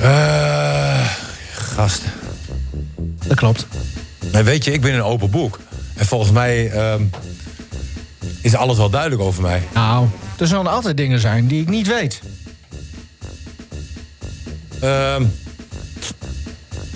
Eh, 0.00 1.06
gast. 1.54 2.02
dat 3.26 3.36
klopt. 3.36 3.66
Nee, 4.32 4.42
weet 4.42 4.64
je, 4.64 4.72
ik 4.72 4.80
ben 4.80 4.94
een 4.94 5.02
open 5.02 5.30
boek. 5.30 5.58
En 5.96 6.06
volgens 6.06 6.30
mij 6.32 6.70
ehm, 6.70 7.02
is 8.40 8.54
alles 8.54 8.76
wel 8.76 8.90
duidelijk 8.90 9.22
over 9.22 9.42
mij. 9.42 9.62
Nou, 9.74 10.06
er 10.38 10.46
zullen 10.46 10.66
altijd 10.66 10.96
dingen 10.96 11.20
zijn 11.20 11.46
die 11.46 11.62
ik 11.62 11.68
niet 11.68 11.86
weet. 11.86 12.20
Ehm, 14.80 15.22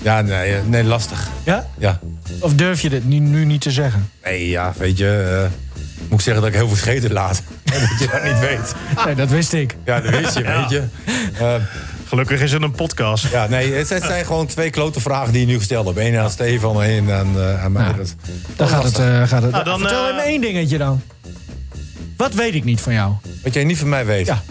ja, 0.06 0.20
nee, 0.20 0.54
eh, 0.54 0.62
nee, 0.66 0.84
lastig. 0.84 1.28
Ja? 1.44 1.66
Ja. 1.78 1.98
Of 2.40 2.54
durf 2.54 2.80
je 2.80 2.88
dit 2.88 3.04
nu, 3.08 3.18
nu 3.18 3.44
niet 3.44 3.60
te 3.60 3.70
zeggen? 3.70 4.10
Nee, 4.24 4.48
ja, 4.48 4.72
weet 4.78 4.98
je... 4.98 5.40
eh, 5.44 5.50
moet 6.08 6.18
ik 6.18 6.24
zeggen 6.24 6.42
dat 6.42 6.50
ik 6.52 6.58
heel 6.58 6.68
veel 6.68 6.76
scheten 6.76 7.12
laat. 7.12 7.42
En 7.64 7.80
dat 7.88 7.98
je 7.98 8.06
dat 8.12 8.22
niet 8.24 8.38
weet. 8.38 8.74
Nee, 9.04 9.14
dat 9.14 9.28
wist 9.28 9.52
ik. 9.52 9.76
Ja, 9.84 10.00
dat 10.00 10.10
weet 10.10 10.34
je, 10.34 10.42
weet 10.42 10.70
je. 10.70 10.82
Eh, 11.38 11.54
Gelukkig 12.08 12.40
is 12.40 12.52
het 12.52 12.62
een 12.62 12.70
podcast. 12.70 13.26
ja, 13.30 13.46
nee, 13.46 13.72
het 13.72 13.88
het 13.88 14.02
zijn 14.04 14.24
gewoon 14.24 14.46
twee 14.46 14.70
klote 14.70 15.00
vragen 15.00 15.32
die 15.32 15.40
je 15.40 15.46
nu 15.46 15.58
gesteld 15.58 15.86
hebt. 15.86 15.98
Eén 15.98 16.16
aan 16.18 16.30
Stefan 16.30 16.82
en 16.82 16.88
één 16.88 17.12
aan, 17.12 17.38
eh, 17.40 17.64
aan 17.64 17.72
mij. 17.72 17.84
Ja. 17.86 17.92
Dat- 17.92 18.14
Dan 18.56 18.68
gaat 18.68 18.84
het. 18.84 18.98
eh, 18.98 19.22
gaat 19.26 19.42
het. 19.42 19.50
Nou, 19.50 19.64
dan, 19.64 19.78
Vertel 19.78 20.08
eh, 20.08 20.16
hem 20.16 20.18
één 20.24 20.40
dingetje 20.40 20.78
dan. 20.78 21.02
Wat 22.16 22.34
weet 22.34 22.54
ik 22.54 22.64
niet 22.64 22.80
van 22.80 22.92
jou? 22.92 23.12
Wat 23.42 23.54
jij 23.54 23.64
niet 23.64 23.78
van 23.78 23.88
mij 23.88 24.06
weet. 24.06 24.26
Ja. 24.26 24.42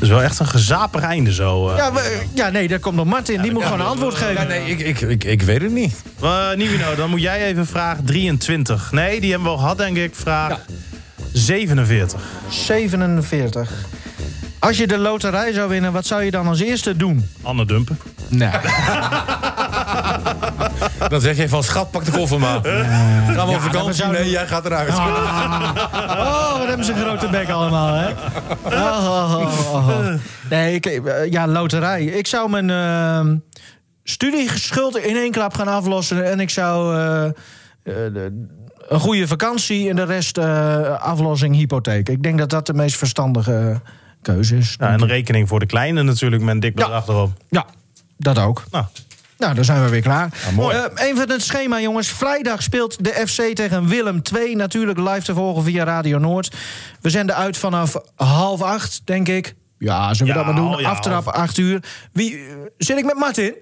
Is 0.00 0.08
wel 0.08 0.22
echt 0.22 0.38
een 0.38 0.46
gezapig 0.46 1.02
einde 1.02 1.32
zo. 1.32 1.68
eh. 1.70 1.76
Ja, 1.76 1.92
ja 2.34 2.50
nee, 2.50 2.68
daar 2.68 2.78
komt 2.78 2.96
nog 2.96 3.06
Martin. 3.06 3.42
Die 3.42 3.52
moet 3.52 3.62
gewoon 3.62 3.80
een 3.80 3.86
antwoord 3.86 4.18
Ja, 4.18 4.26
geven. 4.26 4.48
nee, 4.48 4.70
ik, 4.70 4.78
ik, 4.80 5.00
ik, 5.00 5.24
ik 5.24 5.42
weet 5.42 5.62
het 5.62 5.72
niet. 5.72 6.02
Uh, 6.22 6.52
Nivino, 6.56 6.94
dan 6.94 7.10
moet 7.10 7.20
jij 7.22 7.44
even 7.44 7.66
vraag 7.66 7.96
23. 8.04 8.92
Nee, 8.92 9.20
die 9.20 9.30
hebben 9.30 9.48
we 9.48 9.54
al 9.54 9.60
gehad, 9.60 9.78
denk 9.78 9.96
ik. 9.96 10.14
Vraag 10.14 10.58
47. 11.32 12.20
47. 12.48 13.70
Als 14.58 14.76
je 14.76 14.86
de 14.86 14.98
loterij 14.98 15.52
zou 15.52 15.68
winnen, 15.68 15.92
wat 15.92 16.06
zou 16.06 16.22
je 16.22 16.30
dan 16.30 16.46
als 16.46 16.60
eerste 16.60 16.96
doen? 16.96 17.28
Anne 17.42 17.66
Dumpen. 17.66 17.98
Nee. 18.28 18.50
Dan 21.08 21.20
zeg 21.20 21.36
je 21.36 21.48
van, 21.48 21.62
schat, 21.62 21.90
pak 21.90 22.04
de 22.04 22.10
koffer 22.10 22.38
maar. 22.40 22.60
Gaan 22.62 23.46
we 23.46 23.52
op 23.54 23.60
vakantie? 23.60 23.92
zouden- 23.94 24.20
Nee, 24.20 24.30
jij 24.30 24.46
gaat 24.46 24.64
eruit. 24.64 24.88
Oh, 26.20 26.58
wat 26.58 26.66
hebben 26.66 26.84
ze 26.86 26.92
een 26.92 26.98
grote 26.98 27.28
bek 27.28 27.48
allemaal, 27.50 27.94
hè? 27.94 28.10
Oh, 28.64 29.34
oh, 29.38 29.74
oh. 29.74 30.06
Nee, 30.50 30.74
ik, 30.74 30.86
eh, 30.86 31.30
ja, 31.30 31.46
loterij. 31.46 32.04
Ik 32.04 32.26
zou 32.26 32.50
mijn 32.50 32.68
uh, 32.68 33.34
studieschuld 34.04 34.96
in 34.96 35.16
één 35.16 35.30
klap 35.30 35.54
gaan 35.54 35.68
aflossen... 35.68 36.30
en 36.30 36.40
ik 36.40 36.50
zou 36.50 36.96
eh, 36.96 37.24
eh, 37.26 37.32
de- 37.82 38.46
een 38.88 39.00
goede 39.00 39.26
vakantie 39.26 39.88
en 39.90 39.96
de 39.96 40.04
rest 40.04 40.38
eh, 40.38 40.98
aflossing 41.00 41.54
hypotheek. 41.54 42.08
Ik 42.08 42.22
denk 42.22 42.38
dat 42.38 42.50
dat 42.50 42.66
de 42.66 42.74
meest 42.74 42.96
verstandige 42.96 43.80
keuze 44.22 44.56
is. 44.56 44.74
Ja, 44.78 44.88
en 44.88 45.00
een 45.00 45.08
rekening 45.08 45.48
voor 45.48 45.58
de 45.60 45.66
kleine 45.66 46.02
natuurlijk 46.02 46.42
met 46.42 46.54
een 46.54 46.60
dik 46.60 46.74
bedrag 46.74 47.06
erop. 47.08 47.30
Ja, 47.48 47.66
dat 48.16 48.38
ook. 48.38 48.62
Nou, 48.70 48.84
Nou, 49.40 49.54
dan 49.54 49.64
zijn 49.64 49.84
we 49.84 49.88
weer 49.90 50.00
klaar. 50.02 50.28
mooi. 50.54 50.76
Eh, 50.76 51.06
even 51.08 51.30
het 51.30 51.42
schema, 51.42 51.80
jongens. 51.80 52.08
Vrijdag 52.08 52.62
speelt 52.62 53.04
de 53.04 53.24
FC 53.26 53.42
tegen 53.54 53.86
Willem 53.86 54.22
2. 54.22 54.56
Natuurlijk 54.56 54.98
live 54.98 55.22
te 55.22 55.34
volgen 55.34 55.62
via 55.62 55.84
Radio 55.84 56.18
Noord. 56.18 56.56
We 57.00 57.10
zenden 57.10 57.36
uit 57.36 57.56
vanaf 57.56 57.96
half 58.16 58.62
acht, 58.62 59.00
denk 59.04 59.28
ik. 59.28 59.54
Ja, 59.78 60.14
zullen 60.14 60.32
we 60.32 60.38
Ja, 60.38 60.44
dat 60.46 60.54
maar 60.54 60.64
doen? 60.64 60.80
ja, 60.80 60.88
Aftrap, 60.88 61.26
acht 61.28 61.58
uur. 61.58 61.82
Wie, 62.12 62.36
eh, 62.36 62.42
zit 62.78 62.98
ik 62.98 63.04
met 63.04 63.16
Martin? 63.16 63.54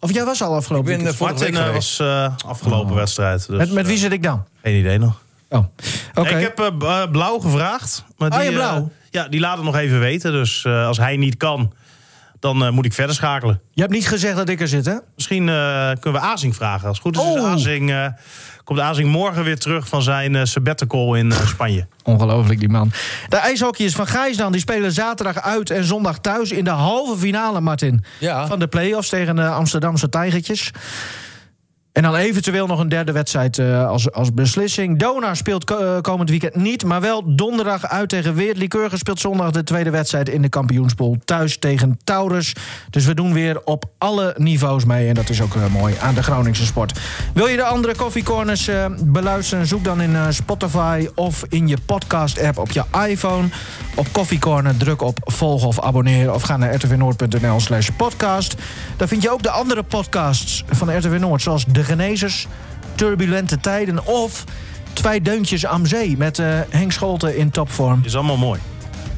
Of 0.00 0.12
jij 0.14 0.24
was 0.24 0.42
al 0.42 0.54
afgelopen 0.54 0.92
Ik 0.92 0.96
ben, 0.98 1.06
weekend? 1.06 1.20
eh, 1.20 1.26
vorige 1.26 1.52
Martin 1.52 1.58
week 1.60 1.68
eh, 1.68 1.74
was 1.74 1.98
eh, 2.44 2.48
afgelopen 2.50 2.94
wedstrijd. 2.94 3.46
Dus, 3.48 3.58
met, 3.58 3.72
met 3.72 3.86
wie 3.86 3.94
eh, 3.94 4.00
zit 4.00 4.12
ik 4.12 4.22
dan? 4.22 4.44
geen 4.62 4.78
idee 4.78 4.98
nog. 4.98 5.22
Oh, 5.48 5.64
oké. 6.14 6.28
Ik 6.38 6.42
heb 6.56 6.60
eh, 6.60 6.66
eh, 7.02 7.10
Blauw 7.10 7.38
gevraagd. 7.38 8.04
Maar 8.16 8.30
Oh, 8.30 8.36
die, 8.40 8.50
ja, 8.50 8.56
Blauw. 8.56 8.76
eh, 8.76 8.82
ja, 9.10 9.28
die 9.28 9.40
laat 9.40 9.56
het 9.56 9.64
nog 9.64 9.76
even 9.76 10.00
weten. 10.00 10.32
Dus 10.32 10.64
eh, 10.64 10.86
als 10.86 10.96
hij 10.96 11.16
niet 11.16 11.36
kan, 11.36 11.72
dan 12.40 12.64
eh, 12.64 12.70
moet 12.70 12.84
ik 12.84 12.92
verder 12.92 13.14
schakelen. 13.14 13.60
Je 13.72 13.80
hebt 13.80 13.92
niet 13.92 14.08
gezegd 14.08 14.36
dat 14.36 14.48
ik 14.48 14.60
er 14.60 14.68
zit, 14.68 14.86
hè? 14.86 14.94
Misschien 15.16 15.48
eh, 15.48 15.90
kunnen 16.00 16.20
we 16.20 16.26
Azing 16.26 16.54
vragen. 16.56 16.88
Als 16.88 16.98
het 17.02 17.06
goed 17.06 17.16
is, 17.16 17.34
is 17.34 17.40
Oh. 17.40 17.50
Azing, 17.52 17.90
eh, 17.90 18.06
komt 18.64 18.80
Azing 18.80 19.08
morgen 19.10 19.44
weer 19.44 19.58
terug 19.58 19.88
van 19.88 20.02
zijn 20.02 20.36
eh, 20.36 20.44
sabbatical 20.44 21.14
in 21.14 21.32
eh, 21.32 21.46
Spanje. 21.46 21.86
Ongelooflijk, 22.04 22.58
die 22.60 22.68
man. 22.68 22.92
De 23.28 23.36
ijshockeyers 23.36 23.94
van 23.94 24.06
Gijs 24.06 24.36
dan, 24.36 24.52
die 24.52 24.60
spelen 24.60 24.92
zaterdag 24.92 25.40
uit 25.42 25.70
en 25.70 25.84
zondag 25.84 26.18
thuis... 26.18 26.50
in 26.50 26.64
de 26.64 26.70
halve 26.70 27.16
finale, 27.18 27.60
Martin, 27.60 28.04
Ja. 28.18 28.46
van 28.46 28.58
de 28.58 28.66
play-offs 28.68 29.08
tegen 29.08 29.36
de 29.36 29.46
Amsterdamse 29.46 30.08
Tijgertjes. 30.08 30.70
En 31.92 32.02
dan 32.02 32.14
eventueel 32.14 32.66
nog 32.66 32.78
een 32.78 32.88
derde 32.88 33.12
wedstrijd 33.12 33.58
eh, 33.58 33.88
als, 33.88 34.12
als 34.12 34.34
beslissing. 34.34 34.98
Donar 34.98 35.36
speelt 35.36 35.70
eh, 35.70 36.00
komend 36.00 36.30
weekend 36.30 36.54
niet, 36.54 36.84
maar 36.84 37.00
wel 37.00 37.36
donderdag 37.36 37.86
uit 37.86 38.08
tegen 38.08 38.34
Weert. 38.34 38.56
Liekeurger 38.56 38.98
speelt 38.98 39.20
zondag 39.20 39.50
de 39.50 39.64
tweede 39.64 39.90
wedstrijd 39.90 40.28
in 40.28 40.42
de 40.42 40.48
kampioenspool 40.48 41.16
thuis 41.24 41.58
tegen 41.58 41.98
Taurus. 42.04 42.54
Dus 42.90 43.04
we 43.04 43.14
doen 43.14 43.32
weer 43.32 43.64
op 43.64 43.84
alle 43.98 44.34
niveaus 44.36 44.84
mee 44.84 45.08
en 45.08 45.14
dat 45.14 45.28
is 45.28 45.42
ook 45.42 45.54
eh, 45.54 45.66
mooi 45.66 45.94
aan 46.00 46.14
de 46.14 46.22
Groningse 46.22 46.64
sport. 46.64 46.98
Wil 47.34 47.46
je 47.46 47.56
de 47.56 47.64
andere 47.64 47.94
koffiecorners 47.96 48.70
beluisteren? 49.04 49.66
Zoek 49.66 49.84
dan 49.84 50.00
in 50.00 50.32
Spotify 50.32 51.08
of 51.14 51.44
in 51.48 51.68
je 51.68 51.76
podcast-app 51.86 52.58
op 52.58 52.70
je 52.70 52.82
iPhone. 53.08 53.48
Op 53.94 54.06
Koffiecorner 54.12 54.76
druk 54.76 55.02
op 55.02 55.18
volg 55.24 55.64
of 55.64 55.80
abonneer 55.80 56.34
of 56.34 56.42
ga 56.42 56.56
naar 56.56 56.74
rtvnoord.nl 56.74 57.60
slash 57.60 57.88
podcast. 57.96 58.54
Daar 58.96 59.08
vind 59.08 59.22
je 59.22 59.30
ook 59.30 59.42
de 59.42 59.50
andere 59.50 59.82
podcasts 59.82 60.64
van 60.70 60.96
RTW 60.96 61.14
Noord, 61.18 61.42
zoals 61.42 61.64
De 61.64 61.79
Genezers, 61.84 62.46
Turbulente 62.94 63.60
Tijden 63.60 64.06
of 64.06 64.44
Twee 64.92 65.22
Deuntjes 65.22 65.66
am 65.66 65.86
Zee 65.86 66.16
met 66.16 66.38
eh, 66.38 66.46
Henk 66.68 66.92
Scholte 66.92 67.36
in 67.36 67.50
topvorm. 67.50 68.00
Is 68.04 68.14
allemaal 68.14 68.36
mooi. 68.36 68.60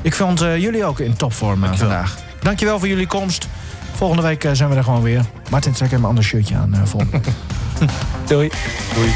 Ik 0.02 0.14
vond 0.14 0.40
eh, 0.40 0.58
jullie 0.58 0.84
ook 0.84 1.00
in 1.00 1.16
topvorm 1.16 1.64
eh, 1.64 1.72
vandaag. 1.72 2.16
Dankjewel 2.40 2.78
voor 2.78 2.88
jullie 2.88 3.06
komst. 3.06 3.48
Volgende 3.94 4.22
week 4.22 4.48
zijn 4.52 4.70
we 4.70 4.76
er 4.76 4.84
gewoon 4.84 5.02
weer. 5.02 5.24
Martin, 5.50 5.72
trek 5.72 5.90
hem 5.90 6.00
een 6.00 6.08
ander 6.08 6.24
shirtje 6.24 6.56
aan. 6.56 6.80
volgende 6.84 7.20
week. 7.20 7.34
Doei. 8.28 8.50
Doei. 8.94 9.10